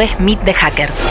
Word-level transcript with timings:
Es 0.00 0.18
Meet 0.18 0.40
the 0.44 0.52
Hackers. 0.52 1.04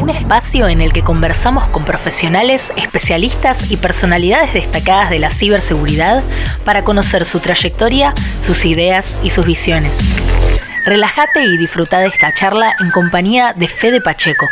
Un 0.00 0.08
espacio 0.08 0.66
en 0.66 0.80
el 0.80 0.94
que 0.94 1.02
conversamos 1.02 1.68
con 1.68 1.84
profesionales, 1.84 2.72
especialistas 2.76 3.70
y 3.70 3.76
personalidades 3.76 4.54
destacadas 4.54 5.10
de 5.10 5.18
la 5.18 5.28
ciberseguridad 5.28 6.22
para 6.64 6.84
conocer 6.84 7.26
su 7.26 7.38
trayectoria, 7.40 8.14
sus 8.40 8.64
ideas 8.64 9.18
y 9.22 9.28
sus 9.28 9.44
visiones. 9.44 9.98
Relájate 10.86 11.44
y 11.44 11.58
disfruta 11.58 11.98
de 11.98 12.06
esta 12.06 12.32
charla 12.32 12.74
en 12.80 12.90
compañía 12.90 13.52
de 13.52 13.68
Fede 13.68 14.00
Pacheco. 14.00 14.46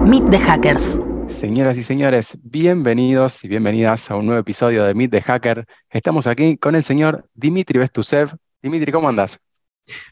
Meet 0.00 0.30
the 0.30 0.38
Hackers. 0.38 1.00
Señoras 1.26 1.76
y 1.76 1.82
señores, 1.82 2.38
bienvenidos 2.42 3.42
y 3.42 3.48
bienvenidas 3.48 4.10
a 4.12 4.16
un 4.16 4.26
nuevo 4.26 4.40
episodio 4.40 4.84
de 4.84 4.94
Meet 4.94 5.10
the 5.10 5.22
Hacker. 5.22 5.66
Estamos 5.90 6.28
aquí 6.28 6.56
con 6.56 6.76
el 6.76 6.84
señor 6.84 7.28
Dimitri 7.34 7.80
Vestusev. 7.80 8.36
Dimitri, 8.62 8.92
¿cómo 8.92 9.08
andas? 9.08 9.38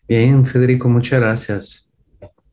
Bien, 0.08 0.44
Federico, 0.44 0.88
muchas 0.88 1.20
gracias. 1.20 1.92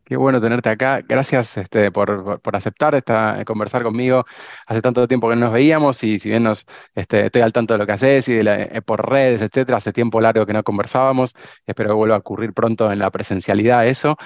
Qué 0.04 0.18
bueno 0.18 0.42
tenerte 0.42 0.70
acá. 0.70 1.02
Gracias 1.08 1.56
este, 1.58 1.92
por, 1.92 2.42
por, 2.42 2.56
aceptar 2.56 2.94
esta, 2.94 3.44
conversar 3.46 3.84
conmigo. 3.84 4.26
Hace 4.68 4.82
tanto 4.82 5.08
tiempo 5.08 5.30
que 5.30 5.36
no 5.36 5.46
nos 5.46 5.54
veíamos 5.54 6.04
y 6.04 6.20
si 6.20 6.30
bien 6.30 6.44
nos, 6.44 6.66
este, 6.94 7.26
estoy 7.26 7.42
al 7.42 7.54
tanto 7.54 7.74
de 7.74 7.78
lo 7.78 7.86
que 7.86 7.94
haces 7.94 8.28
y 8.28 8.34
de 8.34 8.70
eh, 8.72 8.82
por 8.82 9.10
redes, 9.10 9.42
etcétera, 9.42 9.78
hace 9.78 9.94
tiempo 9.94 10.20
largo 10.20 10.46
que 10.46 10.54
no 10.54 10.64
conversábamos. 10.64 11.34
Espero 11.66 11.90
que 11.90 11.96
vuelva 11.96 12.16
a 12.16 12.20
ocurrir 12.20 12.54
pronto 12.54 12.92
en 12.92 13.00
la 13.00 13.10
presencialidad 13.12 13.88
eso 13.88 14.18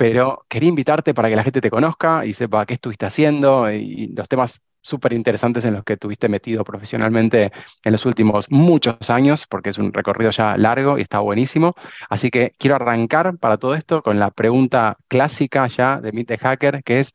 pero 0.00 0.46
quería 0.48 0.70
invitarte 0.70 1.12
para 1.12 1.28
que 1.28 1.36
la 1.36 1.44
gente 1.44 1.60
te 1.60 1.68
conozca 1.68 2.24
y 2.24 2.32
sepa 2.32 2.64
qué 2.64 2.72
estuviste 2.72 3.04
haciendo 3.04 3.70
y 3.70 4.06
los 4.16 4.28
temas 4.28 4.62
súper 4.82 5.12
interesantes 5.12 5.64
en 5.64 5.74
los 5.74 5.84
que 5.84 5.94
estuviste 5.94 6.28
metido 6.28 6.64
profesionalmente 6.64 7.52
en 7.84 7.92
los 7.92 8.06
últimos 8.06 8.50
muchos 8.50 9.10
años, 9.10 9.46
porque 9.48 9.70
es 9.70 9.78
un 9.78 9.92
recorrido 9.92 10.30
ya 10.30 10.56
largo 10.56 10.98
y 10.98 11.02
está 11.02 11.20
buenísimo. 11.20 11.74
Así 12.08 12.30
que 12.30 12.52
quiero 12.58 12.76
arrancar 12.76 13.36
para 13.38 13.58
todo 13.58 13.74
esto 13.74 14.02
con 14.02 14.18
la 14.18 14.30
pregunta 14.30 14.96
clásica 15.08 15.66
ya 15.66 16.00
de 16.00 16.12
Meet 16.12 16.38
Hacker, 16.38 16.82
que 16.82 17.00
es, 17.00 17.12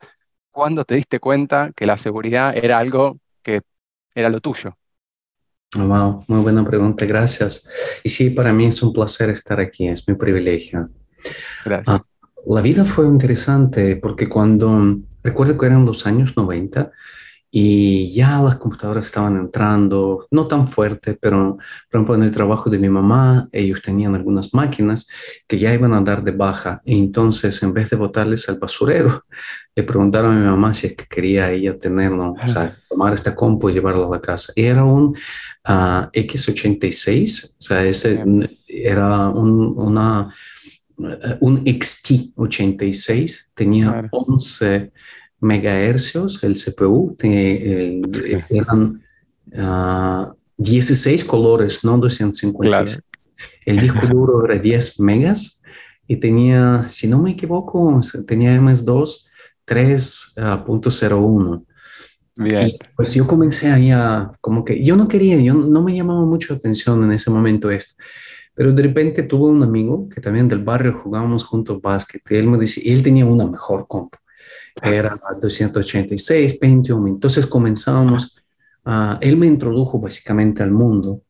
¿cuándo 0.50 0.84
te 0.84 0.94
diste 0.94 1.20
cuenta 1.20 1.72
que 1.74 1.86
la 1.86 1.98
seguridad 1.98 2.56
era 2.56 2.78
algo 2.78 3.18
que 3.42 3.62
era 4.14 4.28
lo 4.28 4.40
tuyo? 4.40 4.76
Wow, 5.76 6.24
muy 6.28 6.40
buena 6.40 6.64
pregunta, 6.64 7.04
gracias. 7.04 7.68
Y 8.02 8.08
sí, 8.08 8.30
para 8.30 8.52
mí 8.52 8.66
es 8.66 8.82
un 8.82 8.92
placer 8.92 9.30
estar 9.30 9.60
aquí, 9.60 9.88
es 9.88 10.06
mi 10.08 10.14
privilegio. 10.14 10.88
Gracias. 11.64 11.88
Ah, 11.88 12.02
la 12.46 12.60
vida 12.60 12.84
fue 12.84 13.06
interesante 13.06 13.96
porque 13.96 14.28
cuando, 14.28 15.00
recuerdo 15.22 15.58
que 15.58 15.66
eran 15.66 15.84
los 15.84 16.06
años 16.06 16.36
90 16.36 16.92
y 17.58 18.12
ya 18.12 18.42
las 18.42 18.56
computadoras 18.56 19.06
estaban 19.06 19.38
entrando, 19.38 20.28
no 20.30 20.46
tan 20.46 20.68
fuerte, 20.68 21.14
pero 21.14 21.56
por 21.56 21.98
ejemplo 21.98 22.14
en 22.14 22.24
el 22.24 22.30
trabajo 22.30 22.68
de 22.68 22.78
mi 22.78 22.90
mamá, 22.90 23.48
ellos 23.50 23.80
tenían 23.80 24.14
algunas 24.14 24.52
máquinas 24.52 25.08
que 25.48 25.58
ya 25.58 25.72
iban 25.72 25.94
a 25.94 26.02
dar 26.02 26.22
de 26.22 26.32
baja. 26.32 26.82
Y 26.84 26.98
entonces, 26.98 27.62
en 27.62 27.72
vez 27.72 27.88
de 27.88 27.96
botarles 27.96 28.46
al 28.50 28.58
basurero, 28.58 29.24
le 29.74 29.82
preguntaron 29.84 30.36
a 30.36 30.38
mi 30.38 30.44
mamá 30.44 30.74
si 30.74 30.88
es 30.88 30.96
que 30.96 31.06
quería 31.06 31.50
ella 31.50 31.78
tenerlo, 31.78 32.32
o 32.32 32.46
sea, 32.46 32.76
tomar 32.90 33.14
esta 33.14 33.34
compu 33.34 33.70
y 33.70 33.72
llevarlo 33.72 34.06
a 34.06 34.16
la 34.16 34.20
casa. 34.20 34.52
Y 34.54 34.64
era 34.64 34.84
un 34.84 35.16
ah, 35.64 36.10
X86, 36.12 37.54
o 37.58 37.62
sea, 37.62 37.86
ese 37.86 38.22
era 38.68 39.30
un, 39.30 39.72
una 39.78 40.30
un 41.40 41.64
XT86 41.64 43.50
tenía 43.54 44.08
11 44.12 44.92
megahercios, 45.40 46.42
el 46.44 46.54
CPU, 46.54 47.16
eran 48.50 49.02
16 50.56 51.24
ah, 51.24 51.26
colores, 51.26 51.84
no 51.84 51.98
250. 51.98 53.02
El 53.64 53.80
disco 53.80 54.06
duro 54.10 54.44
era 54.44 54.60
10 54.60 55.00
megas 55.00 55.62
y 56.06 56.16
tenía, 56.16 56.86
si 56.88 57.06
no 57.06 57.20
me 57.20 57.32
equivoco, 57.32 58.00
tenía 58.26 58.58
MS2 58.58 59.26
3.01. 59.66 61.66
Bien. 62.36 62.68
Y 62.68 62.78
pues 62.94 63.14
yo 63.14 63.26
comencé 63.26 63.68
ahí 63.68 63.90
a, 63.90 64.30
como 64.40 64.64
que 64.64 64.84
yo 64.84 64.96
no 64.96 65.08
quería, 65.08 65.40
yo 65.40 65.54
no 65.54 65.82
me 65.82 65.94
llamaba 65.94 66.24
mucho 66.24 66.54
atención 66.54 67.02
en 67.04 67.12
ese 67.12 67.30
momento 67.30 67.70
esto. 67.70 67.94
Pero 68.54 68.72
de 68.72 68.82
repente 68.82 69.22
tuve 69.22 69.50
un 69.50 69.62
amigo 69.62 70.08
que 70.08 70.20
también 70.20 70.48
del 70.48 70.62
barrio 70.62 70.96
jugábamos 70.96 71.44
juntos 71.44 71.80
básquet 71.80 72.22
y 72.30 72.36
él 72.36 72.46
me 72.46 72.58
dice, 72.58 72.80
él 72.90 73.02
tenía 73.02 73.26
una 73.26 73.46
mejor 73.46 73.86
compu, 73.86 74.16
era 74.82 75.18
286 75.40 76.54
Pentium, 76.58 77.06
entonces 77.08 77.46
comenzamos, 77.46 78.36
él 79.20 79.36
me 79.36 79.46
introdujo 79.46 79.98
básicamente 79.98 80.62
al 80.62 80.70
mundo, 80.70 81.22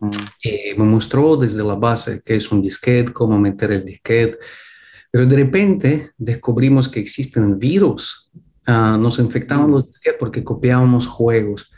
mm. 0.00 0.10
y 0.42 0.78
me 0.78 0.84
mostró 0.84 1.36
desde 1.36 1.62
la 1.62 1.74
base 1.74 2.22
qué 2.24 2.36
es 2.36 2.50
un 2.50 2.62
disquete, 2.62 3.12
cómo 3.12 3.38
meter 3.38 3.72
el 3.72 3.84
disquete, 3.84 4.38
pero 5.10 5.26
de 5.26 5.36
repente 5.36 6.10
descubrimos 6.16 6.88
que 6.88 7.00
existen 7.00 7.58
virus, 7.58 8.30
ah, 8.66 8.98
nos 8.98 9.18
infectaban 9.18 9.68
mm. 9.68 9.72
los 9.72 9.84
disquetes 9.86 10.18
porque 10.18 10.42
copiábamos 10.42 11.06
juegos. 11.06 11.70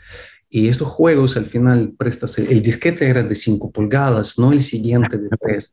Y 0.49 0.69
estos 0.69 0.87
juegos 0.87 1.35
al 1.35 1.45
final 1.45 1.93
prestas, 1.97 2.39
el, 2.39 2.61
disquete 2.61 3.05
era 3.05 3.21
de 3.21 3.35
5 3.35 3.69
pulgadas, 3.69 4.39
no 4.39 4.53
el 4.53 4.61
siguiente 4.61 5.17
de 5.17 5.29
3. 5.39 5.71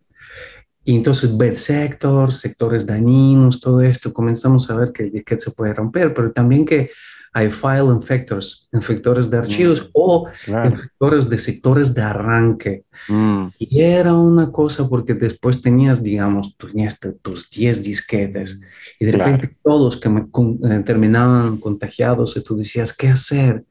Y 0.84 0.96
entonces 0.96 1.36
bed 1.36 1.56
sectors, 1.56 2.38
sectores 2.38 2.86
dañinos, 2.86 3.60
todo 3.60 3.80
esto, 3.80 4.12
comenzamos 4.12 4.70
a 4.70 4.76
ver 4.76 4.92
que 4.92 5.04
el 5.04 5.10
disquete 5.10 5.44
se 5.44 5.50
puede 5.52 5.72
romper, 5.72 6.12
pero 6.12 6.30
también 6.32 6.64
que 6.64 6.90
hay 7.36 7.50
file 7.50 7.92
infectors, 7.92 8.68
infectores 8.72 9.28
de 9.28 9.38
archivos 9.38 9.82
mm, 9.82 9.90
o 9.92 10.28
infectores 10.64 11.28
de 11.28 11.36
sectores 11.36 11.92
de 11.92 12.00
arranque. 12.00 12.84
Mm. 13.08 13.46
Y 13.58 13.80
era 13.80 14.14
una 14.14 14.52
cosa 14.52 14.88
porque 14.88 15.14
después 15.14 15.60
tenías, 15.60 16.00
digamos, 16.00 16.56
tenías 16.56 17.00
tus 17.22 17.50
10 17.50 17.82
disquetes 17.82 18.60
y 19.00 19.06
de 19.06 19.12
repente 19.12 19.56
todos 19.64 19.96
que 19.96 20.08
me 20.08 20.20
eh, 20.20 20.82
terminaban 20.84 21.56
contagiados 21.56 22.36
y 22.36 22.44
tú 22.44 22.56
decías, 22.56 22.96
¿qué 22.96 23.08
hacer? 23.08 23.64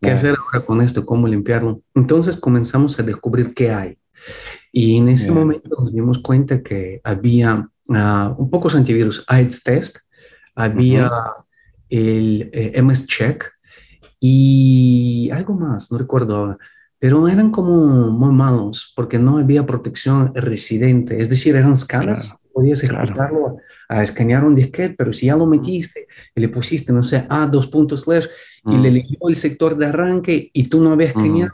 ¿Qué 0.00 0.10
hacer 0.10 0.34
ahora 0.36 0.66
con 0.66 0.82
esto? 0.82 1.06
¿Cómo 1.06 1.28
limpiarlo? 1.28 1.82
Entonces 1.94 2.36
comenzamos 2.36 2.98
a 2.98 3.04
descubrir 3.04 3.54
qué 3.54 3.70
hay. 3.70 3.96
Y 4.76 4.96
en 4.96 5.08
ese 5.08 5.30
momento 5.30 5.76
nos 5.78 5.92
dimos 5.92 6.18
cuenta 6.18 6.60
que 6.60 7.00
había 7.04 7.68
uh, 7.88 8.34
un 8.36 8.50
pocos 8.50 8.74
antivirus, 8.74 9.24
AIDS 9.28 9.62
Test, 9.62 9.98
había 10.56 11.08
el 11.88 12.50
eh, 12.52 12.82
MS 12.82 13.06
Check 13.06 13.52
y 14.18 15.30
algo 15.32 15.54
más, 15.54 15.92
no 15.92 15.98
recuerdo 15.98 16.58
pero 16.98 17.28
eran 17.28 17.50
como 17.50 18.10
muy 18.10 18.34
malos 18.34 18.92
porque 18.96 19.18
no 19.18 19.38
había 19.38 19.66
protección 19.66 20.32
residente, 20.34 21.20
es 21.20 21.28
decir, 21.28 21.54
eran 21.54 21.74
escalas, 21.74 22.34
podías 22.52 22.82
ejecutarlo 22.82 23.58
a 23.88 24.02
escanear 24.02 24.42
un 24.42 24.54
disquete, 24.54 24.94
pero 24.96 25.12
si 25.12 25.26
ya 25.26 25.36
lo 25.36 25.46
metiste 25.46 26.08
y 26.34 26.40
le 26.40 26.48
pusiste, 26.48 26.92
no 26.92 27.02
sé, 27.02 27.26
a 27.28 27.46
dos 27.46 27.66
puntos 27.66 28.02
slash 28.02 28.26
y 28.66 28.78
le 28.78 28.90
leyó 28.90 29.18
el 29.28 29.36
sector 29.36 29.76
de 29.76 29.86
arranque 29.86 30.50
y 30.52 30.66
tú 30.66 30.80
no 30.80 30.92
habías 30.92 31.10
escaneado, 31.10 31.52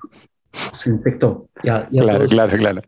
se 0.53 0.89
infectó. 0.89 1.49
Ya, 1.65 1.87
claro, 1.89 2.25
claro, 2.27 2.57
claro. 2.57 2.83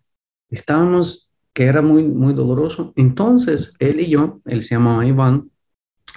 Estábamos, 0.53 1.35
que 1.53 1.65
era 1.65 1.83
muy, 1.83 2.05
muy 2.05 2.35
doloroso. 2.35 2.93
Entonces, 2.97 3.75
él 3.79 4.01
y 4.01 4.11
yo, 4.11 4.41
él 4.45 4.63
se 4.63 4.77
llamaba 4.77 5.07
Iván, 5.07 5.51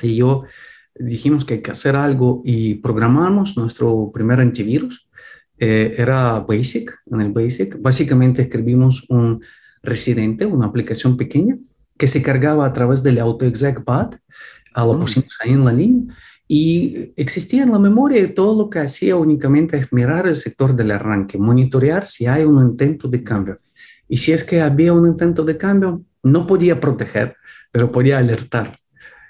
y 0.01 0.15
yo 0.15 0.43
dijimos 0.93 1.45
que 1.45 1.55
hay 1.55 1.61
que 1.61 1.71
hacer 1.71 1.95
algo 1.95 2.41
y 2.45 2.75
programamos 2.75 3.57
nuestro 3.57 4.11
primer 4.13 4.39
antivirus. 4.39 5.07
Eh, 5.57 5.95
era 5.97 6.39
Basic, 6.41 6.93
en 7.11 7.21
el 7.21 7.31
Basic. 7.31 7.81
Básicamente 7.81 8.43
escribimos 8.43 9.05
un 9.09 9.41
residente, 9.81 10.45
una 10.45 10.67
aplicación 10.67 11.15
pequeña 11.15 11.57
que 11.97 12.07
se 12.07 12.21
cargaba 12.21 12.65
a 12.65 12.73
través 12.73 13.03
del 13.03 13.19
AutoExec.bat, 13.19 14.15
ah, 14.73 14.85
lo 14.85 14.95
mm. 14.95 14.99
pusimos 14.99 15.37
ahí 15.41 15.51
en 15.51 15.63
la 15.63 15.71
línea 15.71 16.15
y 16.47 17.13
existía 17.15 17.63
en 17.63 17.71
la 17.71 17.79
memoria 17.79 18.33
todo 18.35 18.63
lo 18.63 18.69
que 18.69 18.79
hacía 18.79 19.15
únicamente 19.15 19.77
es 19.77 19.91
mirar 19.91 20.27
el 20.27 20.35
sector 20.35 20.75
del 20.75 20.91
arranque, 20.91 21.37
monitorear 21.37 22.05
si 22.05 22.27
hay 22.27 22.43
un 22.43 22.61
intento 22.61 23.07
de 23.07 23.23
cambio. 23.23 23.59
Y 24.07 24.17
si 24.17 24.31
es 24.31 24.43
que 24.43 24.61
había 24.61 24.93
un 24.93 25.07
intento 25.07 25.43
de 25.43 25.57
cambio, 25.57 26.01
no 26.23 26.47
podía 26.47 26.79
proteger, 26.79 27.35
pero 27.71 27.91
podía 27.91 28.17
alertar. 28.17 28.71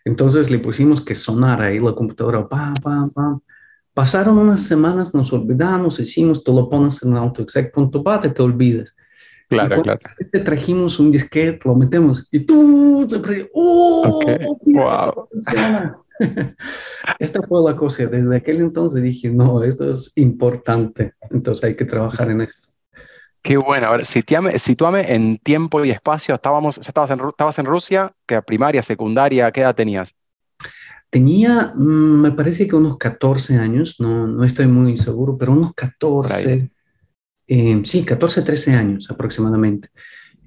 Entonces 0.03 0.51
le 0.51 0.59
pusimos 0.59 1.01
que 1.01 1.15
sonara 1.15 1.65
ahí 1.65 1.79
la 1.79 1.93
computadora, 1.93 2.47
pam, 2.47 2.75
pam, 2.75 3.09
pam. 3.09 3.39
Pasaron 3.93 4.37
unas 4.37 4.61
semanas, 4.63 5.15
nos 5.15 5.31
olvidamos, 5.31 5.99
hicimos, 5.99 6.43
tú 6.43 6.53
lo 6.53 6.69
pones 6.69 7.01
en 7.03 7.15
autoexec.bat 7.15 8.25
y 8.25 8.29
te 8.29 8.41
olvidas. 8.41 8.95
Claro, 9.47 9.81
claro. 9.81 9.99
Te 10.31 10.39
trajimos 10.39 10.99
un 10.99 11.11
disquete, 11.11 11.59
lo 11.63 11.75
metemos 11.75 12.27
y 12.31 12.39
tú 12.41 13.05
siempre, 13.07 13.49
¡oh! 13.53 14.19
wow. 14.65 15.29
Esta 17.19 17.41
fue 17.43 17.71
la 17.71 17.75
cosa. 17.75 18.05
Desde 18.05 18.35
aquel 18.35 18.61
entonces 18.61 19.03
dije, 19.03 19.29
no, 19.29 19.63
esto 19.63 19.89
es 19.89 20.13
importante. 20.17 21.13
Entonces 21.29 21.63
hay 21.63 21.75
que 21.75 21.85
trabajar 21.85 22.29
en 22.31 22.41
esto. 22.41 22.69
Qué 23.45 23.57
bueno. 23.57 23.85
A 23.85 23.91
ver, 23.91 24.07
situame, 24.07 24.57
situame 24.57 25.13
en 25.13 25.37
tiempo 25.37 25.85
y 25.85 25.91
espacio. 25.91 26.33
Estábamos, 26.33 26.77
ya 26.77 26.87
estabas 26.87 27.11
en, 27.11 27.19
estabas 27.29 27.59
en 27.59 27.65
Rusia, 27.65 28.11
que 28.25 28.41
primaria, 28.41 28.81
secundaria, 28.81 29.51
¿qué 29.51 29.61
edad 29.61 29.75
tenías? 29.75 30.15
Tenía, 31.11 31.71
mm, 31.75 32.21
me 32.21 32.31
parece 32.31 32.67
que 32.67 32.75
unos 32.75 32.97
14 32.97 33.59
años, 33.59 33.97
no, 33.99 34.25
no 34.25 34.43
estoy 34.43 34.65
muy 34.65 34.97
seguro, 34.97 35.37
pero 35.37 35.51
unos 35.51 35.75
14, 35.75 36.71
eh, 37.47 37.81
sí, 37.83 38.03
14, 38.03 38.41
13 38.41 38.73
años 38.73 39.11
aproximadamente. 39.11 39.89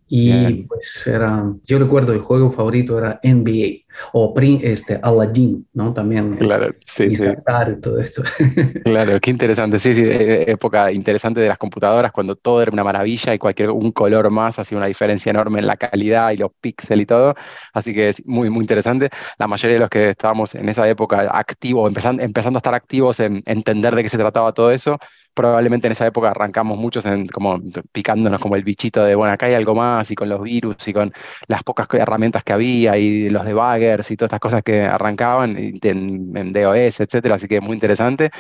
Y 0.09 0.65
pues 0.65 1.07
era, 1.07 1.55
yo 1.65 1.79
recuerdo 1.79 2.13
el 2.13 2.21
juego 2.21 2.51
favorito 2.51 2.99
era 2.99 3.21
NBA 3.23 3.88
o 4.13 4.35
este, 4.39 4.99
Aladdin, 5.03 5.67
¿no? 5.73 5.93
También. 5.93 6.37
Claro, 6.37 6.69
sí, 6.85 7.17
sí. 7.17 7.25
Y 7.25 7.81
todo 7.81 8.01
esto. 8.01 8.23
Claro, 8.85 9.21
qué 9.21 9.31
interesante. 9.31 9.79
Sí, 9.79 9.95
sí, 9.95 10.03
e, 10.03 10.43
e, 10.43 10.51
época 10.53 10.91
interesante 10.93 11.41
de 11.41 11.49
las 11.49 11.59
computadoras 11.59 12.13
cuando 12.13 12.37
todo 12.37 12.63
era 12.63 12.71
una 12.73 12.85
maravilla 12.85 13.35
y 13.35 13.39
cualquier 13.39 13.71
un 13.71 13.93
color 13.93 14.31
más 14.31 14.59
hacía 14.59 14.79
una 14.79 14.87
diferencia 14.87 15.31
enorme 15.31 15.61
en 15.61 15.67
la 15.67 15.77
calidad 15.77 16.31
y 16.31 16.37
los 16.37 16.51
píxeles 16.61 17.03
y 17.03 17.07
todo. 17.07 17.35
Así 17.73 17.95
que 17.95 18.11
es 18.11 18.27
muy, 18.27 18.51
muy 18.51 18.63
interesante. 18.63 19.11
La 19.39 19.47
mayoría 19.47 19.75
de 19.75 19.81
los 19.81 19.91
que 19.91 20.11
estábamos 20.11 20.55
en 20.55 20.69
esa 20.69 20.89
época 20.89 21.31
activos, 21.33 21.89
empezando, 21.89 22.23
empezando 22.23 22.57
a 22.57 22.61
estar 22.61 22.75
activos 22.75 23.21
en 23.21 23.43
entender 23.47 23.95
de 23.95 24.03
qué 24.03 24.09
se 24.09 24.19
trataba 24.19 24.53
todo 24.53 24.71
eso, 24.71 24.99
probablemente 25.39 25.87
en 25.87 25.93
esa 25.93 26.05
época 26.05 26.31
arrancamos 26.31 26.77
muchos 26.77 27.07
en, 27.07 27.25
como 27.27 27.61
picándonos 27.93 28.41
como 28.41 28.57
el 28.57 28.65
bichito 28.65 29.05
de, 29.05 29.15
bueno, 29.15 29.33
acá 29.33 29.47
hay 29.47 29.55
algo 29.55 29.73
más 29.73 30.11
y 30.11 30.17
con 30.17 30.29
los 30.29 30.43
virus 30.43 30.89
y 30.89 30.93
con 30.93 31.13
las 31.47 31.63
pocas 31.63 31.87
herramientas 31.93 32.43
que 32.43 32.53
había 32.53 32.99
y 32.99 33.31
los 33.31 33.45
debuggers 33.45 33.88
y 33.95 34.17
todas 34.17 34.29
estas 34.29 34.41
cosas 34.41 34.63
que 34.63 34.83
arrancaban 34.83 35.57
en, 35.57 36.53
DOS, 36.53 37.01
etcétera, 37.01 37.37
así 37.37 37.49
que 37.49 37.61
muy 37.61 37.75
interesante. 37.75 38.31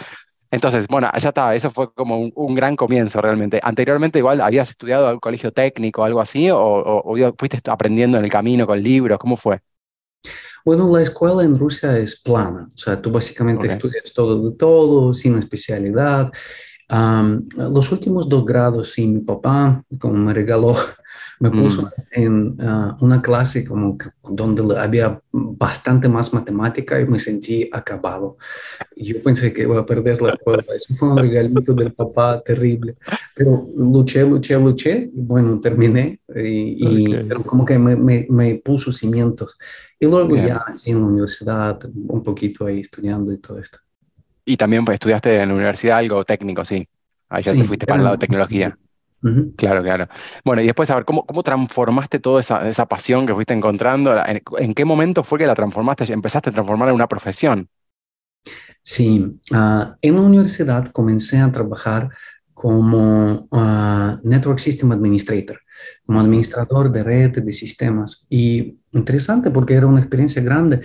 Entonces, 0.50 0.86
bueno, 0.88 1.10
ya 1.18 1.28
está, 1.28 1.54
eso 1.54 1.70
fue 1.70 1.92
como 1.92 2.30
un, 2.34 2.54
gran 2.54 2.74
comienzo 2.74 3.20
realmente. 3.20 3.60
Anteriormente 3.62 4.18
igual 4.18 4.40
habías 4.40 4.70
estudiado 4.70 5.06
algún 5.06 5.20
colegio 5.20 5.52
técnico 5.52 6.02
o 6.02 6.04
algo 6.04 6.20
así, 6.20 6.48
o, 6.50 7.14
fuiste 7.38 7.60
aprendiendo 7.70 8.18
en 8.18 8.24
el 8.24 8.30
camino 8.30 8.66
con 8.66 8.82
libros, 8.82 9.18
¿cómo 9.18 9.36
fue? 9.36 9.60
Bueno, 10.64 10.90
la 10.94 11.02
escuela 11.02 11.42
en 11.44 11.58
Rusia 11.58 11.96
es 11.98 12.20
plana, 12.20 12.66
o 12.72 12.76
sea, 12.76 13.00
tú 13.00 13.10
básicamente 13.10 13.68
estudias 13.68 14.12
todo 14.12 14.50
de 14.50 14.56
todo, 14.56 15.14
sin 15.14 15.38
especialidad, 15.38 16.30
los 16.88 17.92
últimos 17.92 18.28
dos 18.28 18.44
grados 18.44 18.98
y 18.98 19.06
mi 19.06 19.20
papá, 19.20 19.82
como 19.98 20.14
me 20.14 20.34
regaló, 20.34 20.76
me 21.40 21.50
puso 21.50 21.82
mm. 21.82 21.88
en 22.12 22.56
ah, 22.60 22.96
una 23.00 23.22
clase 23.22 23.64
como 23.64 23.96
donde 24.28 24.78
había 24.78 25.20
bastante 25.30 26.08
más 26.08 26.32
matemática 26.32 27.00
y 27.00 27.06
me 27.06 27.18
sentí 27.18 27.68
acabado. 27.72 28.36
Y 28.96 29.12
yo 29.12 29.22
pensé 29.22 29.52
que 29.52 29.62
iba 29.62 29.78
a 29.78 29.86
perder 29.86 30.20
la 30.20 30.30
escuela. 30.30 30.64
Eso 30.74 30.94
fue 30.94 31.10
un 31.10 31.18
regalito 31.18 31.74
del 31.74 31.92
papá 31.92 32.42
terrible. 32.44 32.96
Pero 33.34 33.66
luché, 33.76 34.22
luché, 34.22 34.58
luché 34.58 35.10
y 35.14 35.20
bueno, 35.20 35.60
terminé. 35.60 36.20
Y, 36.34 37.14
pero 37.28 37.42
como 37.42 37.64
que 37.64 37.78
me, 37.78 37.96
me, 37.96 38.26
me, 38.28 38.56
puso 38.56 38.92
cimientos. 38.92 39.56
Y 39.98 40.06
luego 40.06 40.36
ya 40.36 40.64
así 40.66 40.90
en 40.90 41.00
la 41.00 41.06
universidad, 41.06 41.78
un 41.84 42.22
poquito 42.22 42.66
ahí 42.66 42.80
estudiando 42.80 43.32
y 43.32 43.38
todo 43.38 43.58
esto. 43.58 43.78
Y 44.44 44.56
también 44.56 44.84
pues, 44.84 44.94
estudiaste 44.94 45.40
en 45.40 45.48
la 45.48 45.54
universidad 45.54 45.98
algo 45.98 46.24
técnico, 46.24 46.64
sí. 46.64 46.88
Ahí 47.28 47.42
ya 47.42 47.52
te 47.52 47.64
fuiste 47.64 47.86
para 47.86 47.98
el 47.98 48.04
lado 48.04 48.16
de 48.16 48.20
tecnología. 48.20 48.78
Claro, 49.56 49.82
claro. 49.82 50.08
Bueno, 50.44 50.62
y 50.62 50.66
después, 50.66 50.90
a 50.90 50.94
ver, 50.94 51.04
¿cómo, 51.04 51.26
cómo 51.26 51.42
transformaste 51.42 52.20
toda 52.20 52.40
esa, 52.40 52.68
esa 52.68 52.86
pasión 52.86 53.26
que 53.26 53.34
fuiste 53.34 53.52
encontrando? 53.52 54.14
¿En, 54.58 54.74
qué 54.74 54.84
momento 54.84 55.24
fue 55.24 55.38
que 55.38 55.46
la 55.46 55.54
transformaste, 55.54 56.12
empezaste 56.12 56.50
a 56.50 56.52
transformar 56.52 56.88
en 56.88 56.94
una 56.94 57.08
profesión? 57.08 57.68
Sí, 58.82 59.40
ah, 59.52 59.96
en 60.00 60.14
la 60.14 60.22
universidad 60.22 60.92
comencé 60.92 61.38
a 61.38 61.50
trabajar 61.50 62.10
como 62.54 63.48
uh, 63.50 64.18
Network 64.22 64.58
System 64.60 64.92
Administrator, 64.92 65.60
como 66.06 66.20
administrador 66.20 66.90
de 66.90 67.02
red, 67.02 67.42
de 67.42 67.52
sistemas. 67.52 68.26
Y 68.30 68.78
interesante 68.92 69.50
porque 69.50 69.74
era 69.74 69.86
una 69.86 70.00
experiencia 70.00 70.42
grande. 70.42 70.80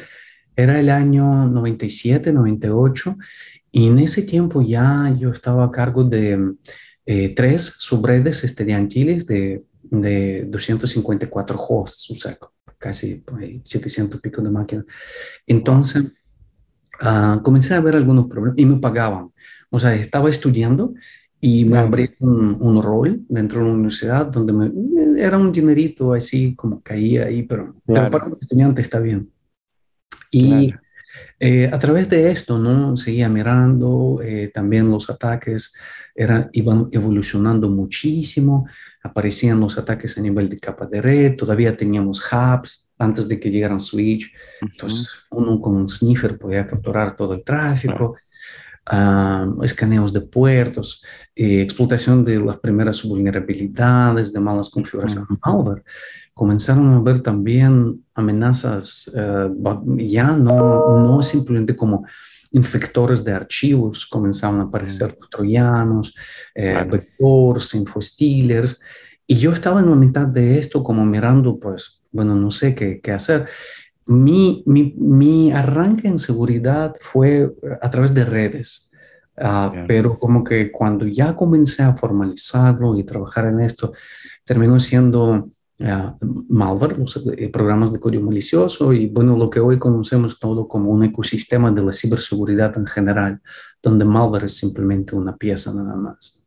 Era 0.56 0.80
el 0.80 0.90
año 0.90 1.48
97, 1.48 2.34
98 2.34 3.16
y 3.72 3.88
en 3.88 4.00
ese 4.00 4.22
tiempo 4.22 4.62
ya 4.62 5.16
yo 5.18 5.32
estaba 5.32 5.66
a 5.66 5.72
cargo 5.72 6.04
de 6.04 6.56
eh, 7.06 7.34
tres 7.36 7.76
subredes 7.78 8.44
estudiantiles 8.44 9.26
de, 9.28 9.64
de 9.84 10.46
254 10.46 11.60
hosts, 11.60 12.10
o 12.12 12.16
sea, 12.16 12.38
casi 12.78 13.24
700 13.64 14.18
y 14.18 14.22
pico 14.22 14.42
de 14.42 14.50
máquinas. 14.50 14.86
Entonces, 15.48 16.12
uh, 17.02 17.42
comencé 17.42 17.74
a 17.74 17.82
ver 17.82 17.96
algunos 17.96 18.28
problemas 18.28 18.60
y 18.60 18.66
me 18.66 18.78
pagaban. 18.78 19.32
O 19.70 19.80
sea, 19.80 19.96
estaba 19.96 20.30
estudiando 20.30 20.94
y 21.40 21.66
me 21.66 21.78
abrí 21.78 22.12
un, 22.20 22.58
un, 22.60 22.82
rol 22.82 23.22
dentro 23.28 23.60
de 23.60 23.66
la 23.66 23.74
universidad 23.74 24.28
donde 24.28 24.54
me, 24.54 24.72
era 25.22 25.38
un 25.38 25.52
dinerito 25.52 26.14
así 26.14 26.56
como 26.56 26.82
caía 26.82 27.26
ahí, 27.26 27.44
pero, 27.44 27.76
para 27.86 28.26
un 28.26 28.38
estudiante 28.40 28.82
está 28.82 29.00
bien. 29.00 29.30
Y 30.32 30.74
eh, 31.46 31.70
a 31.70 31.78
través 31.78 32.08
de 32.08 32.32
esto, 32.32 32.58
¿no? 32.58 32.96
Seguía 32.96 33.28
mirando, 33.28 34.22
eh, 34.24 34.50
también 34.54 34.90
los 34.90 35.10
ataques 35.10 35.74
eran, 36.16 36.50
iban 36.54 36.88
evolucionando 36.94 37.70
muchísimo, 37.70 38.66
aparecían 39.04 39.60
los 39.60 39.78
ataques 39.78 40.18
a 40.18 40.22
nivel 40.22 40.48
de 40.48 40.58
capa 40.58 40.86
de 40.86 41.02
red, 41.02 41.36
todavía 41.36 41.76
teníamos 41.76 42.24
hubs 42.32 42.88
antes 42.98 43.28
de 43.28 43.42
que 43.42 43.52
llegaran 43.52 43.82
Switch, 43.82 44.32
entonces 44.62 45.26
uno 45.32 45.60
con 45.60 45.76
un 45.76 45.86
sniffer 45.90 46.38
podía 46.38 46.66
capturar 46.66 47.14
todo 47.14 47.34
el 47.34 47.44
tráfico, 47.44 48.16
ah, 48.86 49.48
escaneos 49.64 50.14
de 50.14 50.22
puertos, 50.22 51.04
eh, 51.36 51.62
explotación 51.62 52.24
de 52.24 52.40
las 52.40 52.58
primeras 52.58 53.04
vulnerabilidades, 53.04 54.34
de 54.34 54.40
malas 54.40 54.70
configuraciones 54.70 55.28
malware. 55.46 55.84
Comenzaron 56.34 56.94
a 56.94 57.02
ver 57.02 57.22
también 57.22 58.04
amenazas, 58.16 59.12
eh, 59.16 59.50
ya 59.98 60.32
no, 60.32 61.00
no 61.00 61.22
simplemente 61.22 61.76
como 61.76 62.06
infectores 62.52 63.24
de 63.24 63.34
archivos, 63.34 64.06
comenzaron 64.06 64.62
a 64.62 64.64
aparecer 64.64 65.18
troyanos, 65.30 66.14
eh, 66.56 66.86
vectors, 66.90 67.74
infostealers, 67.74 68.80
y 69.26 69.36
yo 69.38 69.52
estaba 69.52 69.80
en 69.80 69.90
la 69.90 69.96
mitad 69.96 70.28
de 70.28 70.60
esto 70.60 70.84
como 70.84 71.06
mirando, 71.06 71.60
pues, 71.60 72.02
bueno, 72.12 72.36
no 72.36 72.52
sé 72.52 72.76
qué, 72.76 73.02
qué 73.02 73.12
hacer. 73.12 73.48
Mi, 74.06 74.64
mi, 74.66 74.94
mi, 74.98 75.52
arranque 75.52 76.08
en 76.08 76.18
seguridad 76.18 76.94
fue 77.00 77.54
a 77.82 77.90
través 77.90 78.14
de 78.14 78.26
redes, 78.26 78.92
ah, 79.38 79.74
pero 79.88 80.20
como 80.20 80.44
que 80.44 80.72
cuando 80.72 81.06
ya 81.08 81.36
comencé 81.36 81.84
a 81.84 81.96
formalizarlo 81.96 82.98
y 82.98 83.04
trabajar 83.04 83.46
en 83.48 83.62
esto, 83.62 83.94
terminó 84.46 84.80
siendo 84.80 85.48
malware, 86.50 86.98
los 86.98 87.18
eh, 87.38 87.50
programas 87.50 87.92
de 87.92 88.00
código 88.00 88.24
malicioso 88.24 88.94
y 88.94 89.08
bueno, 89.08 89.36
lo 89.36 89.50
que 89.50 89.60
hoy 89.60 89.80
conocemos 89.80 90.40
todo 90.40 90.68
como 90.68 90.92
un 90.92 91.04
ecosistema 91.04 91.72
de 91.72 91.84
la 91.84 91.92
ciberseguridad 91.92 92.78
en 92.78 92.86
general, 92.86 93.42
donde 93.82 94.06
malware 94.06 94.46
es 94.46 94.58
simplemente 94.58 95.16
una 95.16 95.36
pieza 95.36 95.74
nada 95.74 95.96
más. 95.96 96.43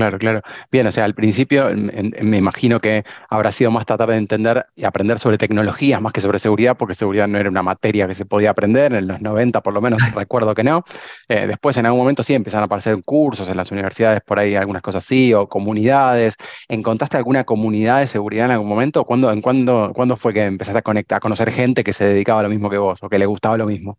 Claro, 0.00 0.18
claro. 0.18 0.40
Bien, 0.72 0.86
o 0.86 0.92
sea, 0.92 1.04
al 1.04 1.14
principio 1.14 1.68
me 1.74 2.38
imagino 2.38 2.80
que 2.80 3.04
habrá 3.28 3.52
sido 3.52 3.70
más 3.70 3.84
tratar 3.84 4.08
de 4.08 4.16
entender 4.16 4.64
y 4.74 4.84
aprender 4.84 5.18
sobre 5.18 5.36
tecnologías 5.36 6.00
más 6.00 6.14
que 6.14 6.22
sobre 6.22 6.38
seguridad, 6.38 6.74
porque 6.74 6.94
seguridad 6.94 7.28
no 7.28 7.36
era 7.36 7.50
una 7.50 7.62
materia 7.62 8.06
que 8.06 8.14
se 8.14 8.24
podía 8.24 8.48
aprender, 8.48 8.94
en 8.94 9.08
los 9.08 9.20
90 9.20 9.60
por 9.60 9.74
lo 9.74 9.82
menos 9.82 10.00
recuerdo 10.14 10.54
que 10.54 10.64
no. 10.64 10.84
Eh, 11.28 11.46
después 11.46 11.76
en 11.76 11.84
algún 11.84 12.00
momento 12.00 12.22
sí 12.22 12.32
empezaron 12.32 12.62
a 12.62 12.64
aparecer 12.64 12.96
cursos 13.04 13.46
en 13.50 13.58
las 13.58 13.70
universidades, 13.72 14.22
por 14.22 14.38
ahí 14.38 14.54
algunas 14.54 14.80
cosas 14.80 15.04
así, 15.04 15.34
o 15.34 15.46
comunidades. 15.50 16.36
¿Encontraste 16.68 17.18
alguna 17.18 17.44
comunidad 17.44 18.00
de 18.00 18.06
seguridad 18.06 18.46
en 18.46 18.52
algún 18.52 18.68
momento? 18.68 19.04
¿Cuándo, 19.04 19.30
en 19.30 19.42
cuándo, 19.42 19.92
¿cuándo 19.94 20.16
fue 20.16 20.32
que 20.32 20.44
empezaste 20.46 20.78
a 20.78 20.82
conectar, 20.82 21.18
a 21.18 21.20
conocer 21.20 21.52
gente 21.52 21.84
que 21.84 21.92
se 21.92 22.06
dedicaba 22.06 22.40
a 22.40 22.42
lo 22.44 22.48
mismo 22.48 22.70
que 22.70 22.78
vos 22.78 23.02
o 23.02 23.10
que 23.10 23.18
le 23.18 23.26
gustaba 23.26 23.58
lo 23.58 23.66
mismo? 23.66 23.98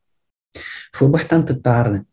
Fue 0.92 1.10
bastante 1.10 1.54
tarde. 1.56 2.04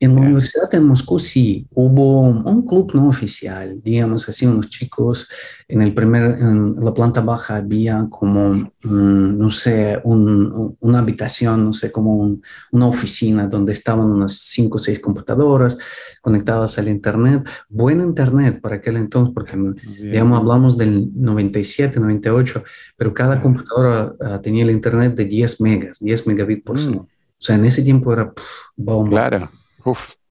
En 0.00 0.14
la 0.14 0.20
Universidad 0.20 0.70
de 0.70 0.80
Moscú 0.80 1.18
sí 1.18 1.66
hubo 1.74 2.20
un 2.20 2.64
club 2.64 2.92
no 2.94 3.08
oficial, 3.08 3.82
digamos 3.82 4.28
así, 4.28 4.46
unos 4.46 4.68
chicos. 4.68 5.26
En, 5.66 5.82
el 5.82 5.92
primer, 5.92 6.38
en 6.38 6.76
la 6.76 6.94
planta 6.94 7.20
baja 7.20 7.56
había 7.56 8.06
como, 8.08 8.52
mm, 8.52 9.38
no 9.38 9.50
sé, 9.50 10.00
una 10.04 10.98
habitación, 11.00 11.64
no 11.64 11.72
sé, 11.72 11.90
como 11.90 12.38
una 12.70 12.86
oficina 12.86 13.48
donde 13.48 13.72
estaban 13.72 14.06
unas 14.06 14.34
cinco 14.34 14.76
o 14.76 14.78
seis 14.78 15.00
computadoras 15.00 15.76
conectadas 16.22 16.78
al 16.78 16.86
Internet. 16.86 17.48
Buen 17.68 18.00
Internet 18.00 18.60
para 18.60 18.76
aquel 18.76 18.98
entonces, 18.98 19.34
porque, 19.34 19.56
digamos, 20.00 20.38
hablamos 20.38 20.78
del 20.78 21.10
97, 21.12 21.98
98, 21.98 22.62
pero 22.96 23.12
cada 23.12 23.40
computadora 23.40 24.14
ah, 24.20 24.40
tenía 24.40 24.62
el 24.62 24.70
Internet 24.70 25.16
de 25.16 25.24
10 25.24 25.60
megas, 25.60 25.98
10 25.98 26.26
megabits 26.28 26.62
por 26.62 26.78
mm. 26.78 27.08
O 27.38 27.42
sea, 27.42 27.56
en 27.56 27.64
ese 27.64 27.82
tiempo 27.82 28.12
era 28.12 28.32
bomba. 28.76 29.10
Claro. 29.10 29.50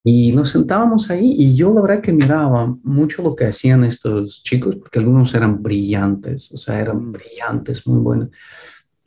Y 0.04 0.32
nos 0.32 0.52
sentábamos 0.52 1.10
ahí 1.10 1.36
y 1.38 1.56
yo 1.56 1.74
la 1.74 1.82
verdad 1.82 2.02
que 2.02 2.14
miraba 2.14 2.74
mucho 2.84 3.22
lo 3.24 3.36
que 3.36 3.46
hacían 3.46 3.84
estos 3.84 4.42
chicos, 4.44 4.78
porque 4.78 5.00
algunos 5.00 5.34
eran 5.34 5.62
brillantes, 5.62 6.52
o 6.52 6.58
sea, 6.58 6.80
eran 6.80 7.08
mm. 7.08 7.12
brillantes, 7.12 7.86
muy 7.88 8.00
buenos. 8.00 8.30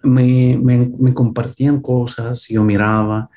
Me, 0.02 0.58
me, 0.62 0.92
me 0.98 1.14
compartían 1.14 1.80
cosas, 1.80 2.48
yo 2.48 2.64
miraba 2.64 3.30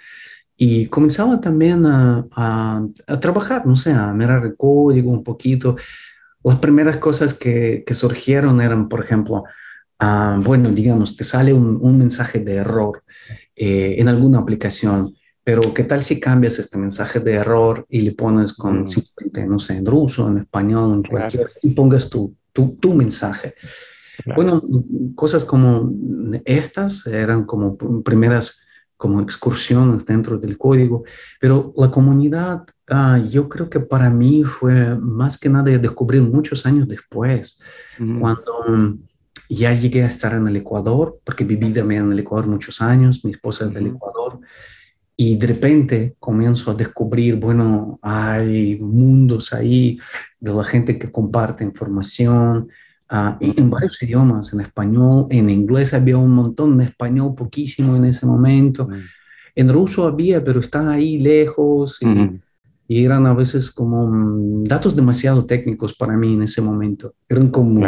y 0.58 0.88
comenzaba 0.88 1.40
también 1.42 1.86
a, 1.86 2.26
a, 2.36 2.86
a, 3.08 3.20
trabajar, 3.20 3.66
no 3.66 3.76
sé, 3.76 3.92
a 3.92 4.14
mirar 4.14 4.46
el 4.46 4.56
código 4.56 5.12
un 5.12 5.24
poquito. 5.24 5.76
Las 6.44 6.60
primeras 6.60 6.98
cosas 6.98 7.34
que, 7.34 7.84
que 7.86 7.94
surgieron 7.94 8.62
eran, 8.62 8.90
por 8.90 9.04
ejemplo, 9.04 9.44
ah, 10.00 10.38
bueno, 10.42 10.70
digamos, 10.70 11.16
te 11.16 11.24
sale 11.24 11.54
un, 11.54 11.80
un 11.82 11.98
mensaje 11.98 12.40
de 12.40 12.56
error 12.56 13.04
eh, 13.56 13.96
en 13.98 14.08
alguna 14.08 14.40
aplicación. 14.40 15.16
Pero 15.44 15.74
¿qué 15.74 15.84
tal 15.84 16.02
si 16.02 16.20
cambias 16.20 16.58
este 16.60 16.78
mensaje 16.78 17.20
de 17.20 17.34
error 17.34 17.86
y 17.90 18.02
le 18.02 18.14
pones 18.14 18.54
con 18.54 18.88
simplemente, 18.88 19.46
no 19.46 19.60
sé, 19.60 19.76
en 19.78 19.86
ruso, 19.86 20.28
en 20.30 20.38
español, 20.38 20.94
en 20.94 21.04
cualquier, 21.04 21.52
y 21.62 21.72
pongas 21.72 22.10
tu, 22.10 22.36
tu, 22.54 22.78
tu 22.78 22.94
mensaje? 22.94 23.56
Bueno, 24.36 24.62
cosas 25.16 25.44
como 25.44 25.92
estas 26.46 27.06
eran 27.08 27.46
como 27.46 27.76
primeras 28.04 28.64
como 29.04 29.20
excursiones 29.20 30.06
dentro 30.06 30.38
del 30.38 30.58
código, 30.58 31.04
pero 31.42 31.74
la 31.76 31.92
comunidad, 31.92 32.64
ah, 32.88 33.20
yo 33.30 33.50
creo 33.50 33.70
que 33.70 33.82
para 33.82 34.10
mí 34.10 34.46
fue 34.46 34.96
más 34.98 35.38
que 35.38 35.50
nada 35.50 35.78
descubrir 35.78 36.22
muchos 36.22 36.66
años 36.66 36.88
después, 36.88 37.60
cuando 37.98 38.96
ya 39.56 39.74
llegué 39.74 40.04
a 40.04 40.08
estar 40.08 40.34
en 40.34 40.48
el 40.48 40.58
Ecuador, 40.58 41.20
porque 41.24 41.44
viví 41.44 41.72
también 41.72 42.06
en 42.06 42.12
el 42.14 42.20
Ecuador 42.20 42.48
muchos 42.48 42.82
años, 42.82 43.24
mi 43.24 43.32
esposa 43.32 43.66
es 43.66 43.74
del 43.74 43.88
Ecuador, 43.88 44.40
y 45.16 45.38
de 45.38 45.48
repente 45.48 46.16
comienzo 46.20 46.72
a 46.72 46.76
descubrir, 46.76 47.36
bueno, 47.36 48.00
hay 48.02 48.80
mundos 48.80 49.54
ahí 49.54 50.00
de 50.40 50.54
la 50.54 50.64
gente 50.64 50.98
que 50.98 51.12
comparte 51.12 51.64
información, 51.64 52.70
uh, 53.12 53.36
en 53.40 53.70
varios 53.70 54.02
idiomas, 54.02 54.54
en 54.54 54.62
español, 54.62 55.28
en 55.30 55.50
inglés 55.50 55.94
había 55.94 56.18
un 56.18 56.34
montón, 56.34 56.74
en 56.74 56.88
español 56.88 57.36
poquísimo 57.36 57.96
en 57.96 58.06
ese 58.06 58.26
momento, 58.26 58.90
en 59.56 59.70
ruso 59.70 60.08
había, 60.08 60.44
pero 60.44 60.60
está 60.60 60.90
ahí 60.90 61.20
lejos 61.20 62.00
y, 62.02 62.42
eran 62.90 63.26
a 63.26 63.34
veces 63.34 63.72
como 63.72 64.08
mm, 64.08 64.66
datos 64.66 64.96
demasiado 64.96 65.46
técnicos 65.46 65.94
para 65.94 66.16
mí 66.16 66.34
en 66.34 66.44
ese 66.44 66.62
momento, 66.62 67.16
eran 67.28 67.50
como, 67.50 67.86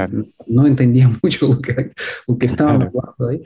no 0.48 0.68
entendía 0.68 1.10
mucho 1.24 1.48
lo 1.48 1.62
que, 1.62 1.92
lo 2.28 2.38
que 2.38 2.46
estaba 2.46 2.74
hablando 2.74 3.28
ahí. 3.30 3.42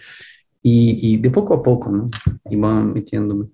Y, 0.62 1.14
y, 1.14 1.18
de 1.18 1.30
poco 1.30 1.54
a 1.54 1.64
poco, 1.64 1.90
¿no? 1.90 2.10
Iba 2.50 2.84
metiéndome. 2.84 3.46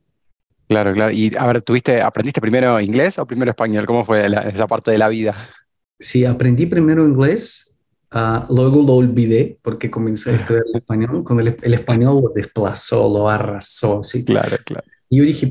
Claro, 0.68 0.92
claro. 0.94 1.12
Y 1.12 1.32
a 1.38 1.46
ver, 1.46 1.62
¿tuviste, 1.62 2.02
¿aprendiste 2.02 2.42
primero 2.42 2.80
inglés 2.82 3.20
o 3.20 3.26
primero 3.28 3.52
español? 3.52 3.86
¿Cómo 3.86 4.04
fue 4.04 4.26
esa 4.26 4.68
parte 4.68 4.90
de 4.92 4.98
la 4.98 5.08
vida? 5.08 5.36
Sí, 6.00 6.26
aprendí 6.26 6.66
primero 6.66 7.06
inglés, 7.06 7.78
uh, 8.12 8.52
luego 8.54 8.82
lo 8.82 8.94
olvidé 8.94 9.60
porque 9.62 9.92
comencé 9.92 10.32
a 10.32 10.36
estudiar 10.36 10.64
el 10.68 10.76
español. 10.82 11.24
Con 11.24 11.40
el, 11.40 11.56
el, 11.62 11.74
español 11.76 12.24
lo 12.24 12.30
desplazó, 12.30 13.08
lo 13.08 13.30
arrasó. 13.30 14.04
¿sí? 14.04 14.26
Claro, 14.26 14.58
claro. 14.66 14.88
Y 15.10 15.18
yo 15.18 15.24
dije, 15.24 15.50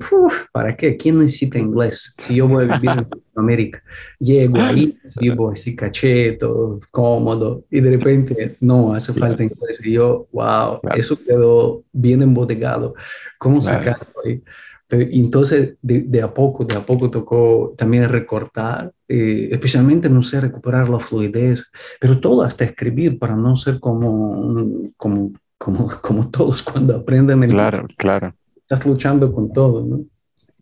¿para 0.52 0.76
qué? 0.76 0.96
¿Quién 0.96 1.18
necesita 1.18 1.58
inglés? 1.58 2.14
Si 2.18 2.34
yo 2.34 2.48
voy 2.48 2.64
a 2.64 2.78
vivir 2.78 2.90
en 2.90 3.08
América, 3.36 3.82
llego 4.18 4.58
ahí, 4.58 4.98
vivo 5.20 5.50
así, 5.50 5.76
caché, 5.76 6.32
todo 6.32 6.80
cómodo, 6.90 7.64
y 7.70 7.80
de 7.80 7.90
repente, 7.90 8.56
no, 8.60 8.94
hace 8.94 9.12
falta 9.12 9.44
inglés. 9.44 9.80
Y 9.84 9.92
yo, 9.92 10.26
wow, 10.32 10.80
eso 10.96 11.16
quedó 11.22 11.84
bien 11.92 12.22
embotellado. 12.22 12.94
¿Cómo 13.38 13.60
sacarlo 13.60 14.06
ahí? 14.24 14.42
entonces, 14.90 15.74
de, 15.82 16.22
a 16.22 16.32
poco, 16.32 16.64
de 16.64 16.74
a 16.74 16.84
poco 16.84 17.10
tocó 17.10 17.74
también 17.76 18.08
recortar, 18.08 18.92
eh, 19.08 19.48
especialmente, 19.50 20.08
no 20.08 20.22
sé, 20.22 20.40
recuperar 20.40 20.88
la 20.88 20.98
fluidez, 20.98 21.70
pero 22.00 22.20
todo 22.20 22.42
hasta 22.42 22.64
escribir 22.64 23.18
para 23.18 23.34
no 23.34 23.56
ser 23.56 23.80
como, 23.80 24.92
como, 24.96 25.32
como, 25.58 25.90
como 26.00 26.30
todos 26.30 26.62
cuando 26.62 26.96
aprenden 26.96 27.42
el... 27.42 27.50
Claro, 27.50 27.88
claro. 27.96 28.34
Estás 28.64 28.86
luchando 28.86 29.32
con 29.32 29.52
todo, 29.52 29.84
¿no? 29.84 30.04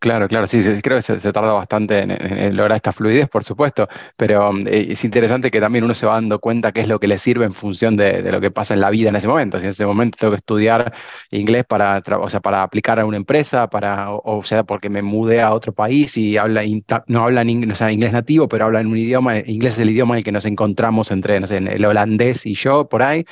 Claro, 0.03 0.27
claro, 0.27 0.49
sí, 0.49 0.61
creo 0.83 0.99
que 0.99 1.03
se, 1.03 1.33
tarda 1.33 1.53
bastante 1.53 2.01
en, 2.01 2.57
lograr 2.57 2.75
esta 2.75 2.91
fluidez, 2.91 3.29
por 3.29 3.45
supuesto, 3.45 3.87
pero 4.17 4.51
um, 4.51 4.67
eh, 4.67 4.89
es 4.91 5.05
interesante 5.05 5.49
que 5.49 5.61
también 5.61 5.85
uno 5.85 5.95
se 5.95 6.07
va 6.07 6.15
dando 6.15 6.41
cuenta 6.41 6.73
qué 6.73 6.81
es 6.81 6.89
lo 6.89 6.99
que 6.99 7.07
le 7.07 7.21
sirve 7.21 7.45
en 7.45 7.55
función 7.55 7.97
de, 7.97 8.21
lo 8.33 8.41
que 8.41 8.51
pasa 8.51 8.75
en 8.75 8.81
la 8.81 8.91
vida 8.91 9.11
en 9.11 9.15
ese 9.15 9.29
momento. 9.29 9.61
Si 9.61 9.65
en 9.67 9.71
ese 9.71 9.87
momento 9.87 10.19
tengo 10.19 10.33
que 10.33 10.39
estudiar 10.39 10.93
inglés 11.31 11.65
para, 11.69 12.03
o 12.21 12.29
sea, 12.29 12.41
para 12.41 12.65
aplicar 12.65 12.99
a 12.99 13.07
una 13.07 13.17
empresa, 13.17 13.71
para, 13.71 14.11
o, 14.11 14.43
sea, 14.43 14.65
porque 14.65 14.91
me 14.91 15.03
mudé 15.03 15.41
a 15.41 15.53
otro 15.53 15.73
país 15.73 16.17
y 16.17 16.37
habla, 16.37 16.63
no 17.07 17.23
hablan 17.23 17.49
inglés, 17.49 17.81
inglés 17.83 18.13
nativo, 18.13 18.49
pero 18.49 18.65
hablan 18.65 18.89
un 18.89 18.99
idioma, 18.99 19.39
inglés 19.39 19.75
es 19.75 19.79
el 19.83 19.91
idioma 19.91 20.17
en 20.17 20.19
el 20.19 20.25
que 20.25 20.33
nos 20.33 20.47
encontramos 20.47 21.13
entre, 21.13 21.39
no 21.39 21.47
sé, 21.47 21.59
el 21.59 21.85
holandés 21.85 22.45
y 22.45 22.55
yo 22.55 22.89
por 22.89 23.05
ahí, 23.05 23.25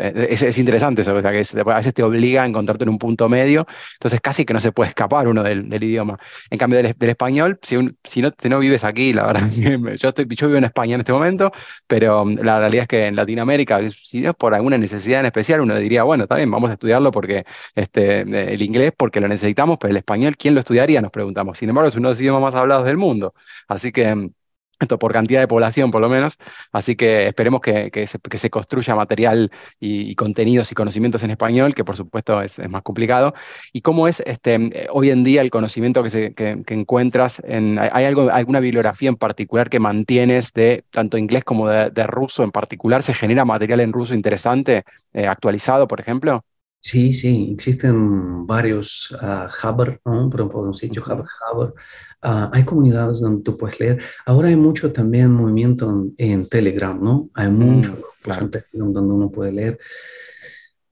eh, 0.00 0.28
es, 0.30 0.58
interesante 0.58 1.02
eso, 1.02 1.14
o 1.14 1.20
sea, 1.20 1.32
que 1.32 1.38
a 1.38 1.76
veces 1.76 1.94
te 1.94 2.02
obliga 2.02 2.44
a 2.44 2.46
encontrarte 2.46 2.84
en 2.84 2.90
un 2.90 2.98
punto 2.98 3.28
medio, 3.28 3.66
entonces 3.94 4.20
casi 4.20 4.44
que 4.44 4.54
no 4.54 4.60
se 4.60 4.72
puede 4.72 4.90
escapar 4.90 5.26
uno 5.26 5.42
del, 5.42 5.72
idioma. 5.82 6.18
En 6.50 6.58
cambio, 6.58 6.80
del, 6.82 6.94
español, 7.00 7.58
si, 7.62 7.76
si 8.04 8.22
no, 8.22 8.30
no 8.48 8.58
vives 8.60 8.84
aquí, 8.84 9.12
la 9.12 9.26
verdad, 9.26 9.50
yo, 9.96 10.08
estoy, 10.08 10.26
yo 10.30 10.46
vivo 10.46 10.58
en 10.58 10.64
España 10.64 10.94
en 10.94 11.00
este 11.00 11.12
momento, 11.12 11.50
pero 11.86 12.24
mm, 12.24 12.38
la 12.42 12.60
realidad 12.60 12.82
es 12.82 12.88
que 12.88 13.06
en 13.06 13.16
Latinoamérica, 13.16 13.80
si 13.90 14.20
no 14.20 14.30
es 14.30 14.36
por 14.36 14.54
alguna 14.54 14.78
necesidad 14.78 15.20
en 15.20 15.26
especial, 15.26 15.60
uno 15.60 15.76
diría, 15.76 16.04
bueno, 16.04 16.24
está 16.24 16.36
bien, 16.36 16.50
vamos 16.50 16.70
a 16.70 16.74
estudiarlo 16.74 17.10
porque 17.10 17.44
este, 17.74 18.20
el 18.20 18.62
inglés, 18.62 18.92
porque 18.96 19.20
lo 19.20 19.28
necesitamos, 19.28 19.78
pero 19.80 19.90
el 19.90 19.96
español, 19.96 20.36
¿quién 20.36 20.54
lo 20.54 20.60
estudiaría? 20.60 21.00
Nos 21.02 21.10
preguntamos. 21.10 21.58
Sin 21.58 21.68
embargo, 21.68 21.88
es 21.88 21.96
uno 21.96 22.08
de 22.08 22.12
los 22.12 22.20
idiomas 22.20 22.42
más 22.42 22.54
hablados 22.54 22.86
del 22.86 22.96
mundo. 22.96 23.34
Así 23.68 23.92
que 23.92 24.14
mm, 24.14 24.30
esto 24.84 24.98
por 24.98 25.12
cantidad 25.12 25.40
de 25.40 25.48
población 25.48 25.90
por 25.90 26.00
lo 26.00 26.08
menos, 26.08 26.38
así 26.72 26.96
que 26.96 27.26
esperemos 27.28 27.60
que, 27.60 27.90
que, 27.90 28.06
se, 28.06 28.50
construya 28.50 28.94
material 28.94 29.50
y, 29.80 30.14
contenidos 30.14 30.70
y 30.72 30.74
conocimientos 30.74 31.22
en 31.22 31.30
español, 31.30 31.74
que 31.74 31.84
por 31.84 31.96
supuesto 31.96 32.40
es, 32.42 32.60
más 32.68 32.82
complicado. 32.82 33.34
¿Y 33.72 33.80
cómo 33.80 34.08
es 34.08 34.20
este, 34.26 34.88
hoy 34.90 35.10
en 35.10 35.24
día 35.24 35.40
el 35.40 35.50
conocimiento 35.50 36.02
que, 36.02 36.34
que, 36.34 36.74
encuentras? 36.74 37.42
En, 37.44 37.78
¿Hay 37.78 38.04
algo, 38.04 38.30
alguna 38.30 38.60
bibliografía 38.60 39.08
en 39.08 39.16
particular 39.16 39.68
que 39.68 39.80
mantienes 39.80 40.52
de 40.52 40.84
tanto 40.90 41.18
inglés 41.18 41.44
como 41.44 41.68
de, 41.68 42.06
ruso 42.06 42.42
en 42.44 42.52
particular? 42.52 43.02
¿Se 43.02 43.14
genera 43.14 43.44
material 43.44 43.80
en 43.80 43.92
ruso 43.92 44.14
interesante, 44.14 44.84
eh, 45.12 45.26
actualizado, 45.26 45.88
por 45.88 46.00
ejemplo? 46.00 46.44
Sí, 46.84 47.14
sí, 47.14 47.48
existen 47.54 48.46
varios 48.46 49.10
uh, 49.12 49.48
Hubbard, 49.66 50.00
¿no? 50.04 50.28
por 50.28 50.40
ejemplo, 50.40 50.60
un 50.60 50.74
sitio 50.74 51.02
Hubbard. 51.02 51.72
Uh, 52.22 52.50
hay 52.52 52.62
comunidades 52.64 53.22
donde 53.22 53.42
tú 53.42 53.56
puedes 53.56 53.80
leer. 53.80 54.02
Ahora 54.26 54.48
hay 54.48 54.56
mucho 54.56 54.92
también 54.92 55.32
movimiento 55.32 56.12
en, 56.18 56.46
Telegram, 56.46 57.02
¿no? 57.02 57.30
Hay 57.32 57.48
mm, 57.48 57.58
mucho 57.58 57.98
en 58.26 58.50
Telegram 58.50 58.92
donde 58.92 59.14
uno 59.14 59.30
puede 59.30 59.52
leer. 59.52 59.78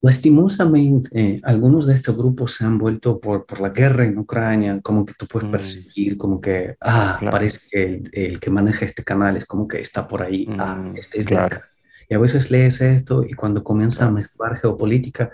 Lastimosamente, 0.00 1.11
eh, 1.12 1.40
algunos 1.42 1.87
de 1.87 1.94
estos 1.94 2.16
grupos 2.16 2.54
se 2.54 2.64
han 2.64 2.78
vuelto 2.78 3.20
por, 3.20 3.44
por 3.44 3.61
la 3.61 3.68
guerra 3.68 4.06
en 4.06 4.16
Ucrania, 4.16 4.80
como 4.80 5.04
que 5.04 5.12
tú 5.12 5.26
puedes 5.26 5.46
mm. 5.50 5.52
percibir, 5.52 6.16
como 6.16 6.40
que, 6.40 6.75
ah, 6.80 7.20
parece 7.30 7.61
que 7.70 8.02
el, 8.12 8.40
que 8.40 8.50
maneja 8.50 8.87
este 8.87 9.04
canal 9.04 9.37
es 9.37 9.44
como 9.44 9.68
que 9.68 9.78
está 9.78 10.08
por 10.08 10.22
ahí, 10.22 10.49
ah, 10.58 10.76
mm, 10.76 10.96
este 10.96 11.20
es 11.20 11.26
de 11.26 11.37
acá. 11.37 11.68
Y 12.08 12.14
a 12.14 12.18
veces 12.18 12.50
lees 12.50 12.80
esto 12.80 13.25
y 13.25 13.34
cuando 13.34 13.62
comienza 13.62 14.06
a 14.06 14.11
mezclar 14.11 14.56
geopolítica, 14.56 15.30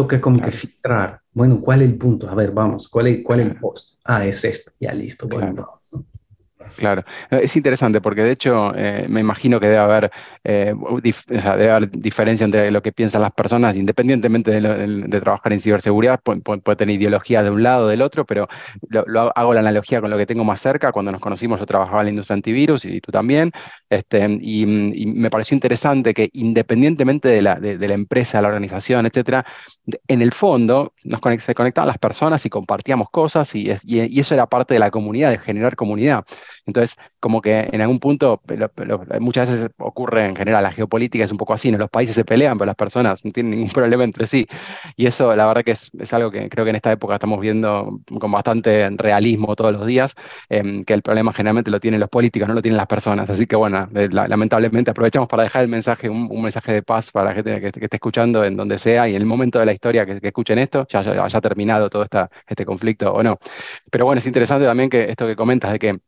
toca 0.00 0.20
como 0.20 0.40
que 0.40 0.50
filtrar. 0.50 1.20
Bueno, 1.32 1.60
¿cuál 1.60 1.82
es 1.82 1.88
el 1.88 1.98
punto? 1.98 2.28
A 2.28 2.34
ver, 2.34 2.52
vamos, 2.52 2.88
¿cuál 2.88 3.08
es, 3.08 3.22
cuál 3.22 3.40
es 3.40 3.46
el 3.46 3.56
post? 3.56 4.00
Ah, 4.04 4.24
es 4.24 4.42
esto, 4.44 4.72
ya 4.80 4.94
listo, 4.94 5.28
bueno, 5.28 5.52
vamos. 5.54 5.79
Claro, 6.76 7.04
es 7.30 7.56
interesante 7.56 8.00
porque 8.00 8.22
de 8.22 8.32
hecho 8.32 8.72
eh, 8.74 9.06
me 9.08 9.20
imagino 9.20 9.58
que 9.58 9.66
debe 9.66 9.78
haber, 9.78 10.10
eh, 10.44 10.74
debe 11.26 11.70
haber 11.70 11.90
diferencia 11.90 12.44
entre 12.44 12.70
lo 12.70 12.82
que 12.82 12.92
piensan 12.92 13.22
las 13.22 13.32
personas, 13.32 13.76
independientemente 13.76 14.50
de, 14.50 15.20
trabajar 15.20 15.52
en 15.52 15.60
ciberseguridad, 15.60 16.20
puede, 16.20 16.76
tener 16.76 16.96
ideología 16.96 17.42
de 17.42 17.50
un 17.50 17.62
lado 17.62 17.86
o 17.86 17.88
del 17.88 18.02
otro, 18.02 18.24
pero 18.24 18.48
lo, 18.88 19.32
hago 19.34 19.54
la 19.54 19.60
analogía 19.60 20.00
con 20.00 20.10
lo 20.10 20.18
que 20.18 20.26
tengo 20.26 20.44
más 20.44 20.60
cerca. 20.60 20.92
Cuando 20.92 21.12
nos 21.12 21.20
conocimos 21.20 21.60
yo 21.60 21.66
trabajaba 21.66 22.00
en 22.00 22.06
la 22.06 22.10
industria 22.10 22.34
antivirus 22.34 22.84
y, 22.84 23.00
tú 23.00 23.10
también, 23.10 23.52
este, 23.88 24.26
y, 24.40 24.66
me 24.66 25.30
pareció 25.30 25.54
interesante 25.54 26.14
que 26.14 26.30
independientemente 26.34 27.28
de 27.28 27.42
la, 27.42 27.54
de, 27.56 27.88
la 27.88 27.94
empresa, 27.94 28.40
la 28.40 28.48
organización, 28.48 29.06
etcétera, 29.06 29.44
en 30.06 30.22
el 30.22 30.32
fondo 30.32 30.94
nos 31.04 31.20
se 31.40 31.54
conectaban 31.54 31.88
las 31.88 31.98
personas 31.98 32.44
y 32.44 32.50
compartíamos 32.50 33.08
cosas 33.10 33.54
y, 33.54 33.70
y 33.84 34.20
eso 34.20 34.34
era 34.34 34.46
parte 34.46 34.74
de 34.74 34.80
la 34.80 34.90
comunidad, 34.90 35.30
de 35.30 35.38
generar 35.38 35.76
comunidad. 35.76 36.24
Entonces, 36.66 36.96
como 37.20 37.40
que 37.42 37.68
en 37.72 37.80
algún 37.80 38.00
punto, 38.00 38.40
muchas 39.20 39.50
veces 39.50 39.70
ocurre 39.78 40.26
en 40.26 40.36
general, 40.36 40.62
la 40.62 40.72
geopolítica 40.72 41.24
es 41.24 41.32
un 41.32 41.38
poco 41.38 41.52
así, 41.52 41.70
¿no? 41.70 41.78
Los 41.78 41.90
países 41.90 42.14
se 42.14 42.24
pelean, 42.24 42.58
pero 42.58 42.66
las 42.66 42.76
personas 42.76 43.24
no 43.24 43.30
tienen 43.30 43.52
ningún 43.52 43.70
problema 43.72 44.04
entre 44.04 44.26
sí. 44.26 44.46
Y 44.96 45.06
eso, 45.06 45.34
la 45.36 45.46
verdad 45.46 45.62
que 45.64 45.72
es, 45.72 45.90
algo 46.12 46.30
que 46.30 46.48
creo 46.48 46.64
que 46.64 46.70
en 46.70 46.76
esta 46.76 46.92
época 46.92 47.14
estamos 47.14 47.40
viendo 47.40 48.00
con 48.18 48.30
bastante 48.32 48.88
realismo 48.90 49.54
todos 49.56 49.72
los 49.72 49.86
días, 49.86 50.14
em, 50.48 50.84
que 50.84 50.94
el 50.94 51.02
problema 51.02 51.32
generalmente 51.32 51.70
lo 51.70 51.80
tienen 51.80 52.00
los 52.00 52.08
políticos, 52.08 52.48
no 52.48 52.54
lo 52.54 52.62
tienen 52.62 52.76
las 52.76 52.86
personas. 52.86 53.28
Así 53.30 53.46
que 53.46 53.56
bueno, 53.56 53.88
eh, 53.94 54.08
lamentablemente 54.10 54.90
aprovechamos 54.90 55.28
para 55.28 55.44
dejar 55.44 55.62
el 55.62 55.68
mensaje, 55.68 56.08
un, 56.08 56.40
mensaje 56.42 56.72
de 56.72 56.82
paz 56.82 57.10
para 57.12 57.30
la 57.30 57.34
gente 57.34 57.60
que, 57.60 57.66
esté 57.68 57.96
escuchando 57.96 58.44
en 58.44 58.56
donde 58.56 58.78
sea 58.78 59.08
y 59.08 59.14
en 59.14 59.22
el 59.22 59.26
momento 59.26 59.58
de 59.58 59.66
la 59.66 59.72
historia 59.72 60.06
que, 60.06 60.18
escuchen 60.22 60.58
esto, 60.58 60.86
ya 60.88 61.00
haya 61.00 61.40
terminado 61.40 61.90
todo 61.90 62.04
esta, 62.04 62.30
este 62.46 62.64
conflicto 62.64 63.12
o 63.12 63.22
no. 63.22 63.38
Pero 63.90 64.04
bueno, 64.06 64.18
es 64.18 64.26
interesante 64.26 64.66
también 64.66 64.90
que 64.90 65.10
esto 65.10 65.26
que 65.26 65.36
comentas 65.36 65.72
de 65.72 65.78
que 65.78 66.00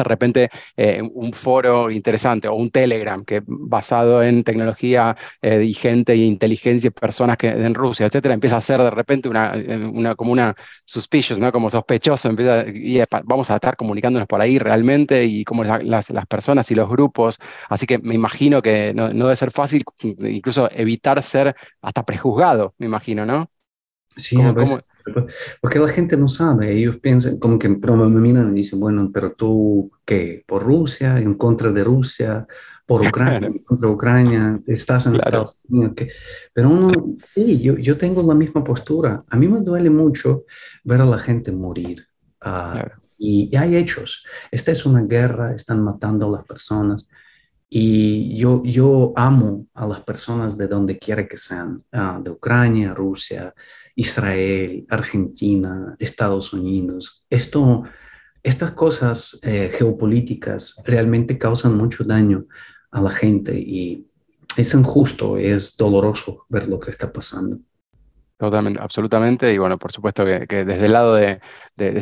de 0.00 0.08
repente 0.08 0.50
eh, 0.76 1.02
un 1.14 1.32
foro 1.32 1.90
interesante 1.90 2.48
o 2.48 2.54
un 2.54 2.70
Telegram 2.70 3.24
que 3.24 3.42
basado 3.46 4.22
en 4.22 4.44
tecnología 4.44 5.16
eh, 5.42 5.62
y 5.64 5.72
gente 5.74 6.12
e 6.12 6.16
inteligencia, 6.16 6.90
personas 6.90 7.36
que 7.36 7.48
en 7.48 7.74
Rusia, 7.74 8.06
etcétera, 8.06 8.34
empieza 8.34 8.56
a 8.56 8.60
ser 8.60 8.80
de 8.80 8.90
repente 8.90 9.28
una, 9.28 9.54
una 9.92 10.14
como 10.14 10.32
una 10.32 10.54
suspicious, 10.84 11.38
¿no? 11.38 11.52
Como 11.52 11.70
sospechoso, 11.70 12.28
empieza 12.28 12.64
y 12.68 13.00
vamos 13.24 13.50
a 13.50 13.56
estar 13.56 13.76
comunicándonos 13.76 14.26
por 14.26 14.40
ahí 14.40 14.58
realmente 14.58 15.24
y 15.24 15.44
como 15.44 15.64
las, 15.64 16.10
las 16.10 16.26
personas 16.26 16.70
y 16.70 16.74
los 16.74 16.88
grupos, 16.88 17.38
así 17.68 17.86
que 17.86 17.98
me 17.98 18.14
imagino 18.14 18.62
que 18.62 18.92
no, 18.94 19.12
no 19.12 19.26
debe 19.26 19.36
ser 19.36 19.50
fácil 19.50 19.84
incluso 20.02 20.70
evitar 20.72 21.22
ser 21.22 21.54
hasta 21.80 22.04
prejuzgado, 22.04 22.74
me 22.78 22.86
imagino, 22.86 23.26
¿no? 23.26 23.50
Sí, 24.16 24.40
a 24.40 24.52
veces, 24.52 24.89
Porque 25.60 25.78
la 25.78 25.88
gente 25.88 26.16
no 26.16 26.28
sabe, 26.28 26.76
ellos 26.76 26.98
piensan, 26.98 27.38
como 27.38 27.58
que 27.58 27.68
me 27.68 28.20
miran 28.20 28.50
y 28.52 28.56
dicen, 28.56 28.80
bueno, 28.80 29.10
pero 29.12 29.32
tú, 29.32 29.90
¿qué? 30.04 30.44
¿Por 30.46 30.64
Rusia? 30.64 31.18
¿En 31.18 31.34
contra 31.34 31.72
de 31.72 31.84
Rusia? 31.84 32.46
¿Por 32.86 33.02
Ucrania? 33.06 33.48
¿En 33.48 33.58
contra 33.58 33.88
de 33.88 33.94
Ucrania? 33.94 34.60
¿Estás 34.66 35.06
en 35.06 35.16
Estados 35.16 35.56
Unidos? 35.68 35.92
¿qué? 35.96 36.08
Pero 36.52 36.70
uno, 36.70 37.16
sí, 37.24 37.60
yo, 37.60 37.76
yo 37.76 37.96
tengo 37.96 38.22
la 38.22 38.34
misma 38.34 38.64
postura. 38.64 39.24
A 39.28 39.36
mí 39.36 39.48
me 39.48 39.60
duele 39.60 39.90
mucho 39.90 40.44
ver 40.84 41.00
a 41.00 41.06
la 41.06 41.18
gente 41.18 41.52
morir. 41.52 42.06
Uh, 42.44 42.88
y, 43.18 43.50
y, 43.52 43.56
hay 43.56 43.76
hechos. 43.76 44.24
Esta 44.50 44.72
es 44.72 44.86
una 44.86 45.02
guerra, 45.02 45.54
están 45.54 45.82
matando 45.82 46.26
a 46.26 46.38
las 46.38 46.46
personas. 46.46 47.06
Y 47.72 48.36
yo, 48.36 48.62
yo 48.64 49.12
amo 49.14 49.68
a 49.74 49.86
las 49.86 50.00
personas 50.00 50.58
de 50.58 50.66
donde 50.66 50.98
quiera 50.98 51.28
que 51.28 51.36
sean, 51.36 51.80
uh, 51.92 52.20
de 52.20 52.30
Ucrania, 52.30 52.92
Rusia, 52.92 53.54
Israel, 54.00 54.86
Argentina, 54.88 55.94
Estados 55.98 56.54
Unidos. 56.54 57.24
Esto, 57.28 57.84
estas 58.42 58.70
cosas 58.70 59.38
eh, 59.42 59.70
geopolíticas 59.76 60.82
realmente 60.86 61.36
causan 61.36 61.76
mucho 61.76 62.02
daño 62.04 62.46
a 62.90 63.02
la 63.02 63.10
gente 63.10 63.58
y 63.58 64.06
es 64.56 64.72
injusto, 64.74 65.36
es 65.36 65.76
doloroso 65.76 66.46
ver 66.48 66.66
lo 66.66 66.80
que 66.80 66.90
está 66.90 67.12
pasando. 67.12 67.58
Totalmente, 68.40 68.80
absolutamente. 68.80 69.52
Y 69.52 69.58
bueno, 69.58 69.76
por 69.78 69.92
supuesto 69.92 70.24
que, 70.24 70.46
desde 70.64 70.86
el 70.86 70.92
lado 70.94 71.14
de, 71.14 71.40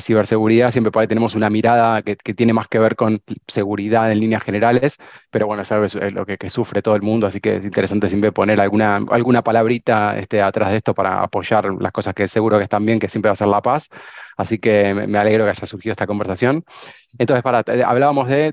ciberseguridad 0.01 0.71
siempre 0.71 0.93
por 0.93 1.01
ahí 1.03 1.09
tenemos 1.09 1.35
una 1.35 1.51
mirada 1.51 2.01
que, 2.03 2.15
tiene 2.17 2.53
más 2.53 2.69
que 2.69 2.79
ver 2.79 2.95
con 2.95 3.21
seguridad 3.49 4.13
en 4.13 4.21
líneas 4.21 4.45
generales, 4.45 4.99
pero 5.31 5.49
bueno, 5.49 5.63
es 5.63 5.95
lo 6.13 6.25
que, 6.25 6.51
sufre 6.51 6.81
todo 6.81 6.95
el 6.95 7.03
mundo, 7.03 7.27
así 7.27 7.41
que 7.41 7.57
es 7.57 7.65
interesante 7.65 8.09
siempre 8.09 8.31
poner 8.31 8.61
alguna, 8.61 9.01
alguna 9.11 9.43
palabrita 9.43 10.17
este, 10.17 10.41
atrás 10.41 10.71
de 10.71 10.77
esto 10.77 10.95
para 10.95 11.25
apoyar 11.25 11.73
las 11.81 11.91
cosas 11.91 12.15
que 12.15 12.29
seguro 12.29 12.57
que 12.57 12.65
están 12.65 12.87
bien, 12.87 13.01
que 13.01 13.09
siempre 13.09 13.31
va 13.31 13.33
a 13.33 13.37
ser 13.37 13.49
la 13.49 13.61
paz. 13.61 13.89
Así 14.37 14.59
que 14.59 14.95
me, 14.95 15.19
alegro 15.19 15.43
que 15.43 15.51
haya 15.51 15.67
surgido 15.67 15.91
esta 15.93 16.07
conversación. 16.07 16.65
Entonces, 17.19 17.43
para, 17.43 17.65
hablábamos 17.85 18.29
de, 18.29 18.53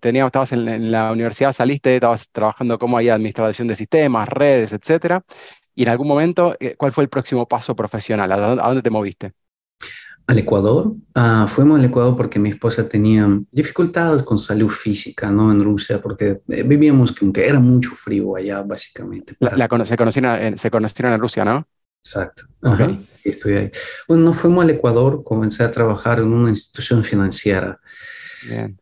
teníamos, 0.00 0.28
estabas 0.28 0.52
en, 0.52 0.66
en, 0.66 0.90
la 0.90 1.12
universidad, 1.12 1.52
saliste, 1.52 1.96
estabas 1.96 2.30
trabajando 2.30 2.78
como 2.78 2.96
ahí 2.96 3.10
administración 3.10 3.68
de 3.68 3.76
sistemas, 3.76 4.26
redes, 4.26 4.72
etcétera. 4.72 5.22
Y 5.76 5.82
en 5.82 5.90
algún 5.90 6.08
momento, 6.08 6.56
eh, 6.58 6.74
¿cuál 6.76 6.90
fue 6.90 7.04
el 7.04 7.10
próximo 7.10 7.46
paso 7.46 7.76
profesional? 7.76 8.32
¿A 8.32 8.66
dónde, 8.68 8.82
te 8.82 8.88
moviste? 8.88 9.32
Al 10.26 10.38
Ecuador. 10.38 10.86
Uh, 11.14 11.46
fuimos 11.46 11.78
al 11.78 11.84
Ecuador 11.84 12.16
porque 12.16 12.38
mi 12.38 12.48
esposa 12.48 12.88
tenía 12.88 13.28
dificultades 13.52 14.22
con 14.22 14.38
salud 14.38 14.70
física, 14.70 15.30
¿no? 15.30 15.52
En 15.52 15.62
Rusia, 15.62 16.00
porque 16.00 16.40
eh, 16.48 16.62
vivíamos 16.62 17.12
como 17.12 17.30
que 17.30 17.46
era 17.46 17.60
mucho 17.60 17.90
frío 17.90 18.34
allá, 18.34 18.62
básicamente. 18.62 19.36
La, 19.38 19.68
se, 19.84 19.96
conocieron, 19.96 20.42
en, 20.42 20.58
se 20.58 20.70
conocieron 20.70 21.12
en 21.12 21.20
Rusia, 21.20 21.44
¿no? 21.44 21.68
Exacto. 22.02 22.44
estoy 23.22 23.52
ahí. 23.54 23.70
Bueno, 24.08 24.24
nos 24.24 24.38
fuimos 24.38 24.64
al 24.64 24.70
Ecuador, 24.70 25.22
comencé 25.22 25.62
a 25.62 25.70
trabajar 25.70 26.20
en 26.20 26.32
una 26.32 26.48
institución 26.48 27.04
financiera. 27.04 27.78
Bien. 28.48 28.80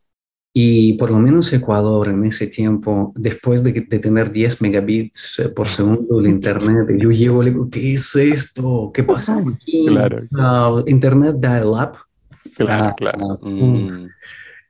Y 0.57 0.93
por 0.93 1.11
lo 1.11 1.19
menos 1.19 1.51
Ecuador 1.51 2.07
en 2.07 2.23
ese 2.23 2.47
tiempo, 2.47 3.11
después 3.17 3.61
de, 3.61 3.73
de 3.73 3.99
tener 3.99 4.31
10 4.31 4.61
megabits 4.61 5.39
eh, 5.39 5.49
por 5.49 5.67
segundo 5.67 6.21
el 6.21 6.27
Internet, 6.27 6.87
yo 6.97 7.11
llego 7.11 7.43
y 7.43 7.47
digo, 7.47 7.69
¿qué 7.69 7.95
es 7.95 8.15
esto? 8.15 8.89
¿Qué 8.93 9.03
pasa 9.03 9.37
aquí? 9.37 9.85
Claro. 9.85 10.23
Uh, 10.31 10.81
internet 10.87 11.35
dial-up. 11.41 11.97
Claro, 12.55 12.91
uh, 12.91 12.95
claro. 12.95 13.39
Mm. 13.41 14.07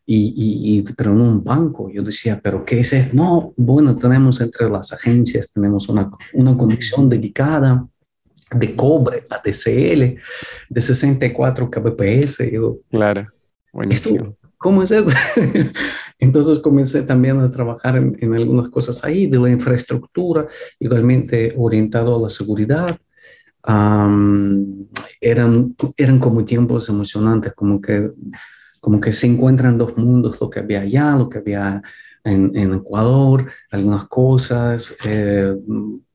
Y, 0.07 0.79
y, 0.79 0.81
pero 0.97 1.11
en 1.11 1.21
un 1.21 1.43
banco, 1.43 1.87
yo 1.91 2.01
decía, 2.01 2.39
¿pero 2.41 2.65
qué 2.65 2.79
es 2.79 2.91
eso? 2.91 3.11
No, 3.13 3.53
bueno, 3.55 3.95
tenemos 3.95 4.41
entre 4.41 4.67
las 4.67 4.91
agencias, 4.91 5.51
tenemos 5.51 5.87
una, 5.87 6.09
una 6.33 6.57
conexión 6.57 7.07
dedicada 7.07 7.87
de 8.55 8.75
cobre, 8.75 9.27
ADSL, 9.29 10.17
de 10.67 10.81
64 10.81 11.69
kbps. 11.69 12.51
Yo, 12.51 12.79
claro, 12.89 13.27
buenísimo. 13.71 14.35
¿Cómo 14.65 14.81
es 14.81 14.89
esto? 14.89 15.11
Entonces 16.19 16.57
comencé 16.57 17.03
también 17.03 17.39
a 17.39 17.51
trabajar 17.51 17.97
en, 17.97 18.33
algunas 18.33 18.69
cosas 18.69 19.03
ahí, 19.03 19.27
de 19.27 19.37
la 19.37 19.51
infraestructura, 19.51 20.47
igualmente 20.79 21.53
orientado 21.55 22.17
a 22.17 22.21
la 22.23 22.29
seguridad. 22.31 22.97
eran, 25.21 25.75
eran 25.97 26.17
como 26.17 26.43
tiempos 26.43 26.89
emocionantes, 26.89 27.53
como 27.53 27.79
que, 27.79 28.09
como 28.81 28.99
que 28.99 29.11
se 29.11 29.27
encuentran 29.27 29.77
dos 29.77 29.95
mundos, 29.97 30.41
lo 30.41 30.49
que 30.49 30.61
había 30.61 30.81
allá, 30.81 31.15
lo 31.15 31.29
que 31.29 31.37
había 31.37 31.83
en, 32.23 32.73
Ecuador, 32.73 33.45
algunas 33.69 34.05
cosas. 34.05 34.97
Eh, 35.05 35.55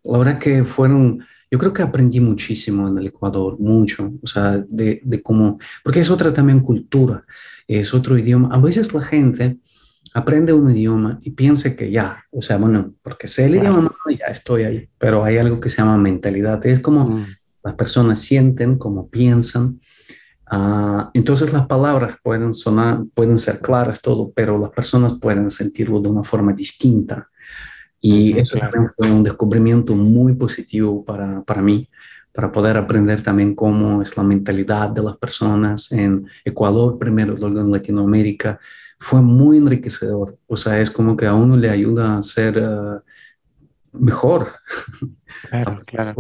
la 0.03 0.19
verdad 0.19 0.41
que 0.41 0.65
fueron, 0.65 1.25
yo 1.51 1.59
creo 1.59 1.73
que 1.73 1.83
aprendí 1.83 2.21
muchísimo 2.21 2.89
en 2.89 2.99
el 2.99 3.09
Ecuador, 3.09 3.59
mucho, 3.59 4.13
o 4.23 4.27
sea, 4.27 4.59
de, 4.59 5.01
de 5.03 5.23
cómo, 5.23 5.59
porque 5.83 6.01
es 6.01 6.11
otra 6.11 6.33
también 6.33 6.61
cultura 6.61 7.25
es 7.79 7.95
otro 7.95 8.19
idioma. 8.19 8.49
A 8.53 8.59
veces 8.59 8.93
la 8.95 9.01
gente 9.01 9.59
aprende 10.13 10.53
un 10.53 10.71
idioma 10.71 11.21
y 11.23 11.31
piensa 11.31 11.77
que 11.77 11.91
ya, 11.91 12.25
o 12.33 12.43
sea, 12.43 12.57
bueno, 12.57 12.95
porque 13.03 13.29
sé 13.29 13.47
el 13.47 13.57
idioma, 13.57 13.95
ya 14.19 14.27
estoy 14.27 14.65
ahí, 14.65 14.89
pero 14.99 15.25
hay 15.25 15.39
algo 15.39 15.61
que 15.61 15.69
se 15.69 15.79
llama 15.79 15.97
mentalidad, 15.97 16.65
es 16.67 16.81
como 16.81 17.05
mm. 17.05 17.27
las 17.63 17.75
personas 17.75 18.19
sienten, 18.19 18.77
como 18.77 19.09
piensan. 19.09 19.81
Ah, 20.47 21.11
entonces 21.15 21.53
las 21.53 21.67
palabras 21.67 22.17
pueden 22.25 22.53
sonar, 22.53 23.05
pueden 23.15 23.39
ser 23.39 23.61
claras, 23.61 24.01
todo, 24.01 24.33
pero 24.35 24.59
las 24.59 24.71
personas 24.71 25.13
pueden 25.21 25.49
sentirlo 25.49 26.01
de 26.01 26.09
una 26.09 26.25
forma 26.25 26.53
distinta. 26.53 27.29
Y 28.01 28.39
eso 28.39 28.59
también 28.59 28.89
fue 28.89 29.11
un 29.11 29.23
descubrimiento 29.23 29.95
muy 29.95 30.35
positivo 30.35 31.05
para, 31.05 31.43
para 31.43 31.61
mí 31.61 31.89
para 32.33 32.53
poder 32.53 32.77
aprender 32.77 33.23
también 33.23 33.55
cómo 33.55 34.03
es 34.03 34.17
la 34.17 34.23
mentalidad 34.23 34.89
de 34.91 35.03
las 35.03 35.17
personas 35.17 35.91
en 35.91 36.27
Ecuador, 36.45 36.99
primero, 36.99 37.37
luego 37.37 37.61
en 37.61 37.73
Latinoamérica. 37.73 38.59
Fue 38.99 39.21
muy 39.21 39.59
enriquecedor. 39.59 40.39
O 40.47 40.57
sea, 40.57 40.81
es 40.81 40.91
como 40.91 41.17
que 41.17 41.27
a 41.27 41.35
uno 41.35 41.57
le 41.57 41.71
ayuda 41.71 42.17
a 42.17 42.23
ser 42.23 42.57
eh, 42.59 43.01
mejor. 43.93 44.53
Claro, 45.49 45.81
claro. 45.87 46.15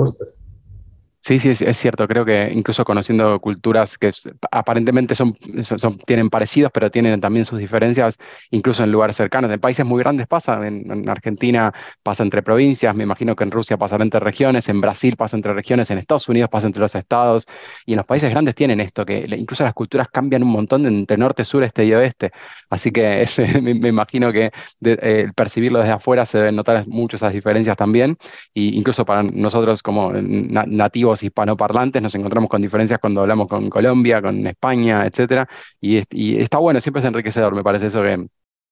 Sí, 1.22 1.38
sí, 1.38 1.50
es, 1.50 1.76
cierto. 1.76 2.08
Creo 2.08 2.24
que 2.24 2.50
incluso 2.50 2.82
conociendo 2.82 3.38
culturas 3.40 3.98
que 3.98 4.10
aparentemente 4.50 5.14
son, 5.14 5.36
son, 5.62 5.98
tienen 5.98 6.30
parecidos, 6.30 6.72
pero 6.72 6.90
tienen 6.90 7.20
también 7.20 7.44
sus 7.44 7.58
diferencias, 7.58 8.16
incluso 8.50 8.82
en 8.84 8.90
lugares 8.90 9.16
cercanos. 9.16 9.50
En 9.50 9.60
países 9.60 9.84
muy 9.84 10.02
grandes 10.02 10.26
pasa. 10.26 10.66
En, 10.66 11.08
Argentina 11.10 11.74
pasa 12.02 12.22
entre 12.22 12.42
provincias, 12.42 12.94
me 12.94 13.04
imagino 13.04 13.36
que 13.36 13.44
en 13.44 13.50
Rusia 13.50 13.76
pasa 13.76 13.96
entre 13.96 14.18
regiones, 14.20 14.68
en 14.70 14.80
Brasil 14.80 15.16
pasa 15.16 15.36
entre 15.36 15.52
regiones, 15.52 15.90
en 15.90 15.98
Estados 15.98 16.26
Unidos 16.28 16.48
pasa 16.48 16.66
entre 16.68 16.80
los 16.80 16.94
estados. 16.94 17.46
Y 17.84 17.92
en 17.92 17.98
los 17.98 18.06
países 18.06 18.30
grandes 18.30 18.54
tienen 18.54 18.80
esto, 18.80 19.04
que 19.04 19.26
incluso 19.36 19.62
las 19.62 19.74
culturas 19.74 20.08
cambian 20.08 20.42
un 20.42 20.50
montón 20.50 20.86
entre 20.86 21.18
norte, 21.18 21.44
sur, 21.44 21.62
este 21.62 21.84
y 21.84 21.92
oeste. 21.92 22.32
Así 22.70 22.92
que 22.92 23.26
me, 23.62 23.88
imagino 23.88 24.32
que 24.32 24.52
eh, 24.82 25.28
percibirlo 25.36 25.80
desde 25.80 25.92
afuera 25.92 26.24
se 26.24 26.38
deben 26.38 26.56
notar 26.56 26.86
mucho 26.88 27.16
esas 27.16 27.34
diferencias 27.34 27.76
también. 27.76 28.16
Y 28.54 28.78
incluso 28.78 29.04
para 29.04 29.22
nosotros 29.22 29.82
como 29.82 30.12
nativos 30.14 31.09
hispanoparlantes 31.22 32.02
nos 32.02 32.14
encontramos 32.14 32.48
con 32.50 32.62
diferencias 32.62 32.98
cuando 33.00 33.22
hablamos 33.22 33.48
con 33.48 33.68
Colombia, 33.70 34.22
con 34.22 34.46
España, 34.46 35.06
etcétera, 35.06 35.48
y, 35.80 35.98
está 36.40 36.58
bueno, 36.58 36.80
siempre 36.80 37.00
es 37.00 37.06
enriquecedor, 37.06 37.54
me 37.54 37.62
parece 37.62 37.86
eso 37.86 38.02
que, 38.02 38.26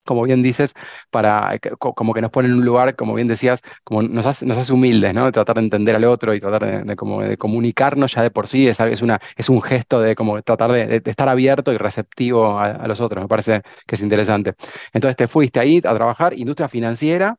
como 0.04 0.22
bien 0.22 0.42
dices, 0.42 0.74
para 1.10 1.58
como 1.78 2.14
que 2.14 2.22
nos 2.22 2.30
pone 2.30 2.48
en 2.48 2.54
un 2.54 2.64
lugar, 2.64 2.96
como 2.96 3.14
bien 3.14 3.28
decías, 3.28 3.62
como 3.84 4.02
nos 4.02 4.24
hace, 4.26 4.46
nos 4.46 4.56
hace 4.56 4.72
humildes, 4.72 5.12
¿no? 5.14 5.30
tratar 5.32 5.56
de 5.56 5.62
entender 5.62 5.94
al 5.96 6.04
otro 6.04 6.34
y 6.34 6.40
tratar 6.40 6.86
de, 6.86 6.96
como 6.96 7.22
de 7.22 7.36
comunicarnos 7.36 8.14
ya 8.14 8.22
de 8.22 8.30
por 8.30 8.48
sí, 8.48 8.66
es, 8.68 8.80
una, 9.02 9.20
es 9.36 9.48
un 9.50 9.60
gesto 9.62 10.00
de 10.00 10.14
como 10.14 10.40
tratar 10.42 10.72
de, 10.72 11.02
estar 11.04 11.28
abierto 11.28 11.72
y 11.72 11.76
receptivo 11.76 12.58
a, 12.58 12.70
a, 12.70 12.88
los 12.88 13.00
otros, 13.00 13.22
me 13.22 13.28
parece 13.28 13.62
que 13.86 13.96
es 13.96 14.02
interesante. 14.02 14.54
Entonces 14.92 15.16
te 15.16 15.26
fuiste 15.28 15.60
ahí 15.60 15.78
a 15.78 15.94
trabajar, 15.94 16.32
industria 16.34 16.68
financiera, 16.68 17.36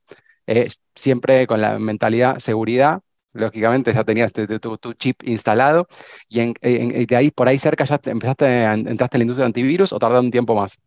eh, 0.50 0.70
siempre 0.96 1.46
con 1.46 1.62
la 1.62 1.78
mentalidad 1.78 2.40
seguridad, 2.40 3.02
lógicamente 3.34 3.94
ya 3.94 4.04
tenías 4.04 4.32
tu, 4.32 4.94
chip 4.94 5.22
instalado 5.24 5.88
y 6.28 6.40
en, 6.40 6.54
de 6.62 7.16
ahí 7.16 7.32
por 7.32 7.48
ahí 7.48 7.60
cerca 7.60 7.86
ya 7.86 8.00
empezaste, 8.06 8.64
entraste 8.64 9.18
en 9.18 9.20
la 9.20 9.24
industria 9.24 9.44
de 9.44 9.48
antivirus 9.48 9.94
o 9.94 10.00
tardó 10.00 10.20
un 10.20 10.32
tiempo 10.32 10.56
más. 10.56 10.78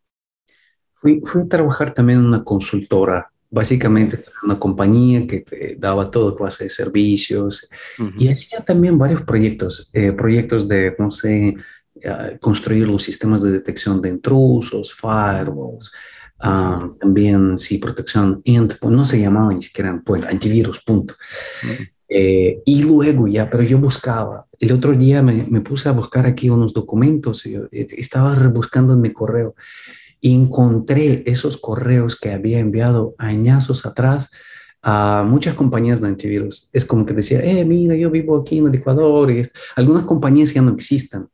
Fui, 0.93 1.21
fui 1.25 1.43
a 1.43 1.49
trabajar 1.49 1.93
también 1.93 2.21
en 2.21 2.27
una 2.27 2.45
consultora, 2.45 3.31
básicamente 3.51 4.25
una 4.43 4.59
compañía 4.59 5.27
que 5.27 5.41
te 5.41 5.77
daba 5.77 6.11
toda 6.11 6.37
clase 6.37 6.65
de 6.65 6.71
servicios 6.71 7.69
y 8.19 8.29
hacía 8.29 8.61
también 8.61 8.99
varios 8.99 9.23
proyectos, 9.23 9.91
eh, 9.93 10.13
proyectos 10.13 10.67
de, 10.67 10.95
no 10.99 11.11
sé, 11.11 11.57
eh, 12.01 12.39
construir 12.41 12.89
los 12.89 13.03
sistemas 13.03 13.43
de 13.43 13.51
detección 13.51 14.01
de 14.01 14.09
intrusos, 14.09 14.95
firewalls, 14.95 15.93
ah, 16.41 16.89
también 16.99 17.59
sí, 17.59 17.79
protección 17.79 18.41
endpoint, 18.45 18.97
no 18.97 19.05
se 19.05 19.21
llamaba 19.21 19.53
ni 19.53 19.63
siquiera 19.63 19.91
endpoint, 19.91 20.25
antivirus, 20.25 20.83
punto. 20.83 21.15
Eh, 22.15 22.61
y 22.67 22.83
luego 22.83 23.27
ya, 23.27 23.49
pero 23.49 23.63
yo 23.63 23.79
buscaba. 23.79 24.47
El 24.61 24.73
otro 24.73 24.93
día 24.93 25.23
me, 25.23 25.47
me 25.49 25.63
puse 25.63 25.89
a 25.89 25.93
buscar 25.93 26.27
aquí 26.27 26.51
unos 26.51 26.75
documentos, 26.75 27.45
yo 27.45 27.63
eh, 27.73 27.87
estaba 27.97 28.35
rebuscando 28.35 28.93
en 28.93 29.01
mi 29.01 29.13
correo 29.13 29.55
y 30.21 30.35
encontré 30.35 31.23
esos 31.25 31.57
correos 31.57 32.15
que 32.17 32.31
había 32.31 32.59
enviado 32.59 33.15
añazos 33.17 33.87
atrás 33.87 34.29
a 34.83 35.25
muchas 35.27 35.55
compañías 35.55 36.03
de 36.03 36.09
antivirus. 36.09 36.69
Es 36.75 36.85
como 36.85 37.07
que 37.07 37.15
decía, 37.15 37.41
eh, 37.43 37.65
mira, 37.65 37.97
yo 37.97 38.11
vivo 38.11 38.37
aquí 38.37 38.59
en 38.59 38.67
el 38.67 38.75
Ecuador 38.75 39.31
y 39.31 39.43
algunas 39.77 40.05
compañías 40.05 40.53
ya 40.53 40.61
no 40.61 40.73
existen 40.73 41.29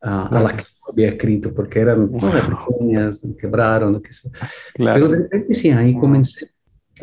a 0.00 0.28
las 0.32 0.52
que 0.54 0.64
había 0.90 1.10
escrito 1.10 1.54
porque 1.54 1.78
eran 1.78 2.10
pequeñas, 2.10 3.22
quebraron, 3.38 3.92
lo 3.92 4.02
que 4.02 4.12
sea. 4.12 4.32
Pero 4.76 5.08
de 5.08 5.18
repente 5.18 5.54
sí, 5.54 5.70
ahí 5.70 5.94
comencé. 5.96 6.53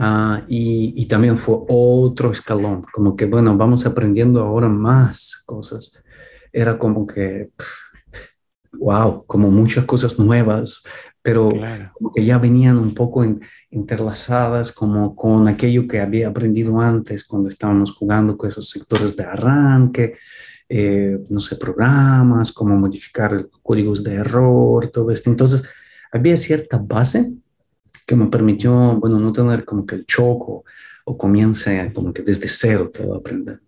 Ah, 0.03 0.43
y, 0.47 0.93
y, 0.95 1.05
también 1.05 1.37
fue 1.37 1.57
otro 1.69 2.31
escalón, 2.31 2.83
como 2.91 3.15
que, 3.15 3.25
bueno, 3.25 3.55
vamos 3.55 3.85
aprendiendo 3.85 4.41
ahora 4.41 4.67
más 4.67 5.43
cosas. 5.45 6.01
Era 6.51 6.79
como 6.79 7.05
que, 7.05 7.51
wow, 8.73 9.23
como 9.27 9.51
muchas 9.51 9.85
cosas 9.85 10.17
nuevas, 10.17 10.83
pero 11.21 11.51
como 11.93 12.11
que 12.11 12.25
ya 12.25 12.39
venían 12.39 12.79
un 12.79 12.95
poco 12.95 13.23
en, 13.23 13.41
interlazadas 13.69 14.71
como 14.71 15.15
con 15.15 15.47
aquello 15.47 15.87
que 15.87 15.99
había 15.99 16.29
aprendido 16.29 16.81
antes 16.81 17.23
cuando 17.23 17.49
estábamos 17.49 17.91
jugando 17.91 18.35
con 18.35 18.49
esos 18.49 18.69
sectores 18.71 19.15
de 19.15 19.23
arranque, 19.23 20.15
eh, 20.67 21.19
no 21.29 21.41
sé, 21.41 21.57
programas, 21.57 22.51
cómo 22.51 22.75
modificar 22.75 23.47
códigos 23.61 24.03
de 24.03 24.15
error, 24.15 24.87
todo 24.87 25.11
esto. 25.11 25.29
Entonces, 25.29 25.63
había 26.11 26.35
cierta 26.37 26.79
base 26.79 27.35
que 28.05 28.15
me 28.15 28.27
permitió, 28.27 28.71
bueno, 28.99 29.19
no 29.19 29.31
tener 29.31 29.65
como 29.65 29.85
que 29.85 29.95
el 29.95 30.05
choco 30.05 30.63
o 31.05 31.17
comience 31.17 31.91
como 31.93 32.13
que 32.13 32.21
desde 32.21 32.47
cero 32.47 32.91
todo 32.93 33.15
aprender. 33.15 33.59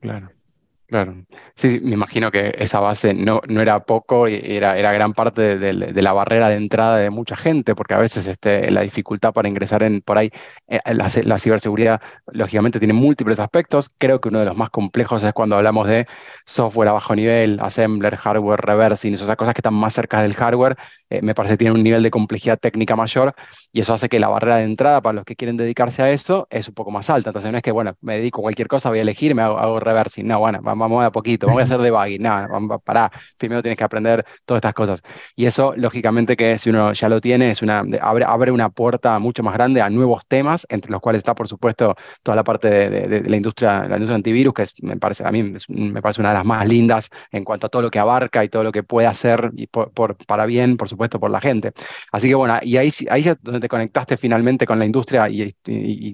Claro, 0.86 1.16
sí, 1.56 1.80
me 1.82 1.94
imagino 1.94 2.30
que 2.30 2.54
esa 2.60 2.80
base 2.80 3.16
no, 3.16 3.42
no 3.48 3.62
era 3.62 3.84
poco 3.84 4.28
y 4.28 4.40
era, 4.44 4.78
era 4.78 4.92
gran 4.92 5.14
parte 5.14 5.58
de, 5.58 5.74
la 5.74 6.14
barrera 6.14 6.50
de 6.50 6.56
entrada 6.56 6.98
de 6.98 7.10
mucha 7.10 7.36
gente, 7.36 7.74
porque 7.74 7.96
a 7.96 7.98
veces 7.98 8.28
este, 8.28 8.70
la 8.70 8.82
dificultad 8.82 9.34
para 9.34 9.48
ingresar 9.48 9.82
en 9.82 10.02
por 10.02 10.20
ahí, 10.20 10.30
eh, 10.68 10.80
la, 10.94 11.10
la, 11.24 11.38
ciberseguridad 11.40 12.00
lógicamente 12.28 12.78
tiene 12.78 12.94
múltiples 12.94 13.40
aspectos. 13.40 13.90
Creo 13.98 14.22
que 14.22 14.30
uno 14.30 14.40
de 14.40 14.46
los 14.46 14.56
más 14.56 14.70
complejos 14.70 15.24
es 15.24 15.34
cuando 15.34 15.56
hablamos 15.56 15.88
de 15.88 16.06
software 16.46 16.90
a 16.90 16.92
bajo 16.92 17.16
nivel, 17.16 17.58
assembler, 17.62 18.16
hardware, 18.18 18.60
reversing, 18.62 19.16
esas 19.16 19.36
cosas 19.36 19.56
que 19.56 19.60
están 19.62 19.74
más 19.74 19.96
cerca 19.96 20.22
del 20.22 20.36
hardware, 20.36 20.78
eh, 21.10 21.22
me 21.24 21.34
parece 21.34 21.54
que 21.56 21.60
tienen 21.60 21.78
un 21.78 21.84
nivel 21.84 22.04
de 22.04 22.12
complejidad 22.12 22.60
técnica 22.60 22.96
mayor 22.96 23.34
y 23.72 23.82
eso 23.82 23.94
hace 23.94 24.10
que 24.10 24.20
la 24.20 24.28
barrera 24.28 24.58
de 24.58 24.66
entrada 24.66 25.02
para 25.02 25.14
los 25.14 25.26
que 25.26 25.36
quieren 25.36 25.58
dedicarse 25.58 26.04
a 26.04 26.12
eso 26.12 26.48
es 26.52 26.68
un 26.68 26.76
poco 26.76 26.92
más 26.92 27.10
alta. 27.10 27.30
Entonces 27.32 27.52
no 27.52 27.58
es 27.58 27.64
que, 27.64 27.72
bueno, 27.72 27.96
me 28.02 28.18
dedico 28.18 28.42
a 28.42 28.44
cualquier 28.44 28.68
cosa, 28.68 28.90
voy 28.90 29.00
a 29.00 29.02
elegir, 29.02 29.34
me 29.34 29.42
hago, 29.42 29.58
hago 29.58 29.80
reversing. 29.80 30.28
No, 30.28 30.40
bueno, 30.40 30.60
vamos 30.62 30.73
vamos 30.80 31.06
a 31.06 31.12
poquito, 31.12 31.48
vamos 31.48 31.62
a 31.62 31.64
hacer 31.66 31.78
debugging, 31.84 32.22
nada, 32.22 32.48
pará, 32.84 33.12
primero 33.38 33.62
tienes 33.62 33.78
que 33.78 33.84
aprender 33.84 34.26
todas 34.46 34.60
estas 34.60 34.74
cosas. 34.74 35.02
Y 35.36 35.46
eso, 35.46 35.74
lógicamente, 35.76 36.36
que 36.36 36.58
si 36.58 36.70
uno 36.70 36.94
ya 36.94 37.10
lo 37.10 37.22
tiene, 37.22 37.52
es 37.52 37.62
una, 37.62 37.84
abre, 38.02 38.26
abre 38.26 38.52
una 38.52 38.70
puerta 38.70 39.20
mucho 39.20 39.44
más 39.44 39.54
grande 39.54 39.82
a 39.82 39.90
nuevos 39.90 40.26
temas, 40.28 40.66
entre 40.70 40.92
los 40.92 41.02
cuales 41.02 41.20
está, 41.20 41.36
por 41.36 41.48
supuesto, 41.48 41.96
toda 42.22 42.36
la 42.36 42.44
parte 42.44 42.70
de, 42.70 43.22
la 43.28 43.36
industria, 43.38 43.88
la 43.88 43.96
industria 43.96 44.16
antivirus, 44.16 44.54
que 44.54 44.64
es, 44.64 44.74
me 44.82 44.98
parece, 44.98 45.26
a 45.26 45.32
mí 45.32 45.56
me 45.70 46.02
parece 46.02 46.22
una 46.22 46.30
de 46.30 46.36
las 46.36 46.46
más 46.46 46.68
lindas 46.68 47.10
en 47.32 47.44
cuanto 47.44 47.68
a 47.68 47.70
todo 47.70 47.82
lo 47.82 47.92
que 47.92 48.00
abarca 48.00 48.44
y 48.44 48.50
todo 48.50 48.64
lo 48.64 48.72
que 48.72 48.84
puede 48.84 49.08
hacer 49.08 49.52
y 49.56 49.68
por, 49.68 50.16
para 50.26 50.46
bien, 50.46 50.78
por 50.78 50.90
supuesto, 50.90 51.20
por 51.20 51.32
la 51.32 51.42
gente. 51.42 51.74
Así 52.12 52.28
que 52.28 52.36
bueno, 52.36 52.56
y 52.62 52.78
ahí, 52.78 52.90
ahí 53.10 53.28
es 53.28 53.38
donde 53.42 53.60
te 53.60 53.70
conectaste 53.70 54.18
finalmente 54.18 54.66
con 54.66 54.80
la 54.80 54.86
industria 54.86 55.30
y, 55.30 55.54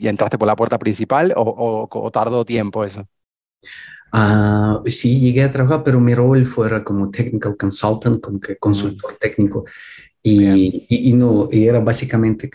entraste 0.07 0.37
por 0.37 0.47
la 0.47 0.55
puerta 0.55 0.79
principal 0.79 1.33
o, 1.35 1.87
o 1.89 2.11
tardó 2.11 2.45
tiempo 2.45 2.83
eso. 2.83 3.07
Uh, 4.11 4.89
sí, 4.89 5.19
llegué 5.19 5.43
a 5.43 5.51
trabajar, 5.51 5.83
pero 5.83 5.99
mi 5.99 6.15
rol 6.15 6.45
fuera 6.45 6.83
como 6.83 7.09
technical 7.09 7.55
consultant, 7.55 8.21
como 8.21 8.39
que 8.39 8.57
consultor 8.57 9.13
técnico. 9.19 9.65
Y, 10.21 10.85
y, 10.89 11.13
no, 11.13 11.47
y 11.49 11.65
era 11.65 11.79
básicamente, 11.79 12.51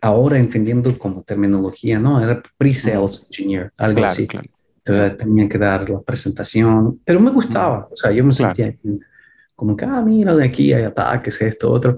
ahora 0.00 0.38
entendiendo 0.38 0.96
como 0.98 1.22
terminología, 1.22 1.98
¿no? 1.98 2.20
Era 2.20 2.42
pre-sales 2.56 3.26
engineer, 3.28 3.72
algo 3.76 4.04
así. 4.04 4.26
Claro. 4.26 4.48
Entonces 4.78 5.18
tenía 5.18 5.48
que 5.48 5.58
dar 5.58 5.90
la 5.90 6.00
presentación, 6.00 7.00
pero 7.04 7.20
me 7.20 7.30
gustaba, 7.30 7.88
o 7.90 7.96
sea, 7.96 8.12
yo 8.12 8.24
me 8.24 8.32
sentía 8.32 8.74
como 9.56 9.76
que, 9.76 9.84
ah, 9.84 10.00
mira, 10.00 10.34
de 10.34 10.44
aquí 10.44 10.72
hay 10.72 10.84
ataques, 10.84 11.40
esto, 11.42 11.70
otro. 11.72 11.96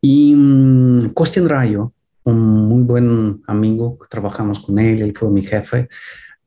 Y 0.00 0.34
um, 0.34 1.12
Rayo, 1.46 1.92
un 2.24 2.68
muy 2.68 2.82
buen 2.82 3.42
amigo, 3.46 3.98
trabajamos 4.10 4.60
con 4.60 4.78
él, 4.78 5.00
él 5.00 5.14
fue 5.16 5.30
mi 5.30 5.42
jefe, 5.42 5.88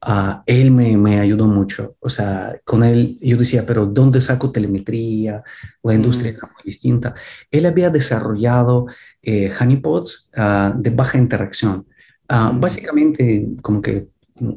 Uh, 0.01 0.41
él 0.45 0.71
me, 0.71 0.95
me, 0.95 1.19
ayudó 1.19 1.45
mucho. 1.45 1.97
O 1.99 2.09
sea, 2.09 2.57
con 2.63 2.83
él 2.83 3.17
yo 3.21 3.35
decía, 3.35 3.65
pero 3.65 3.85
¿dónde 3.85 4.21
saco 4.21 4.51
telemetría? 4.51 5.43
La 5.83 5.93
industria 5.93 6.31
mm. 6.31 6.35
era 6.35 6.47
muy 6.47 6.63
distinta. 6.63 7.13
Él 7.51 7.65
había 7.65 7.89
desarrollado 7.89 8.85
eh, 9.21 9.51
honeypots 9.59 10.31
uh, 10.37 10.79
de 10.79 10.89
baja 10.91 11.17
interacción. 11.17 11.85
Uh, 12.31 12.57
básicamente, 12.57 13.49
como 13.61 13.81
que 13.81 14.07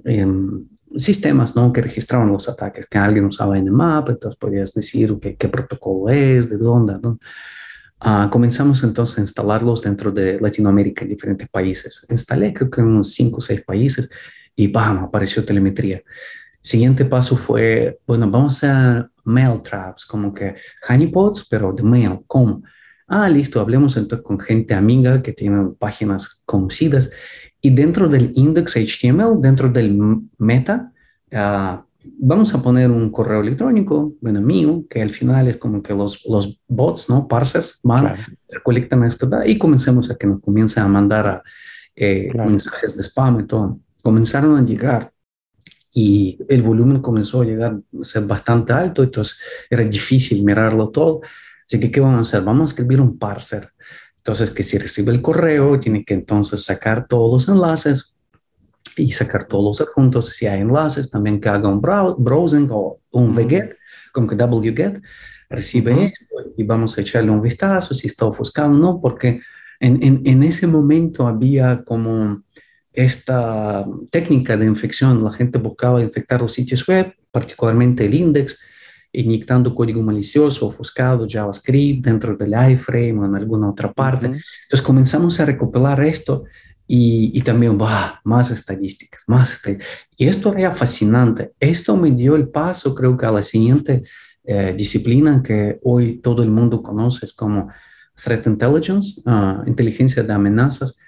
em, 0.04 0.68
sistemas 0.94 1.56
¿no? 1.56 1.72
que 1.72 1.82
registraban 1.82 2.30
los 2.30 2.48
ataques, 2.48 2.86
que 2.86 2.98
alguien 2.98 3.24
usaba 3.24 3.58
en 3.58 3.66
el 3.66 3.72
mapa, 3.72 4.12
entonces 4.12 4.38
podías 4.38 4.72
decir 4.74 5.18
qué, 5.20 5.34
qué 5.34 5.48
protocolo 5.48 6.08
es, 6.10 6.48
de 6.48 6.58
dónde. 6.58 6.98
dónde. 7.00 7.18
comenzamos 8.30 8.84
entonces 8.84 9.18
a 9.18 9.22
instalarlos 9.22 9.82
dentro 9.82 10.12
de 10.12 10.38
Latinoamérica, 10.40 11.02
en 11.02 11.08
diferentes 11.08 11.48
países. 11.48 12.06
Instalé 12.08 12.52
creo 12.52 12.70
que 12.70 12.80
en 12.80 12.88
unos 12.88 13.12
5 13.14 13.38
o 13.38 13.40
6 13.40 13.62
países 13.62 14.08
y 14.56 14.68
¡bam! 14.68 14.98
apareció 14.98 15.44
telemetría. 15.44 16.02
Siguiente 16.60 17.04
paso 17.04 17.36
fue, 17.36 17.98
bueno, 18.06 18.30
vamos 18.30 18.62
a 18.62 19.10
mail 19.24 19.60
traps, 19.62 20.04
como 20.04 20.32
que 20.32 20.54
honeypots, 20.88 21.46
pero 21.50 21.72
de 21.72 21.82
mail, 21.82 22.20
¿cómo? 22.26 22.62
Ah, 23.08 23.28
listo, 23.28 23.60
hablemos 23.60 23.96
entonces 23.96 24.24
con 24.24 24.38
gente 24.38 24.74
amiga 24.74 25.22
que 25.22 25.32
tienen 25.32 25.74
páginas 25.74 26.42
conocidas 26.46 27.10
y 27.60 27.70
dentro 27.70 28.08
del 28.08 28.32
index 28.34 28.76
HTML, 28.76 29.40
dentro 29.40 29.68
del 29.68 29.98
meta, 30.38 30.92
uh, 31.32 31.82
vamos 32.18 32.54
a 32.54 32.62
poner 32.62 32.90
un 32.90 33.10
correo 33.10 33.40
electrónico, 33.40 34.14
bueno, 34.20 34.40
mío, 34.40 34.84
que 34.88 35.02
al 35.02 35.10
final 35.10 35.48
es 35.48 35.56
como 35.56 35.82
que 35.82 35.94
los, 35.94 36.24
los 36.26 36.60
bots, 36.68 37.10
¿no? 37.10 37.28
Parsers, 37.28 37.78
van, 37.82 38.16
recolectan 38.48 39.04
esto 39.04 39.28
y 39.44 39.58
comencemos 39.58 40.10
a 40.10 40.16
que 40.16 40.26
nos 40.26 40.40
comiencen 40.40 40.82
a 40.82 40.88
mandar 40.88 41.26
a, 41.26 41.42
eh, 41.94 42.32
mensajes 42.34 42.96
de 42.96 43.02
spam 43.02 43.40
y 43.40 43.46
todo 43.46 43.78
comenzaron 44.02 44.56
a 44.56 44.64
llegar 44.64 45.12
y 45.94 46.38
el 46.48 46.62
volumen 46.62 47.00
comenzó 47.00 47.42
a 47.42 47.44
llegar 47.44 47.72
a 47.72 48.04
ser 48.04 48.24
bastante 48.24 48.72
alto, 48.72 49.02
entonces 49.02 49.36
era 49.68 49.84
difícil 49.84 50.44
mirarlo 50.44 50.88
todo. 50.90 51.20
Así 51.66 51.78
que, 51.78 51.90
¿qué 51.90 52.00
vamos 52.00 52.18
a 52.18 52.20
hacer? 52.22 52.42
Vamos 52.42 52.62
a 52.62 52.72
escribir 52.72 53.00
un 53.00 53.18
parser. 53.18 53.70
Entonces, 54.16 54.50
que 54.50 54.62
si 54.62 54.78
recibe 54.78 55.12
el 55.12 55.20
correo, 55.20 55.78
tiene 55.78 56.04
que 56.04 56.14
entonces 56.14 56.64
sacar 56.64 57.06
todos 57.08 57.32
los 57.32 57.54
enlaces 57.54 58.14
y 58.96 59.10
sacar 59.10 59.44
todos 59.44 59.80
los 59.80 59.88
adjuntos. 59.88 60.26
Si 60.28 60.46
hay 60.46 60.60
enlaces, 60.60 61.10
también 61.10 61.40
que 61.40 61.48
haga 61.48 61.68
un 61.68 61.80
browsing 61.80 62.68
o 62.70 63.00
un 63.10 63.36
wget, 63.36 63.76
como 64.12 64.26
que 64.26 64.36
wget, 64.36 65.02
recibe 65.50 66.06
esto 66.06 66.24
y 66.56 66.62
vamos 66.64 66.96
a 66.96 67.02
echarle 67.02 67.30
un 67.30 67.42
vistazo 67.42 67.94
si 67.94 68.06
está 68.06 68.24
ofuscado 68.24 68.70
o 68.70 68.74
no, 68.74 69.00
porque 69.00 69.40
en, 69.80 70.02
en, 70.02 70.22
en 70.24 70.42
ese 70.42 70.66
momento 70.66 71.26
había 71.26 71.82
como 71.84 72.44
esta 72.92 73.86
técnica 74.10 74.56
de 74.56 74.66
infección, 74.66 75.22
la 75.24 75.32
gente 75.32 75.58
buscaba 75.58 76.02
infectar 76.02 76.42
los 76.42 76.52
sitios 76.52 76.86
web, 76.86 77.14
particularmente 77.30 78.04
el 78.04 78.14
index, 78.14 78.58
inyectando 79.12 79.74
código 79.74 80.02
malicioso, 80.02 80.66
ofuscado, 80.66 81.26
JavaScript 81.28 82.04
dentro 82.04 82.36
del 82.36 82.54
iframe 82.72 83.18
o 83.18 83.26
en 83.26 83.36
alguna 83.36 83.70
otra 83.70 83.92
parte. 83.92 84.26
Entonces 84.26 84.82
comenzamos 84.82 85.38
a 85.38 85.44
recopilar 85.44 86.02
esto 86.02 86.44
y, 86.86 87.40
también, 87.42 87.78
va 87.80 88.20
más 88.24 88.50
estadísticas, 88.50 89.22
más 89.26 89.60
Y 90.16 90.26
esto 90.26 90.54
era 90.54 90.72
fascinante. 90.72 91.52
Esto 91.58 91.96
me 91.96 92.10
dio 92.10 92.36
el 92.36 92.48
paso, 92.48 92.94
creo 92.94 93.16
que 93.16 93.24
a 93.24 93.30
la 93.30 93.42
siguiente 93.42 94.02
eh, 94.44 94.74
disciplina 94.76 95.42
que 95.42 95.78
hoy 95.84 96.18
todo 96.18 96.42
el 96.42 96.50
mundo 96.50 96.82
conoce, 96.82 97.24
es 97.24 97.32
como 97.32 97.68
Threat 98.22 98.46
Intelligence, 98.46 99.22
ah, 99.24 99.62
inteligencia 99.66 100.22
de 100.22 100.32
amenazas, 100.32 100.98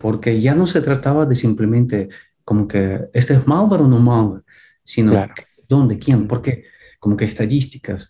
porque 0.00 0.40
ya 0.40 0.54
no 0.54 0.66
se 0.66 0.80
trataba 0.80 1.26
de 1.26 1.36
simplemente 1.36 2.08
como 2.42 2.66
que 2.66 3.10
este 3.12 3.34
es 3.34 3.46
malware 3.46 3.82
o 3.82 3.86
no 3.86 4.00
malware, 4.00 4.42
sino 4.82 5.12
dónde, 5.68 5.98
quién, 5.98 6.26
porque 6.26 6.64
como 6.98 7.16
que 7.18 7.26
estadísticas. 7.26 8.08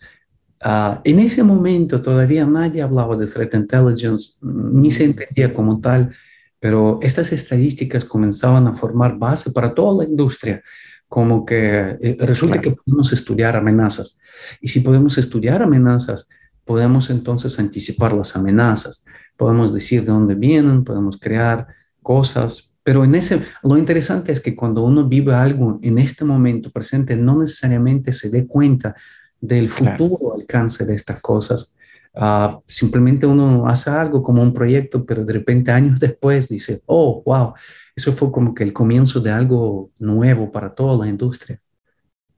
Ah, 0.61 1.01
en 1.03 1.19
ese 1.19 1.43
momento 1.43 2.01
todavía 2.01 2.45
nadie 2.45 2.81
hablaba 2.81 3.17
de 3.17 3.27
threat 3.27 3.53
intelligence, 3.55 4.37
ni 4.41 4.89
se 4.89 5.03
entendía 5.03 5.53
como 5.53 5.81
tal, 5.81 6.15
pero 6.59 6.99
estas 7.01 7.33
estadísticas 7.33 8.05
comenzaban 8.05 8.67
a 8.67 8.73
formar 8.73 9.17
base 9.17 9.51
para 9.51 9.73
toda 9.73 10.03
la 10.03 10.09
industria, 10.09 10.63
como 11.09 11.45
que 11.45 11.97
eh, 12.01 12.17
resulta 12.21 12.61
que 12.61 12.71
podemos 12.71 13.11
estudiar 13.11 13.57
amenazas. 13.57 14.17
Y 14.61 14.69
si 14.69 14.79
podemos 14.79 15.17
estudiar 15.17 15.61
amenazas, 15.61 16.29
podemos 16.63 17.09
entonces 17.09 17.59
anticipar 17.59 18.13
las 18.13 18.37
amenazas, 18.37 19.03
podemos 19.35 19.73
decir 19.73 20.05
de 20.05 20.11
dónde 20.13 20.35
vienen, 20.35 20.85
podemos 20.85 21.17
crear 21.19 21.80
cosas, 22.01 22.75
pero 22.83 23.03
en 23.03 23.15
ese, 23.15 23.45
lo 23.63 23.77
interesante 23.77 24.31
es 24.31 24.39
que 24.39 24.55
cuando 24.55 24.83
uno 24.83 25.07
vive 25.07 25.33
algo 25.33 25.79
en 25.81 25.99
este 25.99 26.25
momento 26.25 26.71
presente, 26.71 27.15
no 27.15 27.39
necesariamente 27.39 28.11
se 28.11 28.29
dé 28.29 28.47
cuenta 28.47 28.95
del 29.39 29.69
futuro 29.69 30.35
alcance 30.35 30.85
de 30.85 30.95
estas 30.95 31.19
cosas 31.21 31.75
Ah, 32.13 32.59
simplemente 32.67 33.25
uno 33.25 33.67
hace 33.67 33.89
algo 33.89 34.21
como 34.21 34.41
un 34.41 34.53
proyecto, 34.53 35.05
pero 35.05 35.23
de 35.23 35.33
repente 35.33 35.71
años 35.71 35.99
después 35.99 36.49
dice, 36.49 36.81
oh, 36.85 37.23
wow, 37.25 37.53
eso 37.95 38.11
fue 38.13 38.31
como 38.31 38.53
que 38.53 38.63
el 38.63 38.73
comienzo 38.73 39.19
de 39.19 39.31
algo 39.31 39.91
nuevo 39.97 40.51
para 40.51 40.73
toda 40.73 41.05
la 41.05 41.09
industria. 41.09 41.61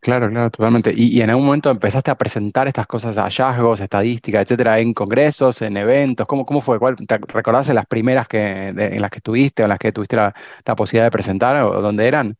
Claro, 0.04 0.30
claro, 0.30 0.52
totalmente. 0.52 0.94
Y, 0.94 1.22
en 1.22 1.30
algún 1.30 1.46
momento 1.46 1.70
empezaste 1.72 2.12
a 2.12 2.16
presentar 2.18 2.68
estas 2.68 2.86
cosas, 2.88 3.16
hallazgos, 3.16 3.80
estadísticas, 3.80 4.42
etcétera, 4.44 4.78
en 4.80 4.94
congresos, 4.94 5.62
en 5.62 5.78
eventos. 5.78 6.28
¿Cómo, 6.28 6.46
cómo 6.46 6.60
fue? 6.60 6.78
¿Cuál, 6.78 6.98
¿Te 7.08 7.18
recordás 7.20 7.70
las 7.74 7.86
primeras 7.86 8.28
que, 8.28 8.68
en 8.68 9.02
las 9.02 9.10
que 9.10 9.20
estuviste 9.20 9.63
o 9.63 9.66
en 9.66 9.70
las 9.70 9.80
que 9.80 9.94
tuviste 9.94 10.18
la, 10.18 10.34
posibilidad 10.76 11.06
de 11.06 11.12
presentar 11.12 11.56
o 11.63 11.82
dónde 11.82 12.06
eran? 12.06 12.36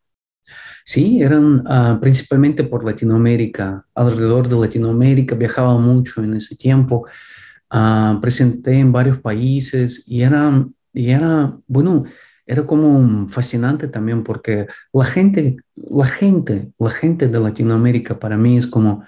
Sí, 0.84 1.22
eran 1.22 1.64
ah, 1.66 1.98
principalmente 2.02 2.66
por 2.66 2.84
Latinoamérica, 2.84 3.86
alrededor 3.96 4.50
de 4.50 4.60
Latinoamérica, 4.60 5.36
viajaba 5.36 5.78
mucho 5.78 6.22
en 6.22 6.34
ese 6.34 6.58
tiempo, 6.58 7.08
ah, 7.70 8.20
presenté 8.22 8.80
en 8.80 8.92
varios 8.92 9.20
países 9.20 10.04
y 10.06 10.22
era, 10.22 10.68
y 10.92 11.12
era, 11.12 11.58
bueno, 11.68 12.04
era 12.46 12.66
como 12.66 13.28
fascinante 13.30 13.88
también 13.88 14.24
porque 14.24 14.68
la 14.92 15.06
gente, 15.06 15.58
la 15.76 16.06
gente, 16.06 16.72
la 16.78 16.90
gente 16.90 17.28
de 17.28 17.40
Latinoamérica 17.40 18.20
para 18.20 18.38
mí 18.38 18.58
es 18.58 18.68
como, 18.68 19.06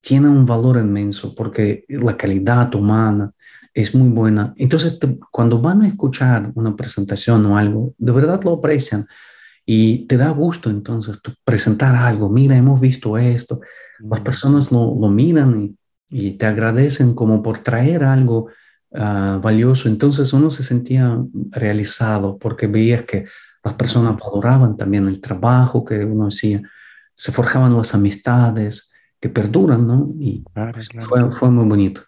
tiene 0.00 0.28
un 0.28 0.46
valor 0.46 0.78
inmenso 0.78 1.34
porque 1.34 1.84
la 1.88 2.16
calidad 2.16 2.74
humana 2.74 3.32
es 3.74 3.94
muy 3.94 4.08
buena. 4.08 4.54
Entonces, 4.56 4.98
cuando 5.30 5.60
van 5.60 5.82
a 5.82 5.88
escuchar 5.88 6.50
una 6.54 6.74
presentación 6.74 7.44
o 7.46 7.56
algo, 7.56 7.94
de 7.98 8.12
verdad 8.12 8.42
lo 8.42 8.54
aprecian 8.54 9.06
y 9.64 10.06
te 10.06 10.16
da 10.16 10.30
gusto 10.30 10.70
entonces 10.70 11.20
presentar 11.44 11.94
algo. 11.94 12.30
Mira, 12.30 12.56
hemos 12.56 12.80
visto 12.80 13.18
esto. 13.18 13.60
Las 13.98 14.20
mm. 14.20 14.24
personas 14.24 14.72
lo, 14.72 14.96
lo 14.98 15.08
miran 15.08 15.60
y, 15.60 15.76
y, 16.08 16.30
te 16.32 16.46
agradecen 16.46 17.14
como 17.14 17.42
por 17.42 17.58
traer 17.58 18.02
algo 18.02 18.48
Ah, 18.94 19.38
valioso. 19.42 19.88
Entonces 19.88 20.32
uno 20.32 20.50
se 20.50 20.62
sentía 20.62 21.18
realizado 21.50 22.38
porque 22.38 22.66
veía 22.66 23.04
que 23.04 23.26
las 23.62 23.74
personas 23.74 24.16
valoraban 24.18 24.76
también 24.76 25.06
el 25.06 25.20
trabajo 25.20 25.84
que 25.84 26.04
uno 26.04 26.28
hacía, 26.28 26.62
se 27.14 27.32
forjaban 27.32 27.74
las 27.74 27.94
amistades 27.94 28.92
que 29.20 29.28
perduran, 29.28 29.86
¿no? 29.86 30.08
Y 30.18 30.44
pues, 30.72 30.88
Fue, 31.00 31.30
fue 31.32 31.50
muy 31.50 31.66
bonito. 31.66 32.02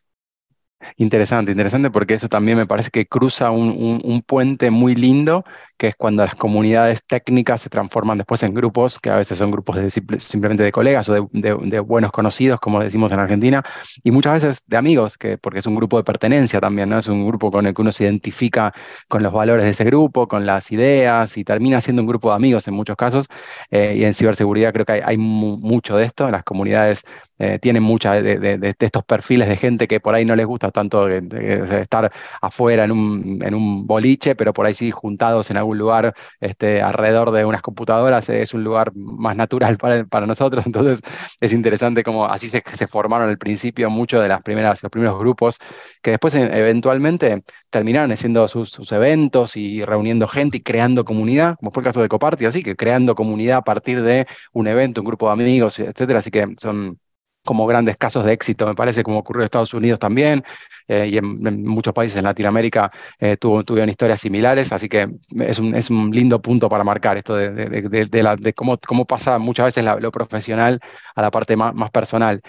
Interesante, 0.97 1.51
interesante 1.53 1.91
porque 1.91 2.15
eso 2.15 2.29
también 2.29 2.57
me 2.57 2.67
parece 2.67 2.91
que 2.91 3.07
cruza 3.07 3.51
un, 3.51 4.01
un, 4.03 4.23
puente 4.23 4.71
muy 4.71 4.95
lindo, 4.95 5.45
que 5.81 5.87
es 5.87 5.97
cuando 5.97 6.23
las 6.23 6.35
comunidades 6.35 7.03
técnicas 7.03 7.63
se 7.63 7.71
transforman 7.71 8.19
después 8.19 8.43
en 8.43 8.53
grupos, 8.53 8.99
que 8.99 9.09
a 9.09 9.17
veces 9.17 9.39
son 9.39 9.51
grupos 9.51 9.77
de, 9.77 9.91
simplemente 9.91 10.63
de 10.63 10.71
colegas 10.71 11.09
o 11.09 11.15
de, 11.15 11.27
de, 11.33 11.81
buenos 11.81 12.13
conocidos, 12.13 12.61
como 12.61 12.83
decimos 12.83 13.11
en 13.13 13.19
Argentina, 13.19 13.65
y 14.05 14.11
muchas 14.11 14.35
veces 14.35 14.63
de 14.67 14.77
amigos, 14.77 15.17
que, 15.17 15.39
porque 15.39 15.61
es 15.61 15.67
un 15.67 15.75
grupo 15.75 15.97
de 15.97 16.05
pertenencia 16.05 16.61
también, 16.61 16.91
¿no? 16.91 16.99
Es 16.99 17.09
un 17.09 17.27
grupo 17.27 17.51
con 17.51 17.67
el 17.67 17.73
que 17.73 17.81
uno 17.81 17.93
se 17.93 18.05
identifica 18.05 18.75
con 19.09 19.23
los 19.23 19.33
valores 19.33 19.65
de 19.65 19.71
ese 19.71 19.85
grupo, 19.85 20.29
con 20.29 20.45
las 20.45 20.71
ideas, 20.71 21.39
y 21.39 21.45
termina 21.45 21.81
siendo 21.81 22.03
un 22.03 22.09
grupo 22.09 22.29
de 22.29 22.37
amigos 22.37 22.69
en 22.69 22.75
muchos 22.75 22.97
casos. 22.97 23.29
Eh, 23.71 23.95
y 23.97 24.05
en 24.05 24.13
ciberseguridad 24.13 24.75
creo 24.75 24.85
que 24.85 24.93
hay, 24.93 25.01
hay 25.03 25.17
mucho 25.17 25.97
de 25.97 26.05
esto, 26.05 26.29
las 26.29 26.45
comunidades 26.45 27.05
eh, 27.43 27.59
tienen 27.59 27.83
muchas 27.83 28.23
de, 28.23 28.77
estos 28.79 29.03
perfiles 29.03 29.49
de 29.49 29.57
gente 29.57 29.89
que 29.89 29.99
por 29.99 30.15
ahí 30.15 30.27
no 30.27 30.37
les 30.37 30.45
gusta 30.45 30.71
tanto 30.71 31.09
estar 31.09 32.13
afuera 32.43 32.85
en 32.85 32.93
un, 32.93 33.39
en 33.43 33.55
un, 33.55 33.87
boliche, 33.87 34.35
pero 34.35 34.53
por 34.53 34.67
ahí 34.67 34.75
sí 34.75 34.91
juntados 34.91 35.51
en 35.51 35.57
algún 35.57 35.70
lugar 35.79 36.15
este, 36.41 36.83
alrededor 36.83 37.31
de 37.31 37.45
unas 37.45 37.63
computadoras, 37.63 38.29
es 38.29 38.55
un 38.55 38.65
lugar 38.65 38.93
más 38.95 39.37
natural 39.37 39.77
para, 39.79 40.05
para 40.05 40.27
nosotros. 40.27 40.67
Entonces 40.67 41.01
es 41.41 41.53
interesante 41.53 42.03
cómo 42.03 42.27
así 42.27 42.49
se, 42.49 42.63
se 42.75 42.87
formaron 42.87 43.29
al 43.29 43.39
principio 43.39 43.91
muchos 43.91 44.23
de 44.23 44.29
las 44.29 44.43
primeras, 44.43 44.83
los 44.83 44.91
primeros 44.91 45.19
grupos 45.19 45.59
que 46.03 46.13
después 46.13 46.35
eh, 46.35 46.51
eventualmente 46.53 47.43
terminaron 47.71 48.13
haciendo 48.13 48.47
sus, 48.49 48.71
sus, 48.71 48.93
eventos 48.93 49.57
y 49.57 49.85
reuniendo 49.85 50.27
gente 50.29 50.59
y 50.59 50.63
creando 50.63 51.05
comunidad, 51.05 51.57
como 51.59 51.71
fue 51.71 51.83
el 51.83 51.85
caso 51.85 52.03
de 52.03 52.09
Coparty, 52.09 52.47
así 52.47 52.63
que 52.63 52.77
creando 52.77 53.15
comunidad 53.15 53.59
a 53.59 53.63
partir 53.63 54.03
de 54.03 54.27
un 54.53 54.67
evento, 54.67 55.01
un 55.01 55.07
grupo 55.07 55.27
de 55.27 55.33
amigos, 55.33 55.79
etcétera. 55.79 56.19
Así 56.21 56.31
que 56.31 56.55
son 56.59 56.99
como 57.45 57.67
grandes 57.67 57.97
casos 57.97 58.25
de 58.25 58.33
éxito, 58.33 58.67
me 58.67 58.75
parece, 58.75 59.03
como 59.03 59.19
ocurrió 59.19 59.43
en 59.43 59.47
Estados 59.47 59.73
Unidos 59.73 59.99
también, 59.99 60.45
eh, 60.91 61.09
y 61.09 61.19
en, 61.19 61.65
muchos 61.65 61.95
países 61.95 62.17
en 62.17 62.25
Latinoamérica 62.25 62.91
eh, 63.21 63.37
tuvieron 63.37 63.89
historias 63.89 64.21
similares, 64.21 64.73
así 64.73 64.89
que 64.89 65.09
es 65.39 65.61
un, 65.61 65.77
es 65.77 65.89
un 65.89 66.11
lindo 66.11 66.43
punto 66.43 66.69
para 66.69 66.83
marcar 66.83 67.17
esto 67.17 67.37
de, 67.37 67.51
de, 67.53 68.07
de 68.09 68.53
cómo, 68.55 68.77
cómo, 68.77 69.05
pasa 69.07 69.39
muchas 69.39 69.67
veces 69.67 69.85
lo 69.85 70.11
profesional 70.11 70.81
a 71.15 71.23
la 71.23 71.31
parte 71.31 71.57
más, 71.57 71.73
más, 71.77 71.93
personal. 71.93 72.41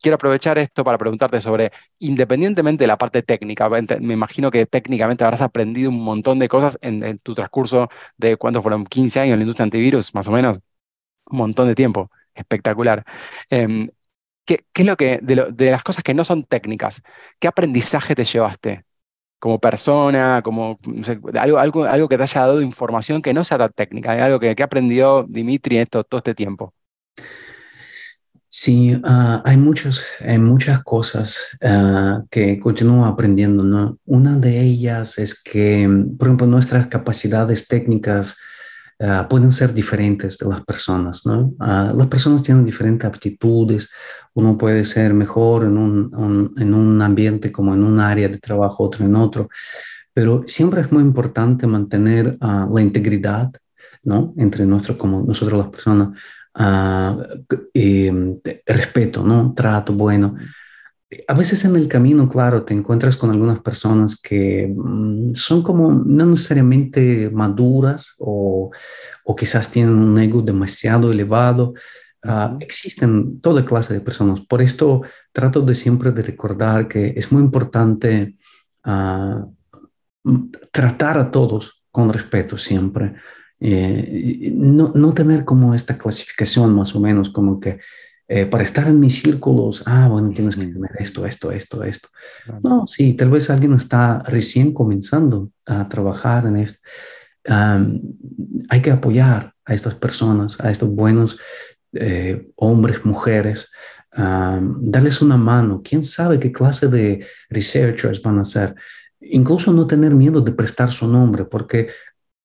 Quiero 0.00 0.14
aprovechar 0.14 0.56
esto 0.56 0.82
para 0.82 0.96
preguntarte 0.96 1.42
sobre, 1.42 1.72
independientemente 1.98 2.84
de 2.84 2.88
la 2.88 2.96
parte 2.96 3.22
técnica, 3.22 3.68
me 3.68 4.14
imagino 4.14 4.50
que 4.50 4.64
técnicamente 4.64 5.22
habrás 5.24 5.42
aprendido 5.42 5.90
un 5.90 6.02
montón 6.02 6.38
de 6.38 6.48
cosas 6.48 6.78
en, 6.80 7.18
tu 7.18 7.34
transcurso 7.34 7.90
de, 8.16 8.36
¿cuántos 8.38 8.62
fueron? 8.62 8.86
15 8.86 9.20
años 9.20 9.34
en 9.34 9.40
la 9.40 9.42
industria 9.42 9.64
antivirus, 9.64 10.14
más 10.14 10.26
o 10.26 10.30
menos, 10.30 10.58
un 11.26 11.38
montón 11.38 11.68
de 11.68 11.74
tiempo 11.74 12.10
espectacular. 12.34 13.04
Em, 13.50 13.90
¿Qué, 14.50 14.64
es 14.74 14.86
lo 14.86 14.96
que, 14.96 15.20
de, 15.22 15.70
las 15.70 15.84
cosas 15.84 16.02
que 16.02 16.12
no 16.12 16.24
son 16.24 16.42
técnicas, 16.44 17.02
qué 17.38 17.46
aprendizaje 17.46 18.16
te 18.16 18.24
llevaste 18.24 18.84
como 19.38 19.60
persona, 19.60 20.42
como 20.42 20.80
algo, 21.38 22.08
que 22.08 22.16
te 22.16 22.22
haya 22.24 22.40
dado 22.40 22.60
información 22.60 23.22
que 23.22 23.32
no 23.32 23.44
sea 23.44 23.58
tan 23.58 23.70
técnica, 23.72 24.12
algo 24.24 24.40
que, 24.40 24.56
que 24.56 24.62
aprendió 24.64 25.24
Dimitri 25.28 25.78
esto, 25.78 26.02
todo 26.02 26.18
este 26.18 26.34
tiempo? 26.34 26.74
Sí, 28.48 29.00
ah, 29.04 29.40
hay, 29.44 29.56
muchos, 29.56 30.04
hay 30.18 30.38
muchas 30.38 30.82
cosas 30.82 31.56
ah, 31.62 32.24
que 32.28 32.58
continúo 32.58 33.06
aprendiendo. 33.06 33.62
¿no? 33.62 33.98
Una 34.04 34.36
de 34.36 34.60
ellas 34.60 35.18
es 35.18 35.40
que, 35.40 35.88
por 36.18 36.26
ejemplo, 36.26 36.48
nuestras 36.48 36.88
capacidades 36.88 37.68
técnicas 37.68 38.36
Ah, 39.02 39.26
pueden 39.26 39.50
ser 39.50 39.72
diferentes 39.72 40.36
de 40.36 40.46
las 40.46 40.62
personas, 40.62 41.24
¿no? 41.24 41.54
Ah, 41.58 41.90
las 41.96 42.06
personas 42.08 42.42
tienen 42.42 42.66
diferentes 42.66 43.08
aptitudes, 43.08 43.90
uno 44.34 44.58
puede 44.58 44.84
ser 44.84 45.14
mejor 45.14 45.64
en 45.64 45.78
un, 45.78 46.52
en 46.58 46.74
un 46.74 47.00
ambiente 47.00 47.50
como 47.50 47.72
en 47.72 47.82
un 47.82 47.98
área 47.98 48.28
de 48.28 48.36
trabajo, 48.36 48.84
otro 48.84 49.06
en 49.06 49.16
otro, 49.16 49.48
pero 50.12 50.42
siempre 50.44 50.82
es 50.82 50.92
muy 50.92 51.02
importante 51.02 51.66
mantener 51.66 52.36
ah, 52.42 52.68
la 52.70 52.82
integridad, 52.82 53.50
¿no? 54.02 54.34
Entre 54.36 54.66
nuestro, 54.66 54.98
como 54.98 55.22
nosotros 55.22 55.58
las 55.58 55.68
personas, 55.70 56.10
respeto, 58.66 59.24
¿no? 59.24 59.54
Trato 59.54 59.94
bueno 59.94 60.36
a 61.26 61.34
veces 61.34 61.64
en 61.64 61.74
el 61.74 61.88
camino, 61.88 62.28
claro, 62.28 62.64
te 62.64 62.72
encuentras 62.72 63.16
con 63.16 63.30
algunas 63.30 63.60
personas 63.60 64.20
que 64.20 64.72
mm, 64.74 65.34
son 65.34 65.62
como 65.62 65.90
no 65.92 66.26
necesariamente 66.26 67.30
maduras 67.30 68.14
o, 68.18 68.70
o, 69.24 69.36
quizás 69.36 69.70
tienen 69.70 69.94
un 69.94 70.18
ego 70.18 70.40
demasiado 70.40 71.10
elevado. 71.10 71.74
Ah, 72.22 72.56
existen 72.60 73.40
toda 73.40 73.64
clase 73.64 73.94
de 73.94 74.00
personas. 74.00 74.40
Por 74.40 74.62
esto 74.62 75.02
trato 75.32 75.62
de 75.62 75.74
siempre 75.74 76.12
de 76.12 76.22
recordar 76.22 76.86
que 76.86 77.14
es 77.16 77.32
muy 77.32 77.42
importante 77.42 78.36
ah, 78.84 79.46
tratar 80.70 81.18
a 81.18 81.30
todos 81.30 81.82
con 81.90 82.12
respeto 82.12 82.56
siempre. 82.56 83.14
Eh, 83.58 84.52
no, 84.54 84.92
no 84.94 85.12
tener 85.12 85.44
como 85.44 85.74
esta 85.74 85.98
clasificación 85.98 86.74
más 86.74 86.94
o 86.94 87.00
menos 87.00 87.30
como 87.30 87.58
que 87.60 87.80
eh, 88.32 88.46
para 88.46 88.62
estar 88.62 88.86
en 88.86 89.00
mis 89.00 89.20
círculos, 89.20 89.82
ah, 89.86 90.06
bueno, 90.06 90.30
tienes 90.32 90.54
que 90.54 90.66
tener 90.66 90.92
esto, 91.00 91.26
esto, 91.26 91.50
esto, 91.50 91.82
esto. 91.82 92.08
No, 92.62 92.86
sí, 92.86 93.14
tal 93.14 93.28
vez 93.28 93.50
alguien 93.50 93.74
está 93.74 94.20
recién 94.20 94.72
comenzando 94.72 95.50
a 95.66 95.88
trabajar 95.88 96.46
en 96.46 96.56
esto. 96.58 96.78
hay 98.68 98.82
que 98.82 98.92
apoyar 98.92 99.52
a 99.64 99.74
estas 99.74 99.96
personas, 99.96 100.60
a 100.60 100.70
estos 100.70 100.94
buenos 100.94 101.40
eh, 101.92 102.52
hombres, 102.54 103.04
mujeres, 103.04 103.68
darles 104.16 105.20
una 105.22 105.36
mano. 105.36 105.82
¿Quién 105.82 106.04
sabe 106.04 106.38
qué 106.38 106.52
clase 106.52 106.86
de 106.86 107.26
researchers 107.48 108.22
van 108.22 108.38
a 108.38 108.44
ser? 108.44 108.76
Incluso 109.20 109.72
no 109.72 109.88
tener 109.88 110.14
miedo 110.14 110.40
de 110.40 110.52
prestar 110.52 110.88
su 110.88 111.08
nombre, 111.08 111.46
porque 111.46 111.88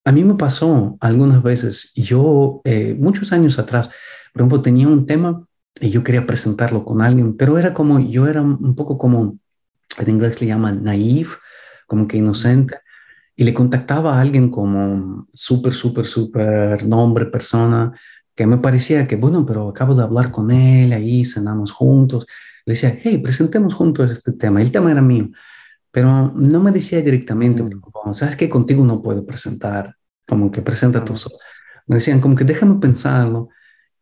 a 0.03 0.11
mí 0.11 0.23
me 0.23 0.33
pasó 0.33 0.97
algunas 0.99 1.43
veces, 1.43 1.93
yo 1.93 2.61
eh, 2.63 2.95
muchos 2.97 3.31
años 3.31 3.59
atrás, 3.59 3.91
por 4.33 4.41
ejemplo, 4.41 4.63
tenía 4.63 4.87
un 4.87 5.05
tema 5.05 5.45
y 5.81 5.89
yo 5.89 6.03
quería 6.03 6.25
presentarlo 6.25 6.85
con 6.85 7.01
alguien, 7.01 7.35
pero 7.35 7.57
era 7.57 7.73
como, 7.73 7.99
yo 7.99 8.27
era 8.27 8.41
un 8.41 8.75
poco 8.75 8.97
como, 8.97 9.37
en 9.97 10.09
inglés 10.09 10.41
le 10.41 10.47
llaman 10.47 10.83
naive, 10.83 11.29
como 11.87 12.07
que 12.07 12.17
inocente, 12.17 12.79
y 13.35 13.43
le 13.43 13.53
contactaba 13.53 14.15
a 14.17 14.21
alguien 14.21 14.49
como 14.49 15.27
súper, 15.33 15.73
súper, 15.73 16.05
súper 16.05 16.85
nombre, 16.87 17.25
persona, 17.25 17.93
que 18.33 18.47
me 18.47 18.57
parecía 18.57 19.07
que, 19.07 19.15
bueno, 19.15 19.45
pero 19.45 19.69
acabo 19.69 19.93
de 19.95 20.03
hablar 20.03 20.31
con 20.31 20.51
él, 20.51 20.93
ahí 20.93 21.25
cenamos 21.25 21.71
juntos. 21.71 22.27
Le 22.65 22.73
decía, 22.73 22.97
hey, 23.01 23.17
presentemos 23.17 23.73
juntos 23.73 24.11
este 24.11 24.33
tema. 24.33 24.61
El 24.61 24.71
tema 24.71 24.91
era 24.91 25.01
mío, 25.01 25.29
pero 25.91 26.31
no 26.35 26.59
me 26.61 26.71
decía 26.71 27.01
directamente, 27.01 27.63
mm. 27.63 28.13
sabes 28.13 28.35
que 28.35 28.49
contigo 28.49 28.83
no 28.85 29.01
puedo 29.01 29.25
presentar, 29.25 29.95
como 30.27 30.51
que 30.51 30.61
presenta 30.61 31.03
tú 31.03 31.15
solo. 31.15 31.35
Me 31.87 31.95
decían, 31.95 32.19
como 32.19 32.35
que 32.35 32.43
déjame 32.43 32.79
pensarlo 32.79 33.49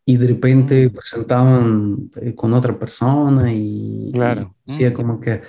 y 0.06 0.18
de 0.18 0.28
repente 0.28 0.90
presentaban 0.90 2.12
eh, 2.22 2.36
con 2.36 2.54
otra 2.54 2.78
persona 2.78 3.52
y, 3.54 4.10
claro. 4.12 4.56
decía 4.66 4.94
como 4.94 5.20
que, 5.20 5.42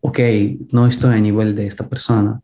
ok, 0.00 0.18
no 0.72 0.86
estoy 0.86 1.14
a 1.14 1.20
nivel 1.20 1.54
de 1.54 1.66
esta 1.66 1.88
persona. 1.88 2.40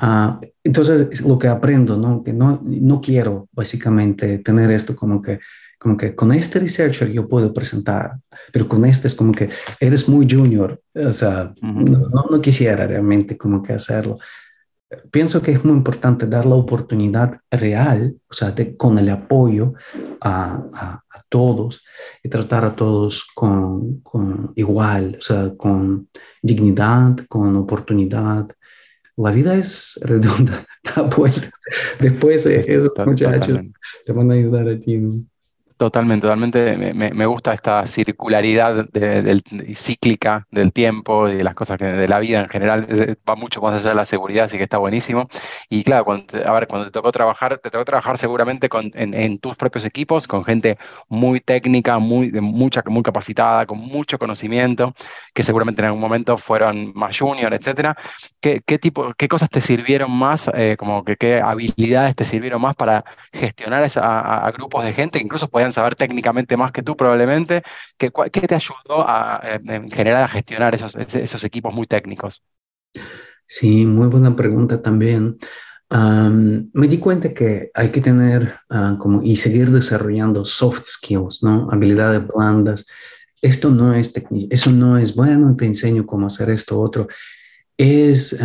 Uh, 0.00 0.44
entonces, 0.62 1.22
lo 1.22 1.38
que 1.38 1.48
aprendo, 1.48 1.96
¿no? 1.96 2.22
Que 2.22 2.32
no, 2.32 2.60
no 2.62 3.00
quiero 3.00 3.48
básicamente 3.52 4.38
tener 4.38 4.70
esto 4.70 4.94
como 4.94 5.22
que, 5.22 5.40
como 5.78 5.96
que 5.96 6.14
con 6.14 6.32
este 6.32 6.58
researcher 6.58 7.10
yo 7.10 7.28
puedo 7.28 7.52
presentar, 7.52 8.18
pero 8.52 8.68
con 8.68 8.84
este 8.84 9.08
es 9.08 9.14
como 9.14 9.32
que 9.32 9.50
eres 9.80 10.08
muy 10.08 10.26
junior, 10.28 10.80
o 10.94 11.12
sea, 11.12 11.54
no, 11.62 12.26
no, 12.30 12.40
quisiera 12.40 12.86
realmente 12.86 13.36
como 13.36 13.62
que 13.62 13.74
hacerlo. 13.74 14.18
Pienso 15.10 15.42
que 15.42 15.52
es 15.52 15.64
muy 15.64 15.74
importante 15.74 16.26
dar 16.26 16.46
la 16.46 16.54
oportunidad 16.54 17.40
real, 17.50 18.16
o 18.28 18.32
sea, 18.32 18.52
de, 18.52 18.76
con 18.76 18.98
el 18.98 19.08
apoyo 19.08 19.74
a, 20.20 20.62
a, 20.72 21.04
a, 21.10 21.22
todos 21.28 21.84
y 22.22 22.28
tratar 22.28 22.64
a 22.64 22.76
todos 22.76 23.26
con, 23.34 24.00
con 24.00 24.52
igual, 24.54 25.16
o 25.18 25.22
sea, 25.22 25.52
con 25.56 26.08
dignidad, 26.40 27.16
con 27.28 27.56
oportunidad, 27.56 28.46
la 29.16 29.30
vida 29.30 29.54
es 29.54 29.98
redonda, 30.02 30.66
da 30.96 31.02
vuelta. 31.02 31.50
Después 31.98 32.46
esos 32.46 32.92
muchachos 33.04 33.60
te 34.04 34.12
van 34.12 34.30
a 34.30 34.34
ayudar 34.34 34.68
a 34.68 34.78
ti. 34.78 35.08
Totalmente, 35.78 36.22
totalmente. 36.22 36.94
Me, 36.94 37.26
gusta 37.26 37.52
esta 37.52 37.86
circularidad 37.86 38.86
del, 38.88 39.42
cíclica 39.74 40.46
del 40.50 40.72
tiempo 40.72 41.28
y 41.28 41.36
de 41.36 41.44
las 41.44 41.54
cosas 41.54 41.76
que, 41.76 41.84
de 41.84 42.08
la 42.08 42.18
vida 42.18 42.40
en 42.40 42.48
general. 42.48 43.18
Va 43.28 43.36
mucho 43.36 43.60
más 43.60 43.74
allá 43.74 43.90
de 43.90 43.94
la 43.94 44.06
seguridad, 44.06 44.46
así 44.46 44.56
que 44.56 44.62
está 44.62 44.78
buenísimo. 44.78 45.28
Y 45.68 45.84
claro, 45.84 46.06
cuando 46.06 46.24
te, 46.24 46.48
a 46.48 46.52
ver, 46.52 46.66
cuando 46.66 46.86
te 46.86 46.92
tocó 46.92 47.12
trabajar, 47.12 47.58
te 47.58 47.70
tocó 47.70 47.84
trabajar 47.84 48.16
seguramente 48.16 48.70
con, 48.70 48.90
en, 48.94 49.38
tus 49.38 49.54
propios 49.56 49.84
equipos, 49.84 50.26
con 50.26 50.46
gente 50.46 50.78
muy 51.08 51.40
técnica, 51.40 51.98
muy, 51.98 52.30
de 52.30 52.40
mucha, 52.40 52.82
muy 52.86 53.02
capacitada, 53.02 53.66
con 53.66 53.76
mucho 53.78 54.18
conocimiento, 54.18 54.94
que 55.34 55.42
seguramente 55.42 55.82
en 55.82 55.86
algún 55.88 56.00
momento 56.00 56.38
fueron 56.38 56.92
más 56.94 57.18
junior, 57.18 57.52
etcétera. 57.52 57.94
¿Qué, 58.40 58.62
qué 58.64 58.78
tipo, 58.78 59.12
qué 59.18 59.28
cosas 59.28 59.50
te 59.50 59.60
sirvieron 59.60 60.10
más, 60.10 60.50
eh, 60.54 60.76
como 60.78 61.04
que 61.04 61.16
qué 61.16 61.40
habilidades 61.42 62.16
te 62.16 62.24
sirvieron 62.24 62.62
más 62.62 62.74
para 62.76 63.04
gestionar 63.30 63.86
a, 63.96 64.46
a, 64.46 64.50
grupos 64.52 64.82
de 64.84 64.92
gente 64.94 65.20
incluso 65.20 65.48
podían 65.48 65.65
saber 65.72 65.94
técnicamente 65.94 66.56
más 66.56 66.72
que 66.72 66.82
tú 66.82 66.96
probablemente. 66.96 67.62
¿Qué, 67.96 68.10
qué 68.32 68.48
te 68.48 68.54
ayudó 68.54 69.06
a, 69.06 69.40
en 69.42 69.90
general 69.90 70.24
a 70.24 70.28
gestionar 70.28 70.74
esos, 70.74 70.94
esos 70.96 71.44
equipos 71.44 71.72
muy 71.74 71.86
técnicos? 71.86 72.42
Sí, 73.46 73.86
muy 73.86 74.08
buena 74.08 74.34
pregunta 74.34 74.82
también. 74.82 75.38
me 75.90 76.88
di 76.88 76.98
cuenta 76.98 77.32
que 77.32 77.70
hay 77.74 77.90
que 77.90 78.00
tener 78.00 78.54
uh, 78.70 78.98
como 78.98 79.22
y 79.22 79.36
seguir 79.36 79.70
desarrollando 79.70 80.44
soft 80.44 80.86
skills, 80.86 81.42
¿no? 81.42 81.68
Habilidades 81.70 82.26
blandas. 82.26 82.86
Esto 83.40 83.70
no 83.70 83.94
es 83.94 84.12
eso 84.50 84.70
no 84.70 84.98
es 84.98 85.14
bueno, 85.14 85.54
te 85.56 85.66
enseño 85.66 86.06
cómo 86.06 86.26
hacer 86.26 86.50
esto 86.50 86.80
otro. 86.80 87.06
Es 87.76 88.36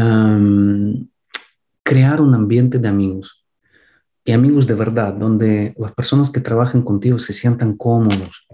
crear 1.84 2.21
un 2.21 2.36
ambiente 2.36 2.77
de 2.77 2.88
amigos 2.88 3.40
y 4.23 4.31
amigos 4.34 4.67
de 4.67 4.75
verdad, 4.75 5.13
donde 5.13 5.73
las 5.77 5.93
personas 5.93 6.29
que 6.29 6.41
trabajan 6.41 6.84
contigo 6.84 7.17
se 7.19 7.34
sientan 7.34 7.75
cómodos, 7.75 8.47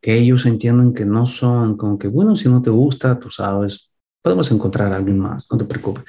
que 0.00 0.14
ellos 0.14 0.46
entiendan 0.46 0.92
que 0.92 1.04
no 1.04 1.26
son 1.26 1.76
como 1.76 1.98
que, 1.98 2.08
bueno, 2.08 2.36
si 2.36 2.48
no 2.48 2.60
te 2.60 2.70
gusta, 2.70 3.18
tú 3.18 3.30
sabes, 3.30 3.92
podemos 4.22 4.50
encontrar 4.50 4.92
a 4.92 4.96
alguien 4.96 5.18
más, 5.18 5.48
no 5.50 5.58
te 5.58 5.64
preocupes. 5.64 6.04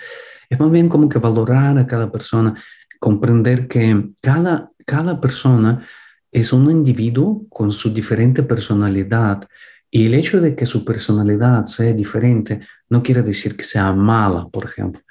Es 0.50 0.60
más 0.60 0.72
bien 0.72 0.89
como 0.89 1.10
que 1.10 1.20
valorar 1.20 1.78
a 1.78 1.88
cada 1.88 2.12
persona, 2.12 2.54
comprender 3.00 3.67
que 3.67 4.10
cada, 4.22 4.72
cada 4.86 5.20
persona 5.22 5.86
es 6.32 6.52
un 6.52 6.70
individuo 6.70 7.46
con 7.50 7.72
su 7.72 7.93
diferente 7.93 8.43
personalidad 8.43 9.48
y 9.89 10.06
el 10.06 10.13
hecho 10.13 10.41
de 10.41 10.56
que 10.56 10.65
su 10.65 10.84
personalidad 10.84 11.65
sea 11.65 11.93
diferente 11.93 12.60
no 12.89 13.02
quiere 13.02 13.24
decir 13.24 13.56
que 13.56 13.63
sea 13.63 13.93
mala, 13.93 14.48
por 14.50 14.65
ejemplo. 14.65 15.02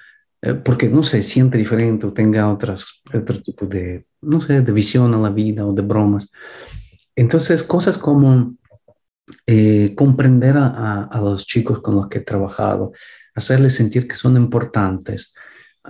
Eh, 0.46 0.54
porque 0.54 0.88
no 0.88 1.02
se 1.02 1.24
siente 1.24 1.59
diferente 1.59 2.06
o 2.06 2.12
tenga 2.12 2.48
otras, 2.48 3.02
otro 3.12 3.42
tipo 3.42 3.66
de, 3.66 4.06
no 4.20 4.40
sé, 4.40 4.61
de 4.61 4.72
visión 4.72 5.12
a 5.12 5.18
la 5.18 5.30
vida 5.30 5.66
o 5.66 5.72
de 5.72 5.82
bromas. 5.82 6.30
Entonces, 7.16 7.64
cosas 7.64 7.98
como 7.98 8.54
eh, 9.44 9.92
comprender 9.96 10.56
a, 10.56 11.02
a, 11.02 11.20
los 11.20 11.46
chicos 11.46 11.80
con 11.80 11.96
los 11.96 12.06
que 12.06 12.18
he 12.18 12.20
trabajado, 12.20 12.92
hacerles 13.35 13.74
sentir 13.74 14.06
que 14.06 14.14
son 14.14 14.37
importantes, 14.37 15.35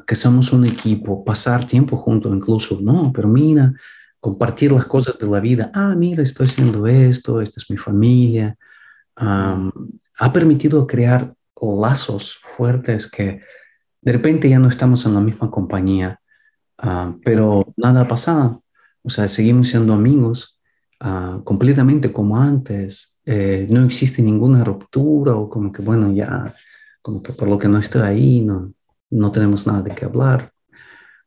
que 0.07 0.15
somos 0.15 0.51
un 0.55 0.65
equipo, 0.65 1.23
pasar 1.23 1.67
tiempo 1.67 1.99
juntos 1.99 2.35
incluso, 2.35 2.81
no, 2.81 3.13
pero 3.15 3.29
mira, 3.29 3.75
compartir 4.21 4.73
las 4.73 4.87
cosas 4.87 5.19
de 5.19 5.27
la 5.27 5.41
vida, 5.41 5.71
ah, 5.75 5.95
mira, 5.95 6.23
estoy 6.23 6.47
haciendo 6.47 6.87
esto, 6.87 7.43
esta 7.43 7.61
es 7.61 7.71
mi 7.71 7.77
familia, 7.77 8.57
ha 9.17 10.33
permitido 10.33 10.87
crear 10.87 11.35
lazos 11.61 12.39
fuertes 12.57 13.07
que 13.07 13.41
de 14.07 14.13
repente 14.13 14.49
ya 14.49 14.61
no 14.61 14.69
estamos 14.69 15.05
en 15.05 15.15
la 15.15 15.21
misma 15.21 15.51
compañía, 15.51 16.21
ah, 16.79 17.13
pero 17.25 17.75
nada 17.77 18.03
ha 18.03 18.09
pasado. 18.09 18.63
O 19.03 19.11
sea, 19.11 19.27
seguimos 19.27 19.69
siendo 19.69 19.93
amigos 19.93 20.61
uh, 21.05 21.43
completamente 21.43 22.13
como 22.13 22.41
antes. 22.41 23.21
Eh, 23.27 23.67
no 23.69 23.85
existe 23.85 24.23
ninguna 24.23 24.63
ruptura 24.63 25.35
o 25.35 25.51
como 25.51 25.73
que, 25.73 25.83
bueno, 25.83 26.13
ya, 26.13 26.55
como 27.03 27.21
que 27.21 27.33
por 27.33 27.49
lo 27.49 27.59
que 27.59 27.69
no 27.69 27.79
estoy 27.79 28.03
ahí, 28.03 28.43
no, 28.43 28.73
no 29.11 29.33
tenemos 29.33 29.67
nada 29.67 29.83
de 29.83 29.91
qué 29.91 30.05
hablar. 30.05 30.53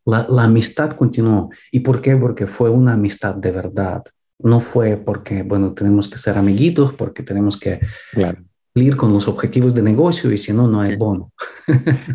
La, 0.06 0.26
la 0.30 0.44
amistad 0.44 0.92
continuó. 0.92 1.50
¿Y 1.74 1.82
por 1.82 2.02
qué? 2.02 2.16
Porque 2.16 2.48
fue 2.48 2.70
una 2.70 2.94
amistad 2.94 3.36
de 3.36 3.52
verdad. 3.52 4.04
No 4.38 4.62
fue 4.62 4.96
porque, 4.96 5.44
bueno, 5.44 5.74
tenemos 5.74 6.08
que 6.08 6.18
ser 6.18 6.38
amiguitos, 6.38 6.94
porque 6.94 7.24
tenemos 7.24 7.58
que 7.58 7.82
claro 8.14 8.49
con 8.96 9.14
los 9.14 9.28
objetivos 9.28 9.74
de 9.74 9.82
negocio 9.82 10.32
y 10.32 10.38
si 10.38 10.54
no, 10.54 10.68
no 10.68 10.82
hay 10.82 10.96
bono. 10.96 11.32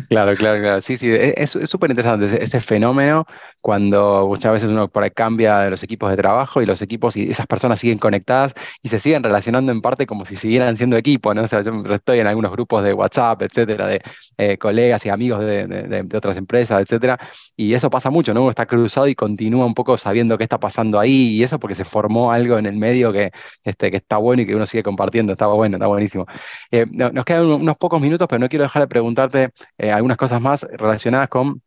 Claro, 0.09 0.35
claro, 0.35 0.59
claro. 0.59 0.81
Sí, 0.81 0.97
sí, 0.97 1.09
e, 1.09 1.33
es 1.37 1.57
súper 1.65 1.89
interesante 1.89 2.43
ese, 2.43 2.59
fenómeno 2.59 3.25
cuando 3.65 4.27
muchas 4.27 4.51
veces 4.51 4.69
uno 4.69 4.87
por 4.89 5.01
ahí 5.01 5.09
cambia 5.09 5.67
los 5.71 5.81
equipos 5.81 6.11
de 6.11 6.17
trabajo 6.17 6.61
y 6.61 6.67
los 6.67 6.83
equipos 6.83 7.17
y 7.17 7.31
esas 7.31 7.47
personas 7.47 7.79
siguen 7.79 7.97
conectadas 7.97 8.53
y 8.83 8.89
se 8.89 8.99
siguen 8.99 9.23
relacionando 9.23 9.71
en 9.71 9.81
parte 9.81 10.05
como 10.05 10.23
si 10.23 10.35
siguieran 10.35 10.77
siendo 10.77 10.97
equipo, 10.97 11.33
¿no? 11.33 11.41
O 11.41 11.47
sea, 11.47 11.63
yo 11.63 11.71
estoy 11.89 12.19
en 12.19 12.27
algunos 12.27 12.51
grupos 12.51 12.83
de 12.83 12.93
WhatsApp, 12.93 13.41
etcétera, 13.41 13.87
de 13.87 14.03
eh, 14.37 14.59
colegas 14.59 15.03
y 15.07 15.09
amigos 15.09 15.43
de, 15.43 15.65
de, 15.65 16.15
otras 16.15 16.37
empresas, 16.37 16.79
etcétera, 16.79 17.17
y 17.55 17.73
eso 17.73 17.89
pasa 17.89 18.11
mucho, 18.11 18.35
¿no? 18.35 18.41
Uno 18.41 18.51
está 18.51 18.67
cruzado 18.67 19.07
y 19.07 19.15
continúa 19.15 19.65
un 19.65 19.73
poco 19.73 19.97
sabiendo 19.97 20.37
qué 20.37 20.43
está 20.43 20.59
pasando 20.59 20.99
ahí 20.99 21.29
y 21.29 21.41
eso 21.43 21.57
porque 21.59 21.73
se 21.73 21.85
formó 21.85 22.31
algo 22.31 22.59
en 22.59 22.67
el 22.67 22.77
medio 22.77 23.11
que, 23.11 23.31
este, 23.63 23.89
que 23.89 23.97
está 23.97 24.17
bueno 24.17 24.43
y 24.43 24.45
que 24.45 24.55
uno 24.55 24.67
sigue 24.67 24.83
compartiendo, 24.83 25.31
está 25.33 25.47
bueno, 25.47 25.77
está 25.77 25.87
buenísimo. 25.87 26.27
Eh, 26.69 26.85
nos 26.91 27.25
quedan 27.25 27.47
unos 27.47 27.77
pocos 27.77 27.99
minutos, 27.99 28.27
pero 28.29 28.37
no 28.37 28.47
quiero 28.47 28.61
dejar 28.61 28.83
de 28.83 28.87
preguntarte 28.87 29.49
eh, 29.79 29.91
algunas 29.91 30.17
cosas 30.17 30.39
más 30.39 30.67
relacionadas 30.77 31.29
con, 31.29 31.63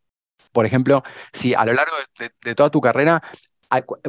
por 0.53 0.66
ejemplo, 0.66 1.03
si 1.33 1.55
a 1.55 1.64
lo 1.64 1.72
largo 1.72 1.94
de, 2.18 2.55
toda 2.55 2.70
tu 2.70 2.81
carrera 2.81 3.22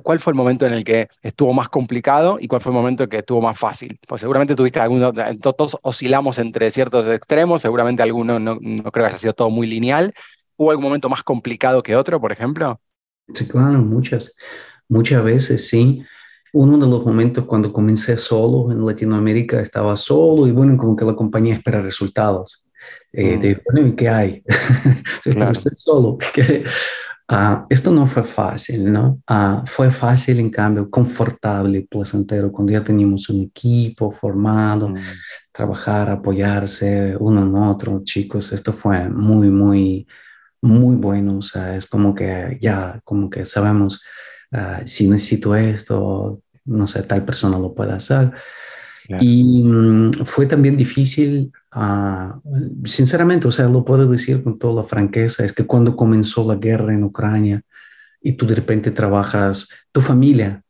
¿Cuál 0.04 0.22
fue 0.22 0.32
el 0.32 0.38
momento 0.38 0.66
en 0.66 0.72
el 0.72 0.86
que 0.86 1.10
estuvo 1.22 1.52
más 1.52 1.68
complicado 1.68 2.38
y 2.40 2.48
cuál 2.48 2.62
fue 2.62 2.72
el 2.72 2.78
momento 2.78 3.04
en 3.04 3.08
el 3.08 3.10
que 3.10 3.18
estuvo 3.18 3.42
más 3.42 3.60
fácil? 3.60 4.00
Pues 4.08 4.22
seguramente 4.22 4.56
tuviste 4.56 4.80
algunos, 4.80 5.14
todos 5.42 5.78
oscilamos 5.82 6.40
entre 6.40 6.72
ciertos 6.72 7.06
extremos, 7.08 7.62
seguramente 7.62 8.02
alguno 8.02 8.40
no, 8.40 8.58
no, 8.62 8.84
creo 8.84 9.04
que 9.04 9.10
haya 9.10 9.18
sido 9.18 9.34
todo 9.34 9.50
muy 9.50 9.68
lineal. 9.68 10.14
¿Hubo 10.56 10.72
algún 10.72 10.86
momento 10.86 11.10
más 11.10 11.24
complicado 11.24 11.84
que 11.84 11.98
otro, 11.98 12.22
por 12.22 12.32
ejemplo? 12.32 12.80
Sí, 13.34 13.50
claro, 13.50 13.80
muchas, 13.80 14.34
muchas 14.88 15.22
veces 15.26 15.68
sí 15.68 16.06
uno 16.54 16.78
de 16.78 16.88
los 16.88 17.06
momentos 17.06 17.46
cuando 17.46 17.72
comencé 17.72 18.18
solo 18.18 18.72
en 18.72 18.86
Latinoamérica, 18.86 19.62
estaba 19.62 19.96
solo 19.96 20.48
y 20.48 20.52
bueno, 20.52 20.78
como 20.78 20.96
que 20.96 21.06
la 21.06 21.16
compañía 21.16 21.56
espera 21.56 21.82
resultados. 21.82 22.66
Eh, 23.12 23.38
De, 23.38 23.56
mm. 23.56 23.60
bueno, 23.72 23.96
¿qué 23.96 24.10
hay? 24.10 24.44
claro. 25.24 25.52
Estoy 25.52 25.74
solo. 25.76 26.18
Uh, 27.32 27.64
esto 27.70 27.92
no 27.92 28.08
fue 28.08 28.24
fácil, 28.24 28.92
¿no? 28.92 29.22
Uh, 29.30 29.64
fue 29.68 29.92
fácil, 29.92 30.40
en 30.40 30.50
cambio, 30.50 30.90
confortable, 30.90 31.86
placentero, 31.88 32.52
cuando 32.52 32.74
ya 32.74 32.84
teníamos 32.84 33.30
un 33.30 33.42
equipo 33.42 34.10
formado, 34.10 34.90
mm. 34.90 34.98
trabajar, 35.52 36.10
apoyarse 36.10 37.16
uno 37.20 37.44
en 37.44 37.54
otro, 37.54 38.02
chicos, 38.04 38.52
esto 38.52 38.74
fue 38.74 39.08
muy, 39.10 39.52
muy, 39.52 40.08
muy 40.60 40.96
bueno, 40.96 41.38
o 41.38 41.42
sea, 41.44 41.76
es 41.76 41.86
como 41.86 42.16
que 42.16 42.58
ya, 42.60 43.00
como 43.04 43.30
que 43.30 43.46
sabemos 43.46 44.02
Ah, 44.52 44.82
si 44.86 45.08
necesito 45.08 45.56
esto, 45.56 46.42
no 46.66 46.88
sé, 46.88 47.04
tal 47.04 47.24
persona 47.26 47.60
lo 47.60 47.74
puede 47.74 47.94
hacer. 47.94 48.32
Y 49.20 49.64
mm, 49.64 50.12
fue 50.24 50.46
también 50.46 50.76
difícil, 50.76 51.52
uh, 51.76 52.40
sinceramente, 52.86 53.48
o 53.48 53.52
sea, 53.52 53.68
lo 53.68 53.84
puedo 53.84 54.06
decir 54.06 54.44
con 54.44 54.60
toda 54.60 54.84
la 54.84 54.88
franqueza, 54.88 55.44
es 55.44 55.54
que 55.54 55.66
cuando 55.66 55.96
comenzó 55.96 56.46
la 56.46 56.56
guerra 56.56 56.94
en 56.94 57.04
Ucrania 57.04 57.62
y 58.22 58.34
tú 58.34 58.46
de 58.46 58.56
repente 58.56 58.92
trabajas, 58.92 59.68
tu 59.92 60.02
familia 60.02 60.64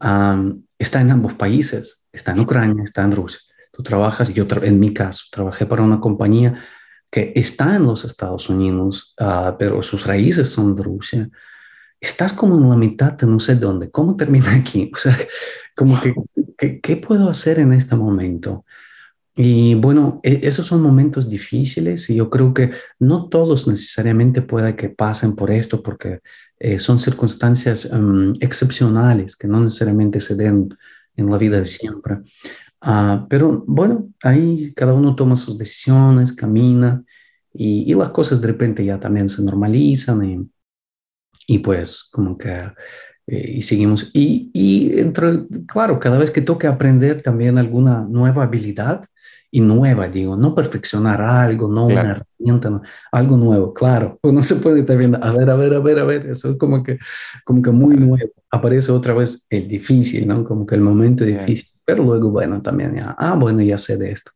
um, 0.00 0.62
está 0.78 1.00
en 1.00 1.10
ambos 1.10 1.34
países, 1.34 2.04
está 2.12 2.32
en 2.32 2.40
Ucrania, 2.40 2.84
está 2.84 3.02
en 3.04 3.12
Rusia. 3.12 3.40
Tú 3.72 3.82
trabajas, 3.82 4.34
yo 4.34 4.46
en 4.62 4.78
mi 4.78 4.92
caso, 4.92 5.24
trabajé 5.30 5.64
para 5.64 5.82
una 5.82 6.00
compañía 6.00 6.60
que 7.10 7.32
está 7.36 7.76
en 7.76 7.84
los 7.84 8.04
Estados 8.04 8.50
Unidos, 8.50 9.14
uh, 9.20 9.56
pero 9.58 9.82
sus 9.82 10.06
raíces 10.06 10.50
son 10.50 10.76
de 10.76 10.82
Rusia. 10.82 11.30
Estás 12.00 12.32
como 12.32 12.58
en 12.58 12.68
la 12.68 12.76
mitad 12.76 13.12
de 13.12 13.26
no 13.26 13.40
sé 13.40 13.54
dónde, 13.54 13.90
¿cómo 13.90 14.14
termina 14.14 14.54
aquí? 14.54 14.90
O 14.94 14.98
sea, 14.98 15.16
como 15.74 16.00
que, 16.00 16.14
¿qué 16.58 16.96
puedo 16.96 17.28
hacer 17.30 17.58
en 17.58 17.72
este 17.72 17.96
momento? 17.96 18.64
Y 19.40 19.76
bueno, 19.76 20.20
e, 20.24 20.40
esos 20.42 20.66
son 20.66 20.82
momentos 20.82 21.30
difíciles 21.30 22.10
y 22.10 22.16
yo 22.16 22.28
creo 22.28 22.52
que 22.52 22.72
no 22.98 23.28
todos 23.28 23.68
necesariamente 23.68 24.42
pueda 24.42 24.74
que 24.74 24.88
pasen 24.88 25.36
por 25.36 25.52
esto 25.52 25.80
porque 25.80 26.20
eh, 26.58 26.80
son 26.80 26.98
circunstancias 26.98 27.84
em, 27.92 28.32
excepcionales 28.40 29.36
que 29.36 29.46
no 29.46 29.60
necesariamente 29.60 30.18
se 30.18 30.34
den 30.34 30.76
en 31.16 31.30
la 31.30 31.38
vida 31.38 31.60
de 31.60 31.66
siempre. 31.66 32.16
Ah, 32.80 33.26
pero 33.30 33.62
bueno, 33.68 34.08
ahí 34.24 34.72
cada 34.74 34.92
uno 34.92 35.14
toma 35.14 35.36
sus 35.36 35.56
decisiones, 35.56 36.32
camina 36.32 37.04
y, 37.54 37.90
y, 37.90 37.94
las 37.94 38.10
cosas 38.10 38.40
de 38.40 38.48
repente 38.48 38.84
ya 38.84 38.98
también 38.98 39.28
se 39.28 39.42
normalizan 39.42 40.24
y, 40.24 40.50
y 41.46 41.58
pues 41.60 42.08
como 42.12 42.36
que 42.36 42.72
eh, 43.28 43.52
y 43.56 43.62
seguimos. 43.62 44.10
Y, 44.12 44.50
y 44.52 44.98
entre, 44.98 45.46
claro, 45.66 46.00
cada 46.00 46.18
vez 46.18 46.30
que 46.30 46.42
toque 46.42 46.66
aprender 46.66 47.22
también 47.22 47.58
alguna 47.58 48.06
nueva 48.08 48.44
habilidad, 48.44 49.04
y 49.50 49.60
nueva, 49.60 50.08
digo, 50.08 50.36
no 50.36 50.54
perfeccionar 50.54 51.22
algo, 51.22 51.68
no 51.68 51.86
una 51.86 52.22
herramienta, 52.38 52.82
algo 53.10 53.36
nuevo, 53.36 53.72
claro, 53.72 54.18
uno 54.22 54.42
se 54.42 54.56
puede 54.56 54.82
también, 54.82 55.14
a 55.14 55.32
ver, 55.32 55.48
a 55.48 55.56
ver, 55.56 55.74
a 55.74 55.78
ver, 55.78 55.98
a 55.98 56.04
ver, 56.04 56.26
eso 56.26 56.50
es 56.50 56.56
como 56.56 56.82
que, 56.82 56.98
como 57.44 57.62
que 57.62 57.70
muy 57.70 57.96
nuevo, 57.96 58.30
aparece 58.50 58.92
otra 58.92 59.14
vez 59.14 59.46
el 59.48 59.66
difícil, 59.66 60.26
¿no? 60.26 60.44
Como 60.44 60.66
que 60.66 60.74
el 60.74 60.82
momento 60.82 61.24
difícil, 61.24 61.70
pero 61.84 62.04
luego, 62.04 62.30
bueno, 62.30 62.60
también 62.60 62.94
ya, 62.94 63.14
ah, 63.18 63.34
bueno, 63.36 63.62
ya 63.62 63.78
sé 63.78 63.96
de 63.96 64.12
esto. 64.12 64.32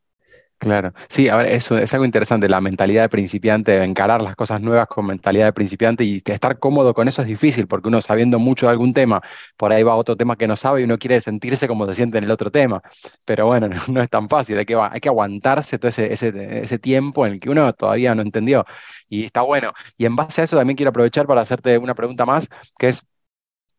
Claro, 0.63 0.93
sí, 1.09 1.27
a 1.27 1.35
ver, 1.35 1.47
eso 1.47 1.77
es 1.77 1.93
algo 1.93 2.05
interesante, 2.05 2.47
la 2.47 2.61
mentalidad 2.61 3.01
de 3.01 3.09
principiante, 3.09 3.83
encarar 3.83 4.21
las 4.21 4.33
cosas 4.37 4.61
nuevas 4.61 4.87
con 4.87 5.05
mentalidad 5.05 5.47
de 5.47 5.51
principiante 5.51 6.05
y 6.05 6.21
estar 6.25 6.57
cómodo 6.57 6.93
con 6.93 7.09
eso 7.09 7.21
es 7.21 7.27
difícil, 7.27 7.67
porque 7.67 7.89
uno 7.89 8.01
sabiendo 8.01 8.39
mucho 8.39 8.67
de 8.67 8.71
algún 8.71 8.93
tema, 8.93 9.21
por 9.57 9.73
ahí 9.73 9.83
va 9.83 9.93
otro 9.95 10.15
tema 10.15 10.37
que 10.37 10.47
no 10.47 10.55
sabe 10.55 10.79
y 10.79 10.85
uno 10.85 10.97
quiere 10.97 11.19
sentirse 11.19 11.67
como 11.67 11.85
se 11.85 11.95
siente 11.95 12.17
en 12.17 12.23
el 12.23 12.31
otro 12.31 12.49
tema, 12.49 12.81
pero 13.25 13.47
bueno, 13.47 13.67
no, 13.89 14.01
es 14.01 14.09
tan 14.09 14.29
fácil, 14.29 14.57
hay 14.57 14.65
que, 14.65 14.73
hay 14.73 15.01
que 15.01 15.09
aguantarse 15.09 15.77
todo 15.77 15.89
ese, 15.89 16.13
ese, 16.13 16.79
tiempo 16.79 17.25
en 17.25 17.33
el 17.33 17.39
que 17.41 17.49
uno 17.49 17.73
todavía 17.73 18.15
no 18.15 18.21
entendió. 18.21 18.65
Y 19.09 19.25
está 19.25 19.41
bueno. 19.41 19.73
Y 19.97 20.05
en 20.05 20.15
base 20.15 20.41
a 20.41 20.43
eso 20.45 20.57
también 20.57 20.77
quiero 20.77 20.89
aprovechar 20.91 21.27
para 21.27 21.41
hacerte 21.41 21.77
una 21.77 21.93
pregunta 21.93 22.25
más, 22.25 22.49
que 22.77 22.87
es... 22.89 23.05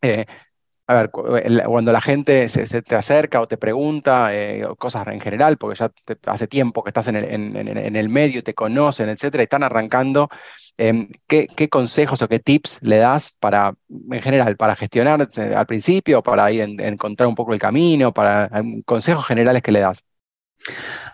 Eh, 0.02 0.26
a 0.86 0.94
ver, 0.94 1.10
cuando 1.10 1.92
la 1.92 2.00
gente 2.00 2.48
se, 2.50 2.82
te 2.82 2.94
acerca 2.94 3.40
o 3.40 3.46
te 3.46 3.56
pregunta 3.56 4.28
eh, 4.34 4.66
cosas 4.78 5.06
en 5.06 5.20
general, 5.20 5.56
porque 5.56 5.78
ya 5.78 5.90
hace 6.26 6.46
tiempo 6.46 6.82
que 6.82 6.90
estás 6.90 7.08
en 7.08 7.16
el, 7.16 7.24
en, 7.24 7.96
el, 7.96 8.08
medio, 8.10 8.44
te 8.44 8.52
conocen, 8.52 9.08
etcétera, 9.08 9.42
y 9.42 9.44
están 9.44 9.62
arrancando, 9.62 10.28
em, 10.76 11.08
¿qué, 11.26 11.48
consejos 11.70 12.20
o 12.20 12.28
qué 12.28 12.38
tips 12.38 12.80
le 12.82 12.98
das 12.98 13.34
para, 13.40 13.74
en 13.88 14.20
general, 14.20 14.56
para 14.56 14.76
gestionar 14.76 15.26
eh, 15.36 15.54
al 15.56 15.66
principio, 15.66 16.22
para 16.22 16.52
ir 16.52 16.62
encontrar 16.80 17.28
un 17.28 17.34
poco 17.34 17.54
el 17.54 17.60
camino, 17.60 18.12
para 18.12 18.50
consejos 18.84 19.26
generales 19.26 19.62
que 19.62 19.72
le 19.72 19.80
das? 19.80 20.04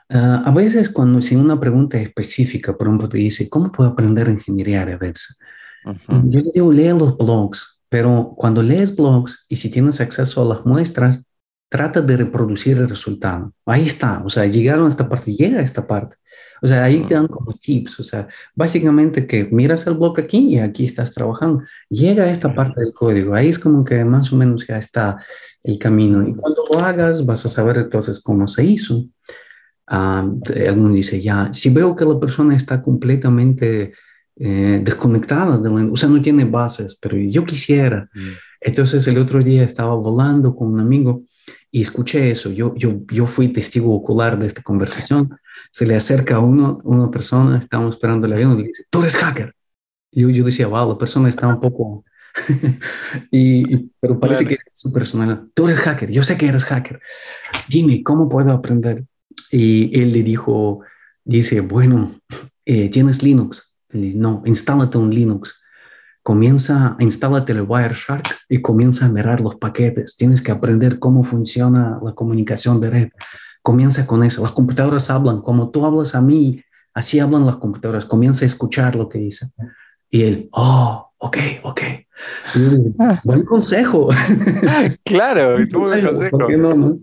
Ah, 0.08 0.42
a 0.44 0.50
veces 0.50 0.90
cuando 0.90 1.20
si 1.22 1.36
una 1.36 1.60
pregunta 1.60 1.96
específica, 1.96 2.76
por 2.76 2.88
ejemplo, 2.88 3.08
te 3.08 3.18
dice, 3.18 3.48
¿cómo 3.48 3.70
puedo 3.70 3.90
aprender 3.90 4.28
ingeniería 4.28 4.82
a 4.82 4.96
veces? 4.96 5.38
Yo 6.08 6.40
le 6.40 6.50
digo, 6.52 6.72
lee 6.72 6.88
los 6.88 7.16
blogs, 7.16 7.79
pero 7.90 8.34
cuando 8.36 8.62
lees 8.62 8.96
blogs 8.96 9.44
y 9.48 9.56
si 9.56 9.68
tienes 9.68 10.00
acceso 10.00 10.40
a 10.40 10.54
las 10.54 10.64
muestras, 10.64 11.22
trata 11.68 12.00
de 12.00 12.16
reproducir 12.16 12.78
el 12.78 12.88
resultado. 12.88 13.52
Ahí 13.66 13.82
está, 13.82 14.22
o 14.24 14.28
sea, 14.28 14.46
llegaron 14.46 14.86
a 14.86 14.88
esta 14.88 15.08
parte, 15.08 15.34
llega 15.34 15.60
a 15.60 15.62
esta 15.62 15.86
parte. 15.86 16.16
O 16.62 16.68
sea, 16.68 16.84
ahí 16.84 17.04
te 17.06 17.14
dan 17.14 17.26
como 17.26 17.52
tips, 17.52 18.00
o 18.00 18.04
sea, 18.04 18.28
básicamente 18.54 19.26
que 19.26 19.44
miras 19.44 19.86
el 19.86 19.94
blog 19.94 20.20
aquí 20.20 20.38
y 20.38 20.58
aquí 20.58 20.84
estás 20.84 21.12
trabajando, 21.12 21.62
llega 21.88 22.24
a 22.24 22.30
esta 22.30 22.54
parte 22.54 22.80
del 22.80 22.92
código, 22.92 23.34
ahí 23.34 23.48
es 23.48 23.58
como 23.58 23.82
que 23.82 24.04
más 24.04 24.32
o 24.32 24.36
menos 24.36 24.66
ya 24.66 24.78
está 24.78 25.16
el 25.62 25.78
camino. 25.78 26.26
Y 26.26 26.34
cuando 26.34 26.64
lo 26.70 26.78
hagas, 26.78 27.26
vas 27.26 27.44
a 27.44 27.48
saber 27.48 27.78
entonces 27.78 28.20
cómo 28.20 28.46
se 28.46 28.64
hizo. 28.64 29.06
Ah, 29.86 30.28
alguno 30.68 30.92
dice, 30.92 31.20
ya, 31.20 31.52
si 31.52 31.70
veo 31.70 31.96
que 31.96 32.04
la 32.04 32.20
persona 32.20 32.54
está 32.54 32.82
completamente 32.82 33.92
eh, 34.36 34.80
desconectada, 34.82 35.58
de 35.58 35.68
o 35.68 35.96
sea, 35.96 36.08
no 36.08 36.22
tiene 36.22 36.44
bases, 36.44 36.96
pero 37.00 37.16
yo 37.16 37.44
quisiera. 37.44 38.08
Mm. 38.14 38.28
Entonces 38.60 39.06
el 39.06 39.18
otro 39.18 39.42
día 39.42 39.64
estaba 39.64 39.94
volando 39.94 40.54
con 40.54 40.72
un 40.72 40.80
amigo 40.80 41.24
y 41.70 41.82
escuché 41.82 42.30
eso. 42.30 42.50
Yo, 42.50 42.74
yo, 42.74 43.00
yo 43.10 43.26
fui 43.26 43.48
testigo 43.48 43.94
ocular 43.94 44.38
de 44.38 44.46
esta 44.46 44.62
conversación. 44.62 45.30
Se 45.70 45.86
le 45.86 45.96
acerca 45.96 46.36
a 46.36 46.40
uno, 46.40 46.80
una 46.84 47.10
persona, 47.10 47.58
estábamos 47.58 47.96
esperando 47.96 48.26
el 48.26 48.32
avión 48.32 48.52
y 48.52 48.62
le 48.62 48.68
dice, 48.68 48.84
tú 48.90 49.00
eres 49.00 49.16
hacker. 49.16 49.54
Y 50.10 50.22
yo, 50.22 50.30
yo 50.30 50.44
decía, 50.44 50.66
wow, 50.66 50.88
la 50.88 50.98
persona 50.98 51.28
está 51.28 51.46
un 51.46 51.60
poco... 51.60 52.04
y, 53.30 53.90
pero 54.00 54.18
parece 54.20 54.46
que 54.46 54.54
es 54.54 54.60
su 54.72 54.92
personal. 54.92 55.50
Tú 55.54 55.66
eres 55.66 55.80
hacker, 55.80 56.10
yo 56.10 56.22
sé 56.22 56.36
que 56.36 56.46
eres 56.46 56.64
hacker. 56.64 57.00
Dime, 57.68 58.02
¿cómo 58.02 58.28
puedo 58.28 58.52
aprender? 58.52 59.04
Y 59.50 60.00
él 60.00 60.12
le 60.12 60.22
dijo, 60.22 60.80
dice, 61.24 61.60
bueno, 61.60 62.20
eh, 62.64 62.88
tienes 62.88 63.22
Linux 63.22 63.69
no, 63.92 64.42
instálate 64.44 64.98
un 64.98 65.10
Linux. 65.10 65.60
Comienza, 66.22 66.96
instálate 66.98 67.52
el 67.52 67.62
Wireshark 67.62 68.28
y 68.48 68.60
comienza 68.60 69.06
a 69.06 69.08
mirar 69.08 69.40
los 69.40 69.56
paquetes. 69.56 70.16
Tienes 70.16 70.42
que 70.42 70.52
aprender 70.52 70.98
cómo 70.98 71.24
funciona 71.24 71.98
la 72.02 72.12
comunicación 72.12 72.80
de 72.80 72.90
red. 72.90 73.08
Comienza 73.62 74.06
con 74.06 74.22
eso. 74.22 74.42
Las 74.42 74.52
computadoras 74.52 75.10
hablan 75.10 75.40
como 75.40 75.70
tú 75.70 75.86
hablas 75.86 76.14
a 76.14 76.20
mí, 76.20 76.62
así 76.92 77.20
hablan 77.20 77.46
las 77.46 77.56
computadoras. 77.56 78.04
Comienza 78.04 78.44
a 78.44 78.46
escuchar 78.46 78.96
lo 78.96 79.08
que 79.08 79.18
dice. 79.18 79.46
Y 80.10 80.22
él, 80.22 80.48
oh, 80.52 81.10
ok, 81.18 81.36
ok. 81.62 81.80
buen 83.24 83.44
consejo. 83.44 84.08
Claro, 85.04 85.54
buen 85.54 85.68
consejo. 85.68 86.18
¿Por 86.30 86.46
qué 86.48 86.56
no, 86.56 86.74
no? 86.74 86.98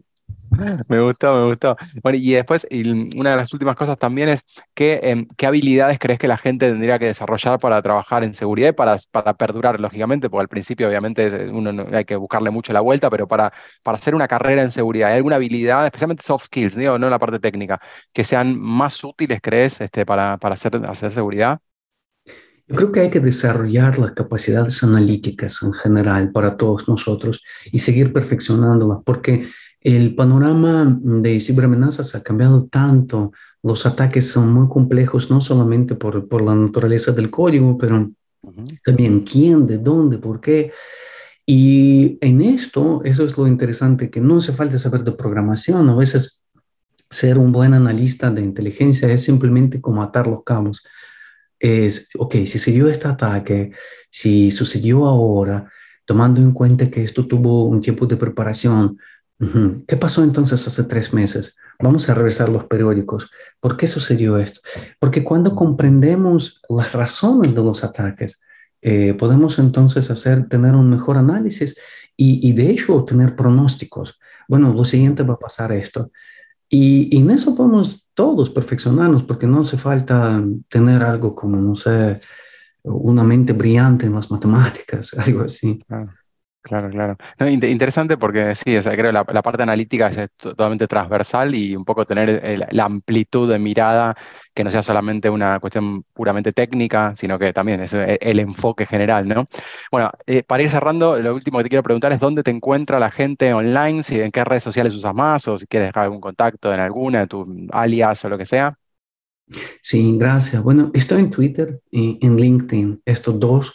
Me 0.88 1.02
gustó, 1.02 1.34
me 1.36 1.46
gustó. 1.48 1.76
Bueno, 2.02 2.18
y 2.18 2.32
después, 2.32 2.68
una 3.16 3.32
de 3.32 3.36
las 3.36 3.54
últimas 3.54 3.76
cosas 3.76 3.98
también 3.98 4.30
es 4.30 4.42
que, 4.74 5.00
em, 5.04 5.28
qué 5.38 5.46
habilidades 5.46 6.00
crees 6.00 6.20
que 6.20 6.28
la 6.28 6.38
gente 6.38 6.70
tendría 6.70 7.00
que 7.00 7.06
desarrollar 7.06 7.60
para 7.60 7.82
trabajar 7.82 8.24
en 8.24 8.34
seguridad 8.34 8.70
y 8.70 8.72
para, 8.72 8.98
para 9.12 9.34
perdurar, 9.36 9.80
lógicamente, 9.80 10.30
porque 10.30 10.42
al 10.42 10.48
principio 10.48 10.88
obviamente 10.88 11.50
uno 11.50 11.86
hay 11.92 12.06
que 12.06 12.16
buscarle 12.16 12.50
mucho 12.50 12.74
la 12.74 12.82
vuelta, 12.82 13.10
pero 13.10 13.28
para, 13.28 13.52
para 13.84 13.98
hacer 13.98 14.16
una 14.16 14.28
carrera 14.28 14.62
en 14.62 14.72
seguridad, 14.72 15.10
¿hay 15.10 15.18
alguna 15.18 15.36
habilidad, 15.36 15.86
especialmente 15.86 16.24
soft 16.24 16.46
skills, 16.46 16.76
digo, 16.76 16.98
no 16.98 17.10
la 17.10 17.20
parte 17.20 17.40
técnica, 17.40 17.80
que 18.14 18.24
sean 18.24 18.60
más 18.60 19.04
útiles, 19.04 19.40
crees, 19.42 19.82
este, 19.82 20.06
para, 20.06 20.38
para 20.38 20.54
hacer, 20.54 20.76
hacer 20.88 21.12
seguridad? 21.12 21.60
Yo 22.70 22.76
creo 22.76 22.92
que 22.92 23.00
hay 23.00 23.10
que 23.10 23.22
desarrollar 23.22 23.98
las 23.98 24.12
capacidades 24.12 24.84
analíticas 24.84 25.64
en 25.64 25.72
general 25.72 26.32
para 26.34 26.58
todos 26.58 26.88
nosotros 26.90 27.42
y 27.72 27.80
seguir 27.80 28.12
perfeccionándolas, 28.12 28.98
porque 29.06 29.48
el 29.82 30.16
panorama 30.16 31.00
de 31.02 31.40
ciberamenazas 31.40 32.16
ha 32.16 32.24
cambiado 32.24 32.66
tanto, 32.66 33.32
los 33.64 33.86
ataques 33.86 34.30
son 34.30 34.54
muy 34.54 34.68
complejos, 34.68 35.30
no 35.30 35.42
solamente 35.42 35.96
por, 35.96 36.28
por 36.28 36.42
la 36.42 36.56
naturaleza 36.56 37.12
del 37.12 37.30
código, 37.30 37.78
pero 37.78 38.12
también 38.84 39.22
quién, 39.22 39.66
de 39.68 39.78
dónde, 39.78 40.18
por 40.18 40.40
qué. 40.42 40.72
Y 41.46 42.18
en 42.22 42.42
esto, 42.42 43.02
eso 43.04 43.26
es 43.26 43.38
lo 43.38 43.48
interesante, 43.48 44.10
que 44.10 44.22
no 44.22 44.38
hace 44.38 44.54
falta 44.54 44.78
saber 44.78 45.04
de 45.04 45.14
programación, 45.14 45.90
a 45.90 45.96
veces 45.96 46.46
ser 47.10 47.38
un 47.38 47.52
buen 47.52 47.74
analista 47.74 48.30
de 48.32 48.42
inteligencia 48.42 49.10
es 49.10 49.24
simplemente 49.24 49.80
como 49.80 50.04
atar 50.04 50.28
los 50.28 50.44
cabos. 50.44 50.84
Es, 51.60 52.10
ok, 52.18 52.36
si 52.46 52.60
se 52.60 52.72
dio 52.72 52.90
este 52.90 53.08
ataque, 53.08 53.72
si 54.10 54.52
sucedió 54.52 55.06
ahora, 55.06 55.72
tomando 56.06 56.42
en 56.42 56.52
cuenta 56.52 56.90
que 56.90 57.04
esto 57.04 57.28
tuvo 57.28 57.66
un 57.66 57.80
tiempo 57.80 58.06
de 58.06 58.18
preparación, 58.18 58.98
¿Qué 59.88 59.98
pasó 59.98 60.24
entonces 60.24 60.66
hace 60.66 60.84
tres 60.86 61.14
meses? 61.14 61.56
Vamos 61.80 62.10
a 62.10 62.16
revisar 62.16 62.50
los 62.50 62.66
periódicos. 62.66 63.30
¿Por 63.60 63.78
qué 63.78 63.86
sucedió 63.86 64.38
esto? 64.38 64.62
Porque 65.00 65.24
cuando 65.24 65.56
comprendemos 65.56 66.62
las 66.70 66.92
razones 66.94 67.54
de 67.54 67.64
los 67.64 67.84
ataques, 67.84 68.42
eh, 68.82 69.14
podemos 69.14 69.60
entonces 69.60 70.10
hacer, 70.10 70.48
tener 70.48 70.74
un 70.74 70.90
mejor 70.90 71.18
análisis 71.18 71.78
y, 72.16 72.52
de 72.54 72.72
hecho 72.72 73.04
tener 73.04 73.36
pronósticos. 73.36 74.20
Bueno, 74.48 74.74
lo 74.74 74.84
siguiente 74.84 75.22
va 75.22 75.36
a 75.36 75.40
pasar 75.40 75.72
esto. 75.72 76.12
Y, 76.68 77.16
y, 77.16 77.22
en 77.22 77.30
eso 77.30 77.56
podemos 77.56 78.08
todos 78.16 78.50
perfeccionarnos 78.50 79.24
porque 79.24 79.46
no 79.46 79.60
hace 79.60 79.78
falta 79.78 80.44
tener 80.68 81.04
algo 81.04 81.36
como, 81.36 81.58
no 81.58 81.76
sé, 81.76 82.20
una 82.84 83.24
mente 83.24 83.54
brillante 83.54 84.08
en 84.08 84.14
las 84.14 84.32
matemáticas, 84.32 85.14
algo 85.18 85.44
así. 85.44 85.80
Claro, 86.68 86.90
claro. 86.90 87.18
interesante 87.50 88.18
porque 88.18 88.54
sí, 88.56 88.78
creo 88.78 89.12
que 89.12 89.12
la, 89.14 89.24
parte 89.24 89.64
analítica 89.64 90.10
es 90.10 90.30
totalmente 90.36 90.86
transversal 90.86 91.56
y 91.56 91.78
un 91.78 91.86
poco 91.86 92.06
tener 92.06 92.68
la 92.72 92.84
amplitud 92.84 93.50
de 93.50 93.58
mirada, 93.58 94.18
que 94.54 94.66
no 94.66 94.72
sea 94.72 94.84
solamente 94.84 95.30
una 95.30 95.62
cuestión 95.62 96.04
puramente 96.14 96.52
técnica, 96.52 97.14
sino 97.16 97.40
que 97.40 97.54
también 97.54 97.82
es 97.82 97.94
e, 97.94 98.18
el, 98.22 98.40
enfoque 98.40 98.86
general, 98.86 99.30
¿no? 99.30 99.46
Bueno, 99.92 100.12
eh, 100.26 100.44
para 100.44 100.64
ir 100.64 100.70
cerrando, 100.70 101.18
lo 101.18 101.36
último 101.36 101.60
que 101.60 101.64
te 101.64 101.70
quiero 101.70 101.84
preguntar 101.84 102.12
es 102.12 102.20
dónde 102.20 102.44
te 102.44 102.52
encuentra 102.52 103.00
la 103.00 103.12
gente 103.12 103.54
online, 103.54 104.04
si 104.04 104.20
en 104.20 104.32
qué 104.32 104.44
redes 104.44 104.64
sociales 104.64 104.94
usas 104.94 105.14
más 105.14 105.48
o 105.48 105.58
si 105.58 105.68
quieres 105.68 105.90
dejar 105.90 106.04
algún 106.04 106.20
contacto 106.20 106.74
en 106.74 106.82
alguna, 106.82 107.20
de 107.22 107.28
tu 107.28 107.68
alias 107.72 108.26
o 108.26 108.30
lo 108.30 108.38
que 108.38 108.46
sea. 108.46 108.78
Sí, 109.82 110.18
gracias. 110.18 110.62
Bueno, 110.62 110.92
estoy 110.94 111.22
en 111.22 111.32
Twitter 111.32 111.80
y 111.90 112.20
en 112.26 112.36
LinkedIn, 112.36 113.02
estos 113.06 113.40
dos 113.40 113.74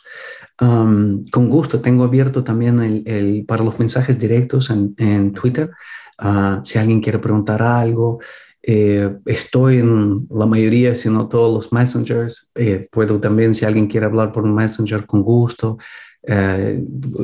con 0.63 1.49
gusto, 1.49 1.81
tengo 1.81 2.05
abierto 2.05 2.45
también 2.45 2.79
el, 2.81 3.45
para 3.47 3.65
los 3.65 3.79
mensajes 3.79 4.19
directos 4.19 4.71
en, 4.71 5.33
Twitter. 5.33 5.71
Ah, 6.19 6.61
si 6.65 6.79
alguien 6.79 7.01
quiere 7.01 7.19
preguntar 7.19 7.63
algo, 7.63 8.21
Eh, 8.65 9.19
estoy 9.27 9.79
en 9.79 10.25
la 10.31 10.47
mayoría, 10.47 10.95
si 10.95 11.11
no 11.11 11.27
todos 11.29 11.53
los 11.53 11.73
messengers. 11.73 12.53
Eh, 12.55 12.87
puedo 12.93 13.19
también, 13.19 13.55
si 13.55 13.65
alguien 13.65 13.89
quiere 13.89 14.07
hablar 14.07 14.31
por 14.31 14.45
un 14.45 14.55
messenger, 14.55 15.05
con 15.05 15.23
gusto. 15.23 15.79
Eh, 16.23 16.81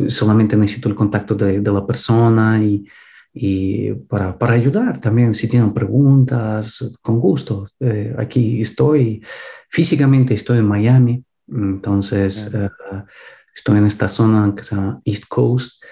solamente 0.08 0.56
necesito 0.56 0.88
el 0.88 0.96
contacto 0.96 1.36
de, 1.36 1.60
la 1.62 1.86
persona 1.86 2.60
y 2.60 3.92
para, 4.08 4.36
para, 4.36 4.54
ayudar 4.54 5.00
también, 5.00 5.32
si 5.32 5.46
tienen 5.46 5.72
preguntas, 5.72 6.92
con 7.02 7.20
gusto. 7.20 7.68
aquí 8.18 8.60
estoy, 8.60 9.22
físicamente 9.70 10.34
estoy 10.34 10.58
en 10.58 10.66
Miami, 10.66 11.24
entonces 11.50 12.50
estoy 13.54 13.78
en 13.78 13.86
esta 13.86 14.08
zona 14.08 14.54
que 14.54 14.62
se 14.62 14.76
llama 14.76 15.00
East 15.04 15.24
Coast. 15.28 15.82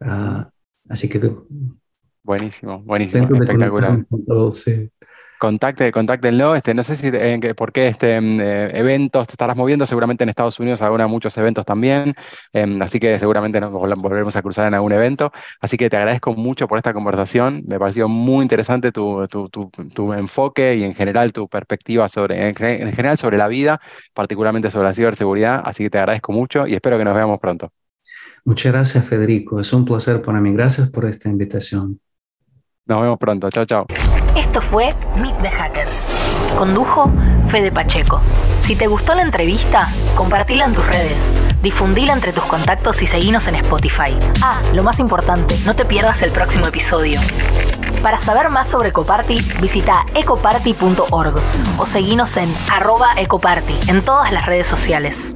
Ah, 0.00 0.50
así 0.88 1.08
que 1.08 1.18
Buenísimo, 2.22 2.82
buenísimo, 2.82 3.24
espectacular. 3.24 4.06
Contacte, 5.40 5.90
contáctenlo. 5.90 6.54
Este, 6.54 6.74
no 6.74 6.82
sé 6.82 6.96
si 6.96 7.10
por 7.54 7.72
qué 7.72 7.88
este, 7.88 8.20
mm, 8.20 8.40
eh, 8.42 8.70
eventos 8.74 9.26
te 9.26 9.32
estarás 9.32 9.56
moviendo, 9.56 9.86
seguramente 9.86 10.22
en 10.22 10.28
Estados 10.28 10.60
Unidos 10.60 10.82
habrá 10.82 11.06
muchos 11.06 11.34
eventos 11.38 11.64
también, 11.64 12.14
em, 12.52 12.82
así 12.82 13.00
que 13.00 13.18
seguramente 13.18 13.58
nos 13.58 13.72
volveremos 13.72 14.36
a 14.36 14.42
cruzar 14.42 14.68
en 14.68 14.74
algún 14.74 14.92
evento. 14.92 15.32
Así 15.58 15.78
que 15.78 15.88
te 15.88 15.96
agradezco 15.96 16.34
mucho 16.34 16.68
por 16.68 16.76
esta 16.76 16.92
conversación. 16.92 17.62
Me 17.66 17.78
pareció 17.78 18.06
muy 18.06 18.42
interesante 18.42 18.92
tu, 18.92 19.26
tu, 19.28 19.48
tu, 19.48 20.12
enfoque 20.12 20.76
y 20.76 20.84
en 20.84 20.94
general 20.94 21.32
tu 21.32 21.48
perspectiva 21.48 22.10
sobre, 22.10 22.48
en, 22.48 22.54
general 22.54 23.16
sobre 23.16 23.38
la 23.38 23.48
vida, 23.48 23.80
particularmente 24.12 24.70
sobre 24.70 24.88
la 24.88 24.94
ciberseguridad. 24.94 25.62
Así 25.64 25.84
que 25.84 25.88
te 25.88 25.98
agradezco 26.00 26.32
mucho 26.32 26.66
y 26.66 26.74
espero 26.74 26.98
que 26.98 27.04
nos 27.06 27.14
veamos 27.14 27.40
pronto. 27.40 27.72
Muchas 28.44 28.72
gracias, 28.72 29.06
Federico. 29.06 29.58
Es 29.58 29.72
un 29.72 29.86
placer 29.86 30.20
para 30.20 30.38
mí. 30.38 30.52
Gracias 30.52 30.90
por 30.90 31.06
esta 31.06 31.30
invitación. 31.30 31.98
Nos 32.84 33.00
vemos 33.00 33.18
pronto. 33.18 33.48
Chao, 33.50 33.64
chao. 33.64 33.86
Esto 34.40 34.62
fue 34.62 34.94
Meet 35.16 35.36
the 35.42 35.50
Hackers. 35.50 36.06
Condujo 36.56 37.12
Fede 37.48 37.70
Pacheco. 37.70 38.22
Si 38.62 38.74
te 38.74 38.86
gustó 38.86 39.14
la 39.14 39.20
entrevista, 39.20 39.86
compartila 40.16 40.64
en 40.64 40.72
tus 40.72 40.86
redes, 40.86 41.34
difundila 41.62 42.14
entre 42.14 42.32
tus 42.32 42.44
contactos 42.44 43.02
y 43.02 43.06
seguinos 43.06 43.48
en 43.48 43.56
Spotify. 43.56 44.16
Ah, 44.40 44.58
lo 44.72 44.82
más 44.82 44.98
importante, 44.98 45.58
no 45.66 45.76
te 45.76 45.84
pierdas 45.84 46.22
el 46.22 46.30
próximo 46.30 46.66
episodio. 46.66 47.20
Para 48.02 48.16
saber 48.16 48.48
más 48.48 48.70
sobre 48.70 48.88
Ecoparty, 48.88 49.38
visita 49.60 50.06
ecoparty.org 50.14 51.34
o 51.76 51.84
seguinos 51.84 52.34
en 52.38 52.50
arroba 52.72 53.10
ecoparty 53.18 53.74
en 53.88 54.02
todas 54.02 54.32
las 54.32 54.46
redes 54.46 54.66
sociales. 54.66 55.34